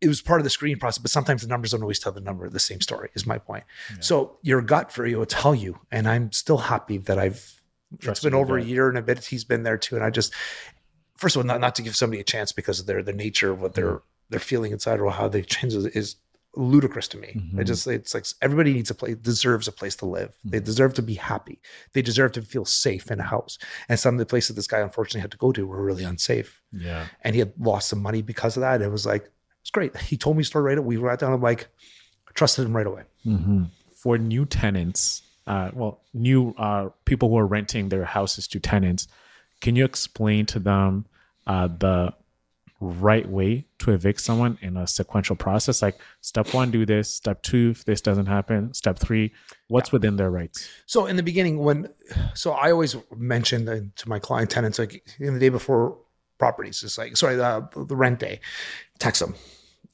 it 0.00 0.08
was 0.08 0.20
part 0.20 0.40
of 0.40 0.44
the 0.44 0.50
screening 0.50 0.78
process, 0.78 0.98
but 0.98 1.10
sometimes 1.10 1.42
the 1.42 1.48
numbers 1.48 1.70
don't 1.70 1.80
always 1.80 1.98
tell 1.98 2.12
the 2.12 2.20
number 2.20 2.48
the 2.48 2.58
same 2.58 2.80
story, 2.80 3.10
is 3.14 3.26
my 3.26 3.38
point. 3.38 3.64
So 4.00 4.38
your 4.42 4.60
gut 4.60 4.92
for 4.92 5.06
you 5.06 5.18
will 5.18 5.26
tell 5.26 5.54
you. 5.54 5.78
And 5.90 6.08
I'm 6.08 6.32
still 6.32 6.58
happy 6.58 6.98
that 6.98 7.18
I've 7.18 7.62
It's 8.02 8.20
been 8.20 8.34
over 8.34 8.58
a 8.58 8.62
year 8.62 8.88
and 8.88 8.98
a 8.98 9.02
bit. 9.02 9.24
He's 9.24 9.44
been 9.44 9.62
there 9.62 9.78
too. 9.78 9.94
And 9.94 10.04
I 10.04 10.10
just 10.10 10.34
first 11.16 11.36
of 11.36 11.40
all, 11.40 11.46
not, 11.46 11.60
not 11.60 11.74
to 11.76 11.82
give 11.82 11.96
somebody 11.96 12.20
a 12.20 12.24
chance 12.24 12.52
because 12.52 12.80
of 12.80 12.86
their 12.86 13.02
the 13.02 13.12
nature 13.12 13.50
of 13.50 13.60
what 13.60 13.74
they're 13.74 14.02
they're 14.30 14.40
feeling 14.40 14.72
inside 14.72 15.00
or 15.00 15.10
how 15.12 15.28
they 15.28 15.42
change 15.42 15.72
is, 15.74 15.86
is 15.86 16.16
ludicrous 16.56 17.06
to 17.08 17.18
me. 17.18 17.28
I 17.58 17.62
Mhm. 17.62 17.66
just 17.66 17.86
it's 17.86 18.14
like 18.14 18.24
everybody 18.40 18.72
needs 18.72 18.90
a 18.90 18.94
place 18.94 19.16
deserves 19.16 19.68
a 19.68 19.72
place 19.72 19.94
to 19.96 20.06
live. 20.06 20.34
They 20.44 20.58
Mhm. 20.60 20.64
deserve 20.64 20.94
to 20.94 21.02
be 21.02 21.14
happy. 21.14 21.60
They 21.92 22.00
deserve 22.02 22.32
to 22.32 22.42
feel 22.42 22.64
safe 22.64 23.10
in 23.10 23.20
a 23.20 23.24
house. 23.24 23.58
And 23.88 24.00
some 24.00 24.14
of 24.14 24.18
the 24.18 24.26
places 24.26 24.56
this 24.56 24.66
guy 24.66 24.80
unfortunately 24.80 25.20
had 25.20 25.30
to 25.32 25.36
go 25.36 25.52
to 25.52 25.66
were 25.66 25.84
really 25.84 26.02
unsafe. 26.04 26.62
Yeah. 26.72 27.06
And 27.22 27.34
he 27.34 27.40
had 27.40 27.52
lost 27.58 27.88
some 27.88 28.00
money 28.02 28.22
because 28.22 28.56
of 28.56 28.62
that. 28.62 28.80
It 28.82 28.90
was 28.90 29.04
like 29.06 29.30
it's 29.60 29.70
great. 29.70 29.96
He 29.98 30.16
told 30.16 30.36
me 30.36 30.44
story 30.44 30.64
right 30.64 30.78
away. 30.78 30.86
We 30.86 30.96
wrote 30.96 31.18
down. 31.20 31.32
I'm 31.32 31.42
like, 31.42 31.68
I 32.28 32.32
trusted 32.34 32.64
him 32.64 32.74
right 32.76 32.86
away. 32.86 33.02
hmm 33.24 33.64
For 33.94 34.16
new 34.16 34.44
tenants, 34.46 35.22
uh, 35.46 35.70
well, 35.74 36.00
new 36.14 36.54
uh, 36.56 36.88
people 37.04 37.28
who 37.28 37.36
are 37.36 37.46
renting 37.46 37.88
their 37.90 38.04
houses 38.04 38.46
to 38.48 38.60
tenants, 38.60 39.08
can 39.60 39.76
you 39.76 39.84
explain 39.84 40.46
to 40.46 40.58
them 40.58 41.06
uh, 41.46 41.68
the 41.68 42.12
right 42.80 43.28
way 43.28 43.66
to 43.78 43.92
evict 43.92 44.20
someone 44.20 44.58
in 44.60 44.76
a 44.76 44.86
sequential 44.86 45.36
process? 45.36 45.82
Like 45.82 45.98
step 46.20 46.52
one, 46.52 46.70
do 46.70 46.84
this. 46.84 47.12
Step 47.12 47.42
two, 47.42 47.70
if 47.70 47.84
this 47.84 48.00
doesn't 48.00 48.26
happen. 48.26 48.74
Step 48.74 48.98
three, 48.98 49.32
what's 49.68 49.92
within 49.92 50.16
their 50.16 50.30
rights? 50.30 50.68
So 50.86 51.06
in 51.06 51.16
the 51.16 51.22
beginning, 51.22 51.58
when 51.58 51.88
so 52.34 52.52
I 52.52 52.70
always 52.70 52.96
mentioned 53.16 53.68
uh, 53.68 53.80
to 53.96 54.08
my 54.08 54.18
client 54.18 54.50
tenants 54.50 54.78
like 54.78 55.06
in 55.18 55.34
the 55.34 55.40
day 55.40 55.48
before 55.48 55.98
properties, 56.38 56.82
it's 56.82 56.98
like 56.98 57.16
sorry 57.16 57.36
the 57.36 57.68
the 57.88 57.96
rent 57.96 58.20
day, 58.20 58.40
text 58.98 59.20
them, 59.20 59.34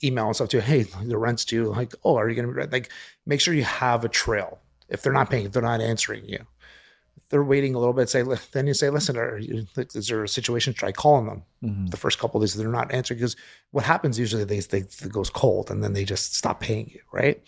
email 0.03 0.27
and 0.27 0.35
stuff 0.37 0.49
to 0.51 0.61
hey 0.61 0.83
the 0.83 1.19
rent's 1.19 1.45
due. 1.45 1.67
Like 1.67 1.95
oh 2.05 2.17
are 2.17 2.29
you 2.29 2.35
gonna 2.35 2.49
be 2.49 2.55
rent? 2.55 2.73
like 2.73 2.91
make 3.27 3.41
sure 3.41 3.55
you 3.55 3.65
have 3.65 4.05
a 4.05 4.09
trail. 4.09 4.59
If 4.89 5.01
they're 5.01 5.13
not 5.13 5.31
paying, 5.31 5.47
if 5.47 5.53
they're 5.53 5.63
not 5.63 5.81
answering 5.81 6.27
you, 6.27 6.47
they're 7.33 7.43
waiting 7.43 7.75
a 7.75 7.79
little 7.79 7.95
bit. 7.95 8.09
Say 8.09 8.23
then 8.53 8.67
you 8.69 8.75
say 8.75 8.91
listen, 8.91 9.17
are 9.17 9.39
you, 9.39 9.67
is 9.77 10.07
there 10.07 10.23
a 10.23 10.29
situation? 10.29 10.75
Try 10.75 10.93
calling 10.93 11.27
them 11.27 11.43
Mhm. 11.65 11.91
the 11.91 11.97
first 11.97 12.19
couple 12.19 12.39
of 12.41 12.43
days 12.47 12.55
they're 12.55 12.69
not 12.69 12.93
answering 12.93 13.19
because 13.19 13.37
what 13.71 13.85
happens 13.85 14.19
usually 14.19 14.45
they, 14.45 14.61
they 14.61 14.79
it 14.79 15.13
goes 15.13 15.31
cold 15.31 15.71
and 15.71 15.83
then 15.83 15.93
they 15.93 16.05
just 16.05 16.35
stop 16.35 16.61
paying 16.61 16.91
you 16.91 17.01
right 17.13 17.41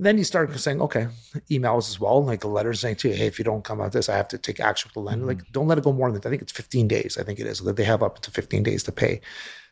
then 0.00 0.18
you 0.18 0.24
start 0.24 0.52
saying 0.58 0.80
okay 0.82 1.06
emails 1.48 1.88
as 1.88 2.00
well 2.00 2.24
like 2.24 2.42
a 2.42 2.48
letter 2.48 2.74
saying 2.74 2.96
to 2.96 3.08
you 3.08 3.14
hey 3.14 3.26
if 3.26 3.38
you 3.38 3.44
don't 3.44 3.62
come 3.62 3.80
out 3.80 3.92
this 3.92 4.08
i 4.08 4.16
have 4.16 4.26
to 4.26 4.36
take 4.36 4.58
action 4.58 4.88
with 4.88 4.94
the 4.94 5.00
lender 5.00 5.26
like 5.26 5.42
don't 5.52 5.68
let 5.68 5.78
it 5.78 5.84
go 5.84 5.92
more 5.92 6.10
than 6.10 6.20
i 6.24 6.28
think 6.28 6.42
it's 6.42 6.50
15 6.50 6.88
days 6.88 7.16
i 7.18 7.22
think 7.22 7.38
it 7.38 7.46
is 7.46 7.60
that 7.60 7.76
they 7.76 7.84
have 7.84 8.02
up 8.02 8.18
to 8.22 8.32
15 8.32 8.64
days 8.64 8.82
to 8.82 8.90
pay 8.90 9.20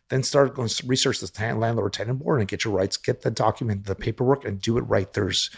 then 0.08 0.22
start 0.22 0.54
going 0.54 0.68
to 0.68 0.86
research 0.86 1.18
the 1.18 1.54
landlord 1.56 1.92
tenant 1.92 2.20
board 2.20 2.38
and 2.38 2.48
get 2.48 2.64
your 2.64 2.72
rights 2.72 2.96
get 2.96 3.22
the 3.22 3.30
document 3.32 3.86
the 3.86 3.96
paperwork 3.96 4.44
and 4.44 4.60
do 4.60 4.78
it 4.78 4.82
right 4.82 5.14
there's 5.14 5.50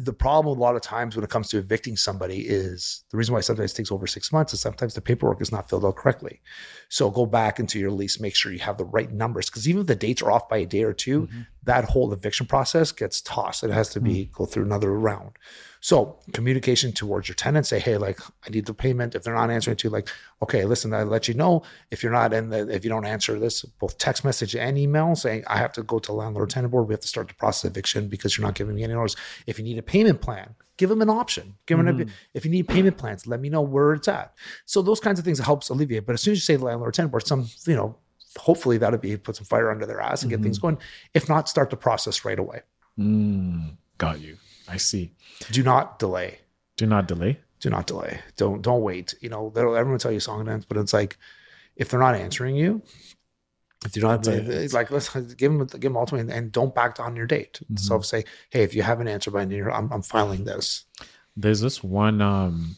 the 0.00 0.12
problem 0.12 0.56
a 0.56 0.60
lot 0.60 0.76
of 0.76 0.80
times 0.82 1.16
when 1.16 1.24
it 1.24 1.30
comes 1.30 1.48
to 1.48 1.58
evicting 1.58 1.96
somebody 1.96 2.42
is 2.46 3.02
the 3.10 3.16
reason 3.16 3.34
why 3.34 3.40
sometimes 3.40 3.72
it 3.72 3.74
takes 3.74 3.90
over 3.90 4.06
six 4.06 4.32
months 4.32 4.54
is 4.54 4.60
sometimes 4.60 4.94
the 4.94 5.00
paperwork 5.00 5.40
is 5.42 5.50
not 5.50 5.68
filled 5.68 5.84
out 5.84 5.96
correctly. 5.96 6.40
So 6.88 7.10
go 7.10 7.26
back 7.26 7.58
into 7.58 7.80
your 7.80 7.90
lease, 7.90 8.20
make 8.20 8.36
sure 8.36 8.52
you 8.52 8.60
have 8.60 8.78
the 8.78 8.84
right 8.84 9.10
numbers 9.10 9.50
because 9.50 9.68
even 9.68 9.80
if 9.80 9.88
the 9.88 9.96
dates 9.96 10.22
are 10.22 10.30
off 10.30 10.48
by 10.48 10.58
a 10.58 10.66
day 10.66 10.84
or 10.84 10.92
2 10.92 11.26
Mhm. 11.26 11.46
that 11.64 11.84
whole 11.86 12.12
eviction 12.12 12.46
process 12.46 12.92
gets 12.92 13.20
tossed. 13.20 13.64
It 13.64 13.70
has 13.70 13.88
to 13.90 14.00
be 14.00 14.30
go 14.32 14.46
through 14.46 14.64
another 14.64 14.92
round. 14.92 15.32
So 15.80 16.18
communication 16.32 16.92
towards 16.92 17.28
your 17.28 17.36
tenant, 17.36 17.66
say, 17.66 17.78
hey, 17.78 17.96
like 17.98 18.20
I 18.46 18.50
need 18.50 18.66
the 18.66 18.74
payment. 18.74 19.14
If 19.14 19.22
they're 19.22 19.34
not 19.34 19.50
answering 19.50 19.76
to 19.76 19.88
you, 19.88 19.92
like, 19.92 20.08
okay, 20.42 20.64
listen, 20.64 20.92
I 20.92 21.04
let 21.04 21.28
you 21.28 21.34
know 21.34 21.62
if 21.90 22.02
you're 22.02 22.12
not 22.12 22.32
in 22.32 22.50
the 22.50 22.68
if 22.68 22.84
you 22.84 22.90
don't 22.90 23.04
answer 23.06 23.38
this, 23.38 23.62
both 23.62 23.96
text 23.98 24.24
message 24.24 24.56
and 24.56 24.76
email 24.76 25.14
saying 25.14 25.44
I 25.46 25.58
have 25.58 25.72
to 25.74 25.82
go 25.82 25.98
to 26.00 26.12
landlord 26.12 26.50
tenant 26.50 26.72
board. 26.72 26.88
We 26.88 26.94
have 26.94 27.00
to 27.00 27.08
start 27.08 27.28
the 27.28 27.34
process 27.34 27.64
of 27.64 27.70
eviction 27.72 28.08
because 28.08 28.36
you're 28.36 28.46
not 28.46 28.54
giving 28.54 28.74
me 28.74 28.82
any 28.84 28.94
notice. 28.94 29.16
If 29.46 29.58
you 29.58 29.64
need 29.64 29.78
a 29.78 29.82
payment 29.82 30.20
plan, 30.20 30.54
give 30.78 30.88
them 30.88 31.00
an 31.02 31.10
option. 31.10 31.54
Give 31.66 31.78
them 31.78 32.00
a, 32.00 32.06
if 32.34 32.44
you 32.44 32.50
need 32.50 32.66
payment 32.68 32.96
plans, 32.98 33.26
let 33.26 33.40
me 33.40 33.48
know 33.48 33.62
where 33.62 33.92
it's 33.92 34.08
at. 34.08 34.34
So 34.66 34.82
those 34.82 35.00
kinds 35.00 35.18
of 35.18 35.24
things 35.24 35.38
helps 35.38 35.68
alleviate. 35.68 36.06
But 36.06 36.14
as 36.14 36.22
soon 36.22 36.32
as 36.32 36.38
you 36.38 36.42
say 36.42 36.56
landlord 36.56 36.94
tenant 36.94 37.12
board, 37.12 37.26
some 37.26 37.46
you 37.66 37.76
know, 37.76 37.96
hopefully 38.36 38.78
that'll 38.78 38.98
be 38.98 39.16
put 39.16 39.36
some 39.36 39.46
fire 39.46 39.70
under 39.70 39.86
their 39.86 40.00
ass 40.00 40.22
and 40.22 40.30
get 40.30 40.40
Mhm. 40.40 40.44
things 40.44 40.58
going. 40.58 40.78
If 41.14 41.28
not, 41.28 41.48
start 41.48 41.70
the 41.70 41.76
process 41.76 42.24
right 42.24 42.38
away. 42.38 42.62
Mm, 42.98 43.76
got 43.96 44.20
you. 44.20 44.36
I 44.68 44.76
see. 44.76 45.12
Do 45.50 45.62
not 45.62 45.98
delay. 45.98 46.38
Do 46.76 46.86
not 46.86 47.08
delay. 47.08 47.38
Do 47.60 47.70
not 47.70 47.86
delay. 47.86 48.20
Don't 48.36 48.62
don't 48.62 48.82
wait. 48.82 49.14
You 49.20 49.28
know, 49.30 49.50
they'll 49.54 49.74
everyone 49.74 49.92
will 49.92 49.98
tell 49.98 50.12
you 50.12 50.20
song 50.20 50.40
and 50.40 50.48
dance, 50.48 50.64
but 50.64 50.76
it's 50.76 50.92
like 50.92 51.16
if 51.76 51.88
they're 51.88 52.00
not 52.00 52.14
answering 52.14 52.54
you, 52.56 52.82
if 53.84 53.96
not 53.96 54.22
That's 54.22 54.36
it. 54.36 54.48
it's 54.48 54.74
like 54.74 54.90
let's 54.90 55.08
give 55.34 55.52
them 55.52 55.66
give 55.66 55.80
them 55.80 55.96
ultimately 55.96 56.32
and 56.32 56.52
don't 56.52 56.74
back 56.74 56.96
down 56.96 57.16
your 57.16 57.26
date. 57.26 57.60
Mhm. 57.72 57.78
So 57.78 58.00
say, 58.00 58.24
hey, 58.50 58.62
if 58.62 58.74
you 58.74 58.82
haven't 58.82 59.08
answered 59.08 59.32
by 59.32 59.44
near, 59.44 59.70
I'm 59.70 59.90
I'm 59.92 60.02
filing 60.02 60.44
this. 60.44 60.84
There's 61.36 61.60
this 61.60 61.82
one 61.82 62.20
um, 62.20 62.76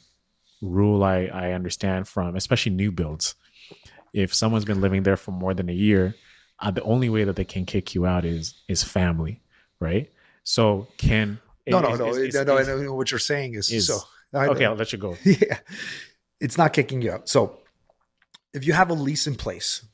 rule 0.61 1.03
I, 1.03 1.25
I 1.27 1.53
understand 1.53 2.07
from, 2.09 2.37
especially 2.37 2.73
new 2.73 2.93
builds. 2.93 3.35
If 4.13 4.35
someone's 4.35 4.67
been 4.67 4.81
living 4.83 5.03
there 5.03 5.17
for 5.17 5.31
more 5.31 5.55
than 5.55 5.69
a 5.71 5.75
year, 5.75 6.15
uh, 6.59 6.71
the 6.71 6.83
only 6.83 7.09
way 7.09 7.25
that 7.25 7.37
they 7.37 7.45
can 7.45 7.65
kick 7.65 7.95
you 7.95 8.05
out 8.07 8.25
is 8.25 8.55
is 8.69 8.83
family, 8.83 9.41
right? 9.79 10.11
So 10.45 10.89
can 10.99 11.39
No, 11.71 11.81
no, 11.81 11.93
is- 11.93 11.99
no, 11.99 12.09
is- 12.09 12.35
no, 12.35 12.45
no, 12.45 12.59
I 12.59 12.83
know 12.83 12.95
what 12.95 13.11
you're 13.11 13.19
saying 13.19 13.55
is, 13.55 13.71
is- 13.71 13.87
so. 13.87 13.99
I 14.33 14.47
okay. 14.47 14.65
I'll 14.65 14.77
let 14.77 14.93
you 14.93 14.99
go. 14.99 15.17
yeah. 15.25 15.59
it's 16.41 16.57
not 16.57 16.73
kicking 16.73 17.03
you 17.03 17.11
out. 17.11 17.29
So 17.29 17.59
if 18.55 18.65
you 18.65 18.73
have 18.73 18.91
a 18.91 18.95
lease 18.95 19.27
in 19.27 19.35
place, 19.35 19.85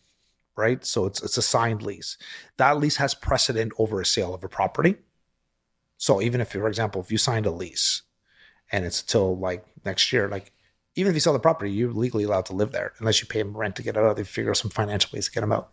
right? 0.56 0.84
So 0.84 1.06
it's 1.06 1.22
it's 1.22 1.38
a 1.38 1.42
signed 1.42 1.82
lease. 1.82 2.18
That 2.58 2.78
lease 2.78 2.96
has 2.96 3.14
precedent 3.14 3.72
over 3.78 4.00
a 4.00 4.06
sale 4.06 4.34
of 4.34 4.44
a 4.44 4.48
property. 4.48 4.96
So 5.96 6.20
even 6.20 6.42
if, 6.42 6.50
for 6.50 6.68
example, 6.68 7.00
if 7.00 7.10
you 7.10 7.16
signed 7.16 7.46
a 7.46 7.50
lease 7.50 8.02
and 8.70 8.84
it's 8.84 9.02
till 9.02 9.38
like 9.38 9.64
next 9.86 10.12
year, 10.12 10.28
like 10.28 10.52
even 10.94 11.10
if 11.10 11.14
you 11.14 11.20
sell 11.20 11.32
the 11.32 11.38
property, 11.38 11.70
you're 11.70 11.92
legally 11.92 12.24
allowed 12.24 12.46
to 12.46 12.52
live 12.52 12.72
there 12.72 12.92
unless 12.98 13.20
you 13.20 13.26
pay 13.26 13.38
them 13.42 13.56
rent 13.56 13.76
to 13.76 13.82
get 13.82 13.96
out. 13.96 14.16
They 14.16 14.24
figure 14.24 14.50
out 14.50 14.56
some 14.58 14.70
financial 14.70 15.10
ways 15.14 15.26
to 15.26 15.32
get 15.32 15.40
them 15.40 15.52
out. 15.52 15.70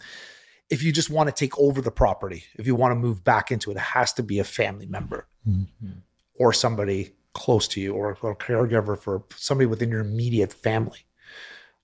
If 0.69 0.81
you 0.83 0.91
just 0.91 1.09
want 1.09 1.29
to 1.29 1.35
take 1.35 1.57
over 1.59 1.81
the 1.81 1.91
property, 1.91 2.45
if 2.55 2.65
you 2.65 2.75
want 2.75 2.91
to 2.91 2.95
move 2.95 3.23
back 3.23 3.51
into 3.51 3.69
it, 3.71 3.77
it 3.77 3.81
has 3.81 4.13
to 4.13 4.23
be 4.23 4.39
a 4.39 4.43
family 4.43 4.85
member 4.85 5.27
or 6.35 6.53
somebody 6.53 7.11
close 7.33 7.67
to 7.69 7.81
you 7.81 7.93
or 7.93 8.11
a 8.11 8.35
caregiver 8.35 8.97
for 8.97 9.23
somebody 9.35 9.65
within 9.65 9.89
your 9.89 9.99
immediate 9.99 10.53
family. 10.53 10.99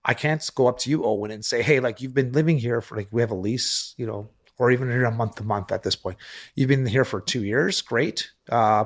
I 0.05 0.13
can't 0.13 0.47
go 0.55 0.67
up 0.67 0.77
to 0.79 0.89
you, 0.89 1.03
Owen, 1.03 1.29
and 1.31 1.43
say, 1.43 1.61
hey, 1.61 1.79
like 1.79 2.01
you've 2.01 2.13
been 2.13 2.31
living 2.31 2.57
here 2.57 2.81
for 2.81 2.95
like 2.95 3.09
we 3.11 3.21
have 3.21 3.31
a 3.31 3.35
lease, 3.35 3.93
you 3.97 4.07
know, 4.07 4.29
or 4.57 4.71
even 4.71 4.87
you're 4.89 5.05
a 5.05 5.11
month 5.11 5.35
to 5.35 5.43
month 5.43 5.71
at 5.71 5.83
this 5.83 5.95
point. 5.95 6.17
You've 6.55 6.69
been 6.69 6.85
here 6.85 7.05
for 7.05 7.21
two 7.21 7.43
years. 7.43 7.81
Great. 7.81 8.31
Uh, 8.49 8.85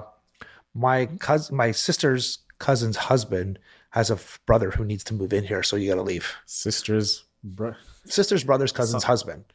my 0.74 1.06
cousin, 1.06 1.56
my 1.56 1.72
sister's 1.72 2.40
cousin's 2.60 2.98
husband 2.98 3.60
has 3.92 4.10
a 4.10 4.16
f- 4.16 4.40
brother 4.46 4.72
who 4.72 4.84
needs 4.84 5.04
to 5.06 5.14
move 5.14 5.34
in 5.34 5.44
here, 5.44 5.62
so 5.62 5.76
you 5.76 5.90
got 5.90 5.96
to 5.96 6.02
leave. 6.02 6.34
Sisters, 6.46 7.26
bro. 7.44 7.74
Sister's 8.06 8.44
brother's 8.44 8.72
cousin's 8.72 9.04
husband. 9.04 9.46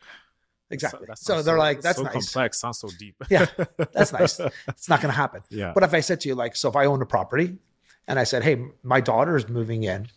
Exactly. 0.70 1.07
that 1.09 1.18
So, 1.18 1.42
they're 1.42 1.57
like, 1.59 1.81
that's 1.81 1.96
so 1.98 2.04
nice. 2.04 2.12
complex. 2.12 2.61
Sounds 2.61 2.78
so 2.78 2.88
deep. 2.98 3.16
Yeah, 3.31 3.46
that's 3.92 4.12
nice. 4.12 4.38
It's 4.68 4.88
not 4.88 5.00
going 5.00 5.11
to 5.12 5.16
happen. 5.16 5.42
Yeah. 5.50 5.72
But 5.74 5.83
if 5.83 5.94
I 5.94 6.00
said 6.00 6.20
to 6.20 6.28
you, 6.28 6.35
like, 6.35 6.57
so 6.57 6.68
if 6.68 6.76
I 6.76 6.85
own 6.87 7.00
a 7.02 7.07
property 7.07 7.57
and 8.07 8.18
I 8.18 8.24
said, 8.24 8.42
hey, 8.44 8.62
my 8.83 9.00
daughter 9.00 9.37
is 9.37 9.48
moving 9.48 9.85
in, 9.85 10.09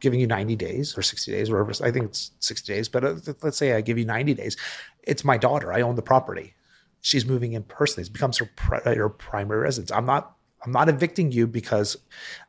giving 0.00 0.20
you 0.20 0.26
90 0.26 0.56
days 0.56 0.96
or 0.96 1.02
60 1.02 1.30
days, 1.32 1.50
whatever, 1.50 1.72
I 1.82 1.90
think 1.90 2.06
it's 2.06 2.30
60 2.40 2.72
days, 2.72 2.88
but 2.88 3.04
uh, 3.04 3.14
let's 3.42 3.56
say 3.56 3.74
I 3.74 3.80
give 3.80 3.98
you 3.98 4.04
90 4.04 4.34
days. 4.34 4.56
It's 5.02 5.24
my 5.24 5.36
daughter. 5.36 5.72
I 5.72 5.80
own 5.82 5.96
the 5.96 6.02
property. 6.02 6.54
She's 7.00 7.24
moving 7.26 7.52
in 7.52 7.62
personally. 7.62 8.06
It 8.06 8.12
becomes 8.12 8.38
her, 8.38 8.50
pri- 8.56 8.80
her 8.94 9.08
primary 9.08 9.60
residence. 9.60 9.90
I'm 9.92 10.06
not, 10.06 10.34
I'm 10.64 10.72
not 10.72 10.88
evicting 10.88 11.30
you 11.32 11.46
because 11.46 11.96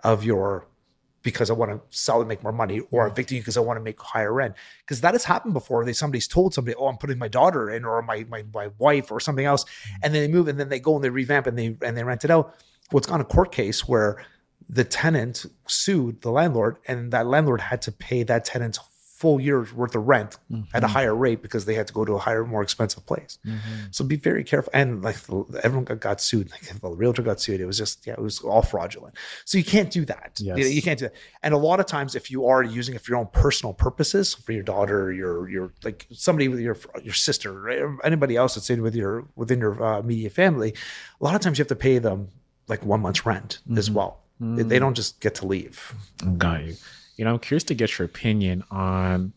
of 0.03 0.23
your, 0.23 0.67
because 1.21 1.49
I 1.49 1.53
want 1.53 1.71
to 1.71 1.81
sell 1.97 2.19
and 2.19 2.27
make 2.27 2.43
more 2.43 2.51
money, 2.51 2.81
or 2.91 3.07
evicting 3.07 3.37
you 3.37 3.41
because 3.41 3.57
I 3.57 3.61
want 3.61 3.77
to 3.77 3.83
make 3.83 3.99
higher 3.99 4.33
rent. 4.33 4.55
Because 4.81 5.01
that 5.01 5.13
has 5.13 5.23
happened 5.23 5.53
before. 5.53 5.83
They 5.85 5.93
somebody's 5.93 6.27
told 6.27 6.53
somebody, 6.53 6.75
"Oh, 6.75 6.87
I'm 6.87 6.97
putting 6.97 7.17
my 7.17 7.27
daughter 7.27 7.69
in, 7.69 7.85
or 7.85 8.01
my 8.01 8.25
my 8.29 8.43
my 8.53 8.69
wife, 8.77 9.11
or 9.11 9.19
something 9.19 9.45
else," 9.45 9.63
mm-hmm. 9.63 9.99
and 10.03 10.15
then 10.15 10.21
they 10.21 10.27
move, 10.27 10.47
and 10.47 10.59
then 10.59 10.69
they 10.69 10.79
go 10.79 10.95
and 10.95 11.03
they 11.03 11.09
revamp 11.09 11.47
and 11.47 11.57
they 11.57 11.77
and 11.81 11.97
they 11.97 12.03
rent 12.03 12.25
it 12.25 12.31
out. 12.31 12.55
What's 12.91 13.07
gone 13.07 13.21
a 13.21 13.25
court 13.25 13.51
case 13.51 13.87
where 13.87 14.23
the 14.67 14.83
tenant 14.83 15.45
sued 15.67 16.21
the 16.21 16.31
landlord, 16.31 16.77
and 16.87 17.11
that 17.11 17.27
landlord 17.27 17.61
had 17.61 17.81
to 17.83 17.91
pay 17.91 18.23
that 18.23 18.45
tenant's 18.45 18.79
full 19.19 19.37
year's 19.41 19.73
worth 19.73 19.95
of 19.95 20.07
rent 20.07 20.37
at 20.73 20.81
a 20.81 20.85
mm-hmm. 20.85 20.93
higher 20.93 21.13
rate 21.13 21.41
because 21.41 21.65
they 21.65 21.73
had 21.73 21.85
to 21.85 21.91
go 21.91 22.05
to 22.05 22.13
a 22.13 22.17
higher, 22.17 22.45
more 22.45 22.61
expensive 22.61 23.05
place. 23.05 23.37
Mm-hmm. 23.45 23.87
So 23.91 24.05
be 24.05 24.15
very 24.15 24.45
careful. 24.45 24.71
And 24.73 25.03
like 25.03 25.17
everyone 25.61 25.83
got, 25.83 25.99
got 25.99 26.21
sued, 26.21 26.49
like 26.51 26.61
the 26.61 26.89
realtor 26.89 27.21
got 27.21 27.41
sued. 27.41 27.59
It 27.59 27.65
was 27.65 27.77
just 27.77 28.07
yeah, 28.07 28.13
it 28.13 28.21
was 28.21 28.39
all 28.39 28.61
fraudulent. 28.61 29.15
So 29.43 29.57
you 29.57 29.65
can't 29.65 29.91
do 29.91 30.05
that. 30.05 30.39
You, 30.39 30.51
know, 30.51 30.55
Yes. 30.55 30.71
you 30.71 30.81
can't 30.81 30.97
do 30.97 31.07
that. 31.07 31.15
And 31.43 31.53
a 31.53 31.57
lot 31.57 31.81
of 31.81 31.85
times, 31.85 32.15
if 32.15 32.31
you 32.31 32.45
are 32.45 32.63
using 32.63 32.95
it 32.95 33.01
for 33.01 33.11
your 33.11 33.19
own 33.19 33.27
personal 33.33 33.73
purposes, 33.73 34.33
for 34.33 34.53
your 34.53 34.63
daughter, 34.63 35.11
your 35.11 35.49
your 35.49 35.73
like 35.83 36.07
somebody 36.13 36.47
with 36.47 36.61
your 36.61 36.77
your 37.03 37.13
sister, 37.13 37.51
right, 37.51 37.83
anybody 38.05 38.37
else 38.37 38.55
that's 38.55 38.69
in 38.69 38.81
with 38.81 38.95
your 38.95 39.25
within 39.35 39.59
your 39.59 39.83
uh, 39.83 39.99
immediate 39.99 40.31
family, 40.31 40.73
a 41.19 41.23
lot 41.25 41.35
of 41.35 41.41
times 41.41 41.57
you 41.57 41.63
have 41.63 41.67
to 41.67 41.75
pay 41.75 41.99
them 41.99 42.29
like 42.69 42.85
one 42.85 43.01
month's 43.01 43.25
rent 43.25 43.59
as 43.75 43.89
mm-hmm. 43.89 43.97
well. 43.97 44.21
They- 44.39 44.63
They 44.63 44.77
mm. 44.77 44.79
don't 44.79 44.93
just 44.93 45.19
get 45.19 45.35
to 45.35 45.45
leave. 45.45 45.93
Got 46.37 46.63
you. 46.63 46.75
You 47.19 47.25
know, 47.25 47.33
I'm 47.33 47.39
curious 47.39 47.65
to 47.65 47.73
get 47.73 47.99
your 47.99 48.05
opinion 48.05 48.63
on 48.71 49.33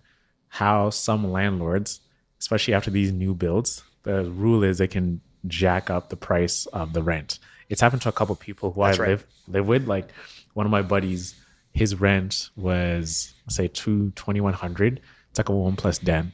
how 0.46 0.90
some 0.90 1.32
landlords, 1.32 1.98
especially 2.38 2.74
after 2.74 2.92
these 2.92 3.10
new 3.10 3.34
builds, 3.34 3.82
the 4.04 4.22
rule 4.22 4.62
is 4.62 4.78
they 4.78 4.86
can 4.86 5.20
jack 5.48 5.90
up 5.90 6.08
the 6.08 6.14
price 6.14 6.66
of 6.66 6.92
the 6.92 7.02
rent. 7.02 7.40
It's 7.68 7.80
happened 7.80 8.02
to 8.02 8.08
a 8.08 8.12
couple 8.12 8.36
people 8.36 8.70
who 8.70 8.82
That's 8.84 9.00
I 9.00 9.02
right. 9.02 9.08
live 9.08 9.26
live 9.48 9.66
with. 9.66 9.88
Like 9.88 10.10
one 10.54 10.64
of 10.64 10.70
my 10.70 10.82
buddies, 10.82 11.34
his 11.72 11.96
rent 12.00 12.50
was 12.54 13.34
say 13.48 13.66
two 13.66 14.12
twenty 14.14 14.40
one 14.40 14.54
hundred. 14.54 15.00
It's 15.30 15.40
like 15.40 15.48
a 15.48 15.52
one 15.52 15.74
plus 15.74 15.98
den, 15.98 16.30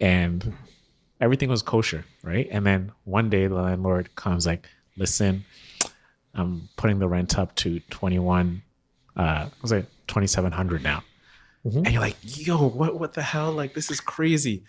and 0.00 0.52
everything 1.20 1.48
was 1.48 1.62
kosher, 1.62 2.04
right? 2.24 2.48
And 2.50 2.66
then 2.66 2.90
one 3.04 3.30
day 3.30 3.46
the 3.46 3.54
landlord 3.54 4.16
comes 4.16 4.48
like, 4.48 4.68
"Listen, 4.96 5.44
I'm 6.34 6.68
putting 6.76 6.98
the 6.98 7.06
rent 7.06 7.38
up 7.38 7.54
to 7.56 7.78
21 7.90 8.62
uh 9.14 9.48
was 9.62 9.70
it 9.70 9.86
2700 10.08 10.82
now 10.82 11.02
Mhm. 11.66 11.76
and 11.84 11.88
you're 11.92 12.00
like 12.00 12.16
yo 12.22 12.68
what 12.68 12.98
what 13.00 13.12
the 13.14 13.22
hell 13.22 13.52
like 13.52 13.74
this 13.74 13.90
is 13.90 14.00
crazy 14.00 14.64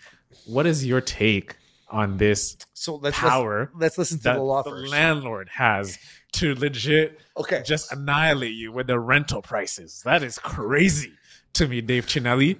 what 0.46 0.66
is 0.66 0.84
your 0.84 1.00
take 1.00 1.56
on 1.88 2.16
this 2.18 2.56
So 2.74 2.96
let's 2.96 3.16
power 3.18 3.70
Let's, 3.74 3.80
let's 3.96 3.98
listen 3.98 4.18
to 4.18 4.24
that 4.24 4.34
the 4.34 4.42
law 4.42 4.62
the 4.62 4.70
first. 4.70 4.90
landlord 4.90 5.48
has 5.52 5.98
to 6.32 6.54
legit 6.56 7.20
okay. 7.36 7.62
just 7.64 7.92
annihilate 7.92 8.54
you 8.54 8.72
with 8.72 8.86
the 8.88 8.98
rental 8.98 9.42
prices 9.42 10.02
that 10.04 10.22
is 10.22 10.38
crazy 10.38 11.12
to 11.54 11.66
me 11.68 11.80
dave 11.80 12.06
chinelli 12.06 12.58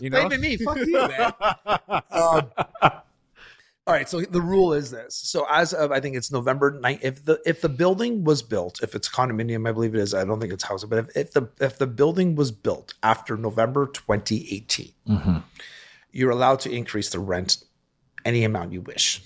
you 0.00 0.08
know 0.08 0.28
me. 0.30 0.56
Fuck 0.56 0.78
you, 0.78 0.92
man. 0.92 1.32
Um, 2.10 2.50
all 3.88 3.94
right. 3.94 4.08
So 4.08 4.20
the 4.20 4.40
rule 4.42 4.74
is 4.74 4.90
this. 4.90 5.14
So 5.16 5.46
as 5.50 5.72
of 5.72 5.90
I 5.90 5.98
think 5.98 6.14
it's 6.14 6.30
November 6.30 6.78
9th, 6.78 6.98
if 7.02 7.24
the 7.24 7.40
if 7.46 7.62
the 7.62 7.70
building 7.70 8.22
was 8.22 8.42
built, 8.42 8.82
if 8.82 8.94
it's 8.94 9.08
condominium, 9.08 9.66
I 9.66 9.72
believe 9.72 9.94
it 9.94 10.00
is. 10.00 10.12
I 10.12 10.24
don't 10.26 10.38
think 10.40 10.52
it's 10.52 10.64
housing, 10.64 10.90
but 10.90 10.98
if, 10.98 11.16
if 11.16 11.32
the 11.32 11.48
if 11.58 11.78
the 11.78 11.86
building 11.86 12.34
was 12.36 12.52
built 12.52 12.92
after 13.02 13.36
November 13.36 13.86
2018, 13.86 14.92
Mhm. 15.08 15.42
you're 16.12 16.30
allowed 16.30 16.60
to 16.60 16.70
increase 16.70 17.08
the 17.08 17.18
rent 17.18 17.64
any 18.26 18.44
amount 18.44 18.72
you 18.72 18.82
wish 18.82 19.22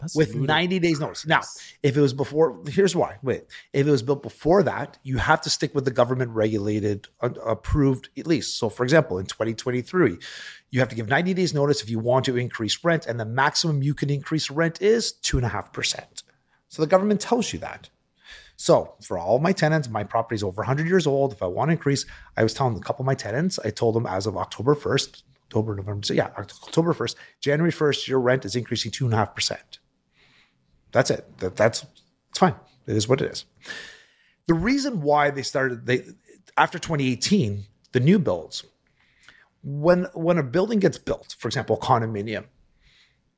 that's 0.00 0.14
with 0.14 0.34
90 0.34 0.78
days 0.78 1.00
notice. 1.00 1.26
Now, 1.26 1.40
if 1.82 1.96
it 1.96 2.00
was 2.00 2.12
before, 2.12 2.60
here's 2.68 2.94
why. 2.94 3.16
Wait, 3.22 3.44
if 3.72 3.86
it 3.86 3.90
was 3.90 4.02
built 4.02 4.22
before 4.22 4.62
that, 4.62 4.98
you 5.02 5.18
have 5.18 5.40
to 5.42 5.50
stick 5.50 5.74
with 5.74 5.84
the 5.84 5.90
government 5.90 6.32
regulated, 6.32 7.08
uh, 7.20 7.30
approved 7.44 8.08
at 8.16 8.26
least. 8.26 8.58
So, 8.58 8.68
for 8.68 8.84
example, 8.84 9.18
in 9.18 9.26
2023, 9.26 10.18
you 10.70 10.80
have 10.80 10.88
to 10.88 10.94
give 10.94 11.08
90 11.08 11.34
days 11.34 11.54
notice 11.54 11.82
if 11.82 11.90
you 11.90 11.98
want 11.98 12.24
to 12.26 12.36
increase 12.36 12.84
rent, 12.84 13.06
and 13.06 13.18
the 13.18 13.24
maximum 13.24 13.82
you 13.82 13.94
can 13.94 14.10
increase 14.10 14.50
rent 14.50 14.82
is 14.82 15.12
two 15.12 15.36
and 15.36 15.46
a 15.46 15.50
half 15.50 15.72
percent. 15.72 16.22
So 16.68 16.82
the 16.82 16.88
government 16.88 17.20
tells 17.20 17.52
you 17.52 17.58
that. 17.60 17.88
So 18.56 18.94
for 19.02 19.18
all 19.18 19.38
my 19.38 19.52
tenants, 19.52 19.88
my 19.88 20.02
property 20.02 20.34
is 20.34 20.42
over 20.42 20.60
100 20.60 20.88
years 20.88 21.06
old. 21.06 21.32
If 21.32 21.42
I 21.42 21.46
want 21.46 21.68
to 21.68 21.72
increase, 21.72 22.06
I 22.36 22.42
was 22.42 22.54
telling 22.54 22.76
a 22.76 22.80
couple 22.80 23.02
of 23.02 23.06
my 23.06 23.14
tenants, 23.14 23.58
I 23.64 23.70
told 23.70 23.94
them 23.94 24.06
as 24.06 24.26
of 24.26 24.36
October 24.36 24.74
1st, 24.74 25.22
October, 25.44 25.76
November, 25.76 26.04
so 26.04 26.14
yeah, 26.14 26.30
October 26.38 26.92
1st, 26.92 27.14
January 27.40 27.72
1st, 27.72 28.08
your 28.08 28.20
rent 28.20 28.44
is 28.44 28.56
increasing 28.56 28.90
2.5%. 28.90 29.56
That's 30.96 31.10
it. 31.10 31.38
That, 31.40 31.56
that's 31.56 31.84
it's 32.30 32.38
fine. 32.38 32.54
It 32.86 32.96
is 32.96 33.06
what 33.06 33.20
it 33.20 33.30
is. 33.30 33.44
The 34.46 34.54
reason 34.54 35.02
why 35.02 35.28
they 35.30 35.42
started 35.42 35.84
they 35.84 36.04
after 36.56 36.78
2018, 36.78 37.64
the 37.92 38.00
new 38.00 38.18
builds, 38.18 38.64
when 39.62 40.04
when 40.14 40.38
a 40.38 40.42
building 40.42 40.78
gets 40.78 40.96
built, 40.96 41.36
for 41.38 41.48
example, 41.48 41.76
a 41.76 41.80
condominium, 41.80 42.46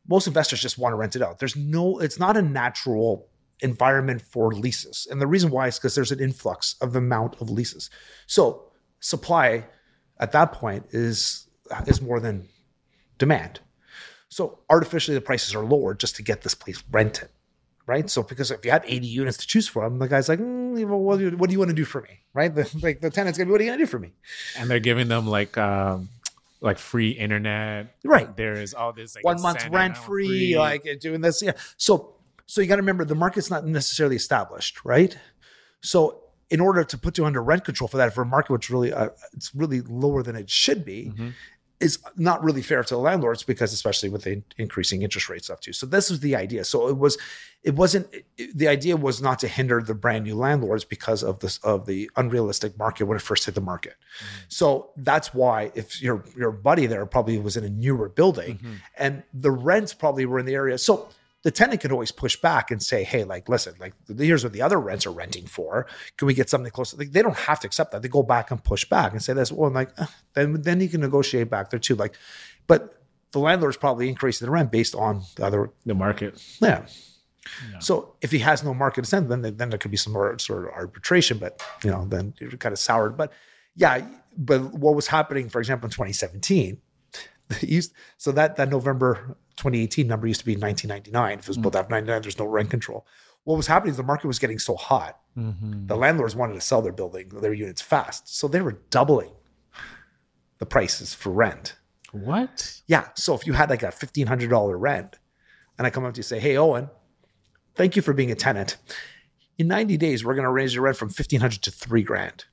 most 0.07 0.29
investors 0.29 0.61
just 0.61 0.79
want 0.79 0.93
to 0.93 0.97
rent 0.97 1.17
it 1.17 1.23
out. 1.23 1.41
There's 1.41 1.57
no, 1.57 1.99
it's 1.99 2.21
not 2.21 2.37
a 2.37 2.43
natural 2.43 3.27
environment 3.59 4.23
for 4.23 4.55
leases. 4.55 5.09
And 5.11 5.21
the 5.21 5.27
reason 5.27 5.51
why 5.51 5.67
is 5.67 5.79
because 5.81 5.97
there's 5.97 6.13
an 6.13 6.21
influx 6.21 6.77
of 6.81 6.95
amount 6.95 7.41
of 7.41 7.51
leases. 7.51 7.91
So 8.29 8.71
supply 9.01 9.65
at 10.21 10.31
that 10.31 10.53
point 10.53 10.87
is 10.93 11.49
is 11.89 12.01
more 12.01 12.21
than 12.21 12.49
demand. 13.19 13.59
So 14.29 14.61
artificially 14.71 15.17
the 15.17 15.21
prices 15.23 15.57
are 15.57 15.65
lower 15.65 15.93
just 15.93 16.15
to 16.17 16.23
get 16.23 16.43
this 16.43 16.55
place 16.55 16.85
rented. 16.93 17.31
Right. 17.89 18.09
So 18.11 18.23
because 18.23 18.51
if 18.51 18.63
you 18.67 18.71
have 18.71 18.85
80 18.87 19.07
units 19.07 19.39
to 19.39 19.47
choose 19.47 19.67
from, 19.67 19.99
the 19.99 20.07
guy's 20.07 20.29
like, 20.29 20.39
mm, 20.39 20.75
well, 20.87 21.01
what, 21.01 21.19
do 21.19 21.31
you, 21.31 21.37
what 21.39 21.49
do 21.49 21.53
you 21.55 21.59
want 21.59 21.71
to 21.71 21.75
do 21.75 21.87
for 21.87 22.03
me? 22.03 22.21
Right. 22.35 22.55
The, 22.55 22.71
like 22.83 23.01
the 23.01 23.09
tenant's 23.09 23.39
gonna 23.39 23.47
be, 23.47 23.53
what 23.53 23.61
are 23.63 23.65
you 23.65 23.71
gonna 23.71 23.83
do 23.83 23.87
for 23.87 23.99
me? 23.99 24.13
and 24.59 24.69
they're 24.71 24.79
giving 24.79 25.09
them 25.09 25.27
like 25.27 25.57
um 25.57 26.11
like 26.61 26.79
free 26.79 27.11
internet 27.13 27.95
Right. 28.05 28.37
there 28.37 28.55
is 28.55 28.75
all 28.75 28.93
this 28.93 29.15
like 29.17 29.25
one 29.25 29.41
month 29.41 29.67
rent 29.71 29.97
free, 29.97 30.57
like 30.59 30.87
doing 31.01 31.23
this. 31.23 31.41
Yeah. 31.41 31.53
So 31.79 32.15
so 32.47 32.61
you 32.61 32.67
got 32.67 32.77
to 32.77 32.83
remember 32.83 33.05
the 33.07 33.15
market's 33.15 33.51
not 33.51 33.65
necessarily 33.67 34.17
established, 34.17 34.85
right? 34.85 35.17
So 35.81 36.21
in 36.51 36.61
order 36.61 36.83
to 36.85 36.97
put 36.99 37.17
you 37.19 37.25
under 37.27 37.43
rent 37.43 37.65
control 37.65 37.89
for 37.89 37.97
that, 37.99 38.15
for 38.15 38.23
a 38.23 38.27
market 38.27 38.53
which 38.53 38.69
really 38.71 38.93
uh, 38.93 39.09
it's 39.35 39.55
really 39.55 39.81
lower 39.83 40.23
than 40.23 40.35
it 40.37 40.51
should 40.51 40.85
be, 40.85 41.13
Mhm. 41.17 41.33
Is 41.81 41.99
not 42.17 42.43
really 42.43 42.63
fair 42.63 42.83
to 42.83 42.95
the 42.95 42.99
landlords 43.01 43.43
because 43.45 43.73
especially 43.73 44.09
with 44.09 44.23
the 44.25 44.43
increasing 44.57 45.03
interest 45.03 45.29
rates 45.29 45.45
stuff 45.47 45.61
too. 45.61 45.73
So 45.73 45.87
this 45.87 46.11
was 46.11 46.21
the 46.21 46.35
idea. 46.35 46.65
So 46.65 46.89
it 46.89 46.97
was 46.99 47.17
it 47.63 47.75
wasn't 47.75 48.07
it- 48.13 48.57
the 48.57 48.67
idea 48.69 48.97
was 48.97 49.21
not 49.23 49.39
to 49.41 49.49
hinder 49.49 49.81
the 49.83 49.95
brand 49.95 50.25
new 50.25 50.35
landlords 50.35 50.85
because 50.85 51.23
of 51.23 51.39
this 51.41 51.59
of 51.59 51.87
the 51.87 52.11
unrealistic 52.17 52.77
market 52.79 53.05
when 53.05 53.17
it 53.17 53.23
first 53.23 53.45
hit 53.45 53.55
the 53.55 53.61
market. 53.61 53.95
So 54.49 54.91
that's 54.97 55.33
why 55.33 55.71
if 55.75 56.03
your 56.03 56.25
your 56.37 56.51
buddy 56.51 56.87
there 56.87 57.07
probably 57.07 57.39
was 57.39 57.57
in 57.57 57.65
a 57.65 57.71
newer 57.71 58.09
building 58.09 58.59
Mhm. 58.59 58.75
and 58.97 59.23
the 59.33 59.51
rents 59.53 59.95
probably 59.95 60.27
were 60.27 60.39
in 60.41 60.47
the 60.47 60.55
area. 60.55 60.79
So 60.79 61.09
the 61.43 61.51
tenant 61.51 61.81
could 61.81 61.93
always 61.93 62.11
push 62.11 62.37
back 62.37 62.71
and 62.71 62.83
say, 62.83 63.05
"Hey, 63.05 63.25
like, 63.25 63.49
listen, 63.49 63.75
like, 63.79 63.95
here's 64.17 64.43
what 64.43 64.53
the 64.53 64.63
other 64.63 64.81
rents 64.81 65.07
are 65.07 65.13
renting 65.13 65.47
for. 65.47 65.87
Can 66.17 66.27
we 66.27 66.35
get 66.35 66.51
something 66.51 66.71
closer?" 66.71 66.97
Like, 66.97 67.13
they 67.13 67.23
don't 67.23 67.37
have 67.37 67.61
to 67.61 67.67
accept 67.67 67.93
that. 67.93 68.03
They 68.03 68.09
go 68.09 68.23
back 68.23 68.51
and 68.51 68.63
push 68.63 68.85
back 68.85 69.13
and 69.13 69.23
say 69.23 69.33
this. 69.33 69.53
Well, 69.53 69.69
I'm 69.69 69.75
like, 69.75 69.91
eh, 69.99 70.07
then 70.35 70.63
then 70.63 70.81
you 70.81 70.89
can 70.89 71.01
negotiate 71.01 71.49
back 71.49 71.71
there 71.71 71.81
too. 71.81 71.95
Like, 71.95 72.15
but 72.67 73.03
the 73.33 73.39
landlord's 73.39 73.77
probably 73.77 74.09
increasing 74.09 74.47
the 74.47 74.51
rent 74.51 74.73
based 74.73 74.95
on 74.95 75.23
the 75.37 75.45
other. 75.45 75.71
The 75.87 75.95
market. 75.95 76.43
Yeah. 76.61 76.87
So 77.81 78.15
if 78.21 78.31
he 78.31 78.41
has 78.41 78.63
no 78.63 78.75
market 78.75 79.01
incentive, 79.01 79.29
then 79.29 79.57
then 79.57 79.71
there 79.71 79.79
could 79.79 79.91
be 79.91 79.97
some 79.97 80.13
more 80.13 80.39
sort 80.39 80.65
of 80.65 80.73
arbitration. 80.73 81.39
But 81.39 81.63
you 81.85 81.91
know, 81.91 82.05
then 82.05 82.35
you're 82.39 82.51
kind 82.53 82.73
of 82.73 82.79
soured. 82.79 83.17
But 83.17 83.33
yeah, 83.75 84.07
but 84.37 84.75
what 84.75 84.95
was 84.95 85.07
happening, 85.07 85.49
for 85.49 85.61
example, 85.61 85.87
in 85.87 85.91
2017, 85.91 86.79
the 86.79 86.81
used 87.61 87.93
so 88.17 88.33
that 88.33 88.57
that 88.57 88.69
November 88.71 89.37
2018 89.57 90.07
number 90.07 90.27
used 90.27 90.41
to 90.41 90.47
be 90.47 90.53
1999. 90.57 91.39
If 91.39 91.45
it 91.45 91.49
was 91.49 91.59
built 91.59 91.75
after 91.77 91.91
99, 91.91 92.23
there's 92.23 92.39
no 92.39 92.47
rent 92.47 92.71
control. 92.71 93.07
What 93.45 93.57
was 93.57 93.67
happening 93.67 93.93
is 93.93 93.97
the 93.97 94.03
market 94.03 94.27
was 94.27 94.39
getting 94.39 94.59
so 94.59 94.77
hot. 94.77 95.19
Mhm. 95.37 95.89
The 95.89 95.97
landlords 95.97 96.37
wanted 96.37 96.55
to 96.55 96.61
sell 96.61 96.83
their 96.83 96.93
building, 96.93 97.29
their 97.31 97.53
units 97.55 97.81
fast, 97.81 98.29
so 98.37 98.47
they 98.49 98.61
were 98.61 98.81
doubling 98.91 99.33
the 100.59 100.67
prices 100.67 101.15
for 101.15 101.31
rent. 101.31 101.77
What? 102.13 102.81
Yeah. 102.87 103.09
So 103.15 103.35
if 103.35 103.47
you 103.47 103.53
had 103.53 103.71
like 103.71 103.83
a 103.83 103.91
fifteen 103.91 104.27
hundred 104.27 104.51
dollar 104.51 104.77
rent, 104.77 105.19
and 105.79 105.87
I 105.87 105.91
come 105.91 106.05
up 106.05 106.15
to 106.15 106.19
you 106.19 106.23
and 106.23 106.27
say, 106.27 106.41
"Hey, 106.41 106.57
Owen, 106.57 106.91
thank 107.75 107.97
you 107.97 108.03
for 108.03 108.13
being 108.13 108.31
a 108.31 108.35
tenant. 108.35 108.77
In 109.57 109.69
ninety 109.69 109.97
days, 109.97 110.25
we're 110.25 110.35
going 110.35 110.45
to 110.45 110.51
raise 110.51 110.75
your 110.75 110.85
rent 110.85 110.97
from 110.97 111.09
fifteen 111.11 111.41
hundred 111.41 111.63
to 111.63 111.71
three 111.71 112.03
grand." 112.03 112.45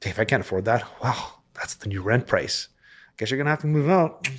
Dave, 0.00 0.18
I 0.18 0.24
can't 0.24 0.40
afford 0.42 0.64
that. 0.64 0.84
Wow, 1.02 1.40
that's 1.54 1.74
the 1.74 1.88
new 1.88 2.02
rent 2.02 2.26
price. 2.26 2.68
Guess 3.20 3.30
you're 3.30 3.36
going 3.36 3.44
to 3.44 3.50
have 3.50 3.60
to 3.60 3.66
move 3.66 3.90
out. 3.90 4.26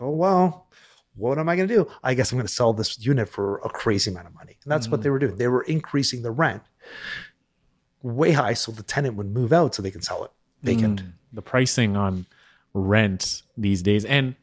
Oh 0.00 0.10
well. 0.10 0.66
What 1.14 1.38
am 1.38 1.48
I 1.48 1.54
going 1.54 1.68
to 1.68 1.74
do? 1.74 1.88
I 2.02 2.14
guess 2.14 2.32
I'm 2.32 2.38
going 2.38 2.46
to 2.46 2.52
sell 2.52 2.72
this 2.72 2.98
unit 2.98 3.28
for 3.28 3.58
a 3.58 3.68
crazy 3.68 4.10
amount 4.10 4.26
of 4.26 4.34
money. 4.34 4.58
And 4.64 4.72
that's 4.72 4.88
what 4.88 5.02
they 5.02 5.10
were 5.10 5.20
doing. 5.20 5.36
They 5.36 5.46
were 5.46 5.62
increasing 5.62 6.22
the 6.22 6.32
rent 6.32 6.62
way 8.02 8.32
high 8.32 8.54
so 8.54 8.72
the 8.72 8.82
tenant 8.82 9.14
would 9.14 9.32
move 9.32 9.52
out 9.52 9.76
so 9.76 9.82
they 9.82 9.92
can 9.92 10.02
sell 10.02 10.24
it 10.24 10.32
vacant. 10.62 11.02
Mm, 11.02 11.12
the 11.32 11.42
pricing 11.42 11.96
on 11.96 12.26
rent 12.74 13.42
these 13.56 13.80
days. 13.80 14.04
And 14.04 14.34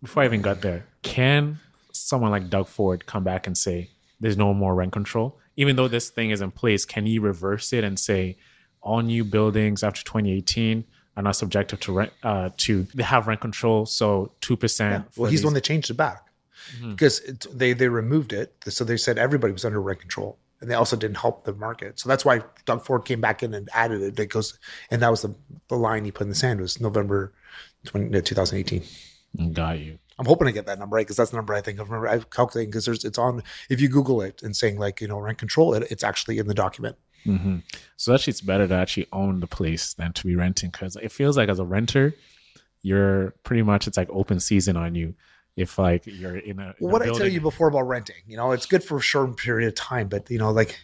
before 0.00 0.22
I 0.22 0.26
even 0.26 0.40
got 0.40 0.60
there, 0.60 0.86
can 1.02 1.58
someone 1.90 2.30
like 2.30 2.48
Doug 2.48 2.68
Ford 2.68 3.06
come 3.06 3.24
back 3.24 3.48
and 3.48 3.58
say 3.58 3.90
there's 4.20 4.36
no 4.36 4.54
more 4.54 4.76
rent 4.76 4.92
control? 4.92 5.40
Even 5.56 5.74
though 5.74 5.88
this 5.88 6.10
thing 6.10 6.30
is 6.30 6.40
in 6.40 6.52
place, 6.52 6.84
can 6.84 7.06
he 7.06 7.18
reverse 7.18 7.72
it 7.72 7.82
and 7.82 7.98
say 7.98 8.36
all 8.82 9.00
new 9.00 9.24
buildings 9.24 9.82
after 9.82 10.04
2018 10.04 10.84
are 11.16 11.22
not 11.22 11.36
subjected 11.36 11.80
to 11.82 11.92
rent 11.92 12.12
uh, 12.22 12.50
to 12.58 12.84
they 12.94 13.02
have 13.02 13.26
rent 13.26 13.40
control? 13.40 13.86
So 13.86 14.32
two 14.40 14.54
Yeah. 14.54 14.58
percent. 14.60 15.06
Well, 15.16 15.30
he's 15.30 15.42
the 15.42 15.46
one 15.48 15.54
that 15.54 15.64
changed 15.64 15.90
it 15.90 15.94
back 15.94 16.26
because 16.90 17.20
it, 17.20 17.46
they 17.52 17.72
they 17.72 17.88
removed 17.88 18.32
it. 18.32 18.54
So 18.68 18.84
they 18.84 18.96
said 18.96 19.18
everybody 19.18 19.52
was 19.52 19.64
under 19.64 19.80
rent 19.80 20.00
control, 20.00 20.38
and 20.60 20.70
they 20.70 20.74
also 20.74 20.96
didn't 20.96 21.18
help 21.18 21.44
the 21.44 21.52
market. 21.54 21.98
So 22.00 22.08
that's 22.08 22.24
why 22.24 22.42
Doug 22.64 22.84
Ford 22.84 23.04
came 23.04 23.20
back 23.20 23.42
in 23.42 23.52
and 23.54 23.68
added 23.74 24.00
it 24.02 24.14
because, 24.14 24.58
and 24.90 25.02
that 25.02 25.10
was 25.10 25.22
the, 25.22 25.34
the 25.68 25.76
line 25.76 26.04
he 26.04 26.10
put 26.12 26.22
in 26.24 26.28
the 26.28 26.34
sand 26.34 26.60
was 26.60 26.80
November 26.80 27.32
20, 27.86 28.16
uh, 28.16 28.20
2018. 28.22 28.82
got 29.52 29.78
you. 29.78 29.98
I'm 30.18 30.26
hoping 30.26 30.46
to 30.46 30.52
get 30.52 30.66
that 30.66 30.78
number 30.78 30.96
right 30.96 31.06
because 31.06 31.16
that's 31.16 31.30
the 31.30 31.36
number 31.36 31.52
I 31.54 31.62
think 31.62 31.78
of. 31.80 31.90
Remember, 31.90 32.08
I'm 32.08 32.22
calculating 32.30 32.70
because 32.70 32.84
there's 32.84 33.04
it's 33.04 33.18
on. 33.18 33.42
If 33.68 33.80
you 33.80 33.88
Google 33.88 34.22
it 34.22 34.42
and 34.42 34.54
saying 34.54 34.78
like 34.78 35.00
you 35.00 35.08
know 35.08 35.18
rent 35.18 35.38
control, 35.38 35.74
it, 35.74 35.90
it's 35.90 36.04
actually 36.04 36.38
in 36.38 36.46
the 36.46 36.54
document. 36.54 36.96
Hmm 37.24 37.58
So 37.96 38.14
actually, 38.14 38.32
it's 38.32 38.40
better 38.40 38.66
to 38.66 38.74
actually 38.74 39.06
own 39.12 39.40
the 39.40 39.46
place 39.46 39.94
than 39.94 40.12
to 40.14 40.26
be 40.26 40.36
renting 40.36 40.70
because 40.70 40.96
it 40.96 41.12
feels 41.12 41.36
like 41.36 41.48
as 41.48 41.58
a 41.58 41.64
renter, 41.64 42.14
you're 42.82 43.34
pretty 43.44 43.62
much 43.62 43.86
it's 43.86 43.96
like 43.96 44.08
open 44.10 44.40
season 44.40 44.76
on 44.76 44.94
you. 44.94 45.14
If 45.54 45.78
like 45.78 46.06
you're 46.06 46.38
in 46.38 46.58
a, 46.58 46.74
in 46.80 46.88
what 46.88 47.02
I 47.02 47.10
tell 47.10 47.28
you 47.28 47.40
before 47.40 47.68
about 47.68 47.82
renting, 47.82 48.16
you 48.26 48.36
know, 48.36 48.52
it's 48.52 48.66
good 48.66 48.82
for 48.82 48.96
a 48.96 49.02
short 49.02 49.36
period 49.36 49.68
of 49.68 49.74
time, 49.74 50.08
but 50.08 50.30
you 50.30 50.38
know, 50.38 50.50
like 50.50 50.78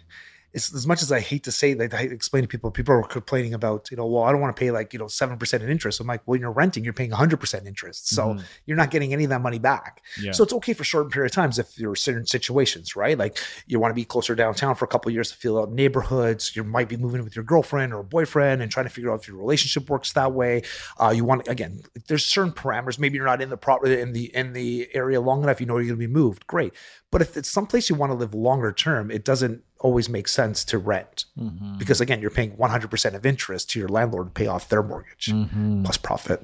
it's 0.55 0.74
as 0.74 0.86
much 0.86 1.03
as 1.03 1.12
I 1.12 1.20
hate 1.20 1.44
to 1.44 1.53
say 1.53 1.74
that 1.74 1.92
I 1.92 2.03
explain 2.03 2.42
to 2.42 2.49
people, 2.49 2.70
people 2.70 2.94
are 2.94 3.03
complaining 3.03 3.53
about, 3.53 3.90
you 3.90 3.96
know, 3.99 4.07
well, 4.07 4.22
I 4.24 4.32
don't 4.32 4.40
want 4.40 4.57
to 4.57 4.59
pay 4.59 4.70
like, 4.70 4.92
you 4.94 4.99
know, 4.99 5.05
7% 5.05 5.61
in 5.62 5.68
interest. 5.68 6.01
I'm 6.01 6.07
like, 6.07 6.22
well, 6.26 6.40
you're 6.40 6.51
renting, 6.51 6.84
you're 6.84 6.94
paying 6.94 7.11
100% 7.12 7.66
interest. 7.66 8.09
So 8.09 8.28
Mhm. 8.34 8.44
you're 8.64 8.76
not 8.76 8.90
getting 8.90 9.12
any 9.12 9.24
of 9.24 9.30
that 9.30 9.42
money 9.42 9.59
back. 9.59 10.01
yeah. 10.20 10.32
So 10.32 10.42
it's 10.44 10.53
okay 10.55 10.72
for 10.72 10.84
short 10.84 11.11
period 11.11 11.30
of 11.30 11.34
times 11.34 11.59
if 11.59 11.78
you're 11.78 11.94
certain 11.94 12.26
situations, 12.26 12.96
right? 12.96 13.18
Like 13.18 13.36
you 13.66 13.78
want 13.78 13.90
to 13.90 13.94
be 13.94 14.05
closer 14.07 14.34
downtown 14.34 14.74
for 14.74 14.86
a 14.86 14.88
couple 14.88 15.11
of 15.11 15.14
years 15.14 15.30
to 15.30 15.36
feel 15.36 15.59
out 15.59 15.70
neighborhoods. 15.70 16.57
You 16.57 16.64
might 16.64 16.88
be 16.88 16.96
moving 16.96 17.22
with 17.24 17.36
your 17.36 17.44
girlfriend 17.44 17.92
or 17.92 18.03
boyfriend 18.03 18.62
and 18.62 18.70
trying 18.72 18.86
to 18.86 18.90
figure 18.90 19.12
out 19.12 19.20
if 19.20 19.28
your 19.28 19.36
relationship 19.36 19.90
works 19.90 20.12
that 20.14 20.32
way. 20.32 20.62
Uh, 20.99 21.12
you 21.14 21.24
want 21.24 21.46
again, 21.46 21.82
there's 22.09 22.24
certain 22.24 22.53
parameters. 22.53 22.99
Maybe 22.99 23.16
you're 23.16 23.26
not 23.26 23.42
in 23.42 23.51
the 23.51 23.57
pro- 23.59 23.80
in 23.82 24.12
the 24.12 24.34
in 24.34 24.55
the 24.55 24.88
area 24.94 25.20
long 25.20 25.42
enough. 25.42 25.61
You 25.61 25.66
know 25.66 25.74
you're 25.76 25.88
going 25.94 26.01
to 26.01 26.07
be 26.09 26.12
moved. 26.12 26.46
Great, 26.46 26.72
but 27.11 27.20
if 27.20 27.36
it's 27.36 27.51
someplace 27.51 27.90
you 27.90 27.96
want 27.96 28.11
to 28.11 28.16
live 28.16 28.34
longer 28.34 28.72
term, 28.72 29.11
it 29.11 29.24
doesn't 29.24 29.62
always 29.81 30.09
make 30.09 30.26
sense 30.29 30.64
to 30.64 30.79
rent 30.79 31.24
Mhm. 31.39 31.79
because 31.79 32.01
again, 32.01 32.20
you're 32.20 32.31
paying 32.31 32.53
100% 32.57 33.14
of 33.14 33.24
interest 33.24 33.70
to 33.70 33.79
your 33.79 33.89
landlord 33.89 34.26
to 34.29 34.33
pay 34.33 34.47
off 34.47 34.68
their 34.68 34.83
mortgage 34.83 35.26
Mhm. 35.33 35.85
plus 35.85 35.97
profit. 35.97 36.41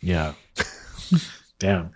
Yeah. 0.00 0.34
Damn. 1.58 1.90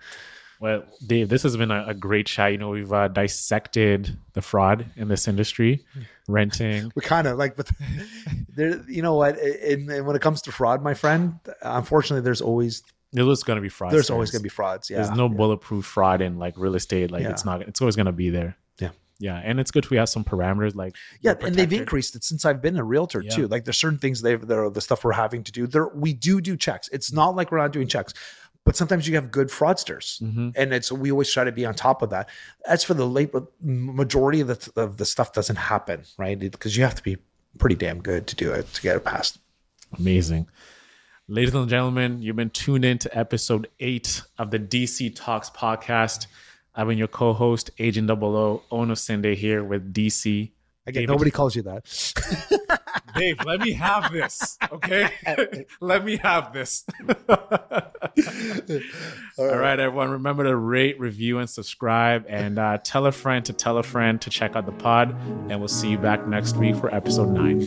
Well, 0.59 0.83
Dave, 1.05 1.27
this 1.29 1.43
has 1.43 1.57
been 1.57 1.71
a, 1.71 1.85
a 1.89 1.93
great 1.93 2.25
chat. 2.25 2.51
You 2.53 2.57
know, 2.57 2.69
we've 2.69 2.91
uh, 2.91 3.09
dissected 3.09 4.17
the 4.33 4.41
fraud 4.41 4.85
in 4.95 5.07
this 5.09 5.27
industry, 5.27 5.85
renting. 6.27 6.91
we 6.95 7.01
kind 7.01 7.27
of 7.27 7.37
like 7.37 7.55
but 7.57 7.69
there 8.55 8.81
you 8.87 9.01
know 9.01 9.15
what 9.15 9.37
and, 9.39 9.89
and 9.89 10.05
when 10.07 10.15
it 10.15 10.21
comes 10.21 10.41
to 10.43 10.51
fraud 10.53 10.81
my 10.81 10.93
friend 10.93 11.37
unfortunately 11.63 12.23
there's 12.23 12.39
always 12.41 12.81
There's 13.11 13.43
going 13.43 13.57
to 13.57 13.61
be 13.61 13.67
fraud. 13.69 13.91
there's 13.91 14.09
always 14.09 14.31
going 14.31 14.39
to 14.39 14.43
be 14.43 14.49
frauds 14.49 14.89
yeah 14.89 14.97
There's 15.03 15.17
no 15.17 15.27
bulletproof 15.27 15.85
fraud 15.85 16.21
in 16.21 16.39
like 16.39 16.55
real 16.57 16.75
estate. 16.75 17.11
Like 17.11 17.23
Yeah. 17.23 17.31
it's 17.31 17.43
not. 17.45 17.61
It's 17.63 17.81
always 17.81 17.95
going 17.97 18.05
to 18.05 18.11
be 18.13 18.29
there. 18.29 18.55
Yeah. 18.79 18.89
Yeah, 19.19 19.39
and 19.43 19.59
it's 19.59 19.71
good 19.71 19.89
we 19.89 19.97
have 19.97 20.09
some 20.09 20.23
parameters 20.23 20.75
like 20.75 20.95
yeah 21.21 21.35
and 21.41 21.55
they've 21.55 21.71
increased 21.71 22.15
it 22.15 22.23
since 22.23 22.43
i've 22.45 22.61
been 22.61 22.77
a 22.77 22.83
realtor 22.83 23.21
Yeah. 23.21 23.31
too 23.35 23.47
like 23.47 23.63
there's 23.63 23.77
certain 23.77 23.99
things 23.99 24.21
they've 24.21 24.45
there 24.45 24.69
the 24.69 24.81
stuff 24.81 25.03
we're 25.05 25.13
having 25.13 25.43
to 25.43 25.51
do 25.51 25.67
there 25.67 25.87
we 25.89 26.13
do 26.13 26.41
do 26.41 26.57
checks 26.57 26.89
it's 26.91 27.13
not 27.13 27.35
like 27.35 27.51
we're 27.51 27.59
not 27.59 27.71
doing 27.71 27.87
checks 27.87 28.13
but 28.65 28.75
sometimes 28.75 29.07
you 29.07 29.15
have 29.15 29.29
good 29.31 29.49
fraudsters 29.49 30.21
Mhm. 30.21 30.53
and 30.55 30.73
it's 30.73 30.91
we 30.91 31.11
always 31.11 31.31
try 31.31 31.43
to 31.43 31.51
be 31.51 31.65
on 31.65 31.73
top 31.75 32.01
of 32.01 32.09
that 32.09 32.27
as 32.67 32.83
for 32.83 32.95
the 32.95 33.07
late 33.07 33.31
majority 33.61 34.41
of 34.41 34.47
the 34.47 34.71
of 34.75 34.97
the 34.97 35.05
stuff 35.05 35.31
doesn't 35.31 35.57
happen 35.57 36.03
right 36.17 36.37
because 36.39 36.75
you 36.75 36.83
have 36.83 36.95
to 36.95 37.03
be 37.03 37.17
pretty 37.59 37.75
damn 37.75 38.01
good 38.01 38.25
to 38.27 38.35
do 38.35 38.51
it 38.51 38.71
to 38.73 38.81
get 38.81 38.95
it 38.95 39.05
passed 39.05 39.37
Amazing. 39.99 40.47
Ladies 41.27 41.53
and 41.53 41.69
gentlemen, 41.69 42.21
you've 42.21 42.35
been 42.35 42.49
tuned 42.49 42.83
in 42.83 42.97
to 42.97 43.17
episode 43.17 43.67
eight 43.79 44.21
of 44.39 44.49
the 44.51 44.59
DC 44.59 45.15
Talks 45.15 45.49
podcast. 45.51 46.25
I've 46.75 46.87
been 46.87 46.97
your 46.97 47.07
co 47.07 47.33
host, 47.33 47.69
Agent 47.79 48.07
Double 48.07 48.35
O, 48.35 48.63
Ono 48.71 48.93
Sende 48.95 49.35
here 49.35 49.63
with 49.63 49.93
DC. 49.93 50.51
again 50.87 51.03
David- 51.03 51.09
nobody 51.09 51.31
calls 51.31 51.55
you 51.55 51.61
that 51.63 51.85
Dave, 53.15 53.37
let 53.45 53.59
me 53.59 53.73
have 53.73 54.11
this, 54.11 54.57
okay? 54.71 55.07
let 55.81 56.03
me 56.03 56.17
have 56.17 56.51
this. 56.51 56.83
All 59.37 59.55
right, 59.55 59.79
everyone. 59.79 60.09
Remember 60.09 60.43
to 60.45 60.55
rate, 60.55 60.99
review, 60.99 61.37
and 61.37 61.47
subscribe, 61.47 62.25
and 62.27 62.57
uh, 62.57 62.79
tell 62.83 63.05
a 63.05 63.11
friend 63.11 63.45
to 63.45 63.53
tell 63.53 63.77
a 63.77 63.83
friend 63.83 64.19
to 64.21 64.31
check 64.31 64.55
out 64.55 64.65
the 64.65 64.71
pod. 64.71 65.11
And 65.49 65.59
we'll 65.59 65.67
see 65.67 65.91
you 65.91 65.99
back 65.99 66.27
next 66.27 66.55
week 66.57 66.75
for 66.75 66.93
episode 66.93 67.29
nine. 67.29 67.61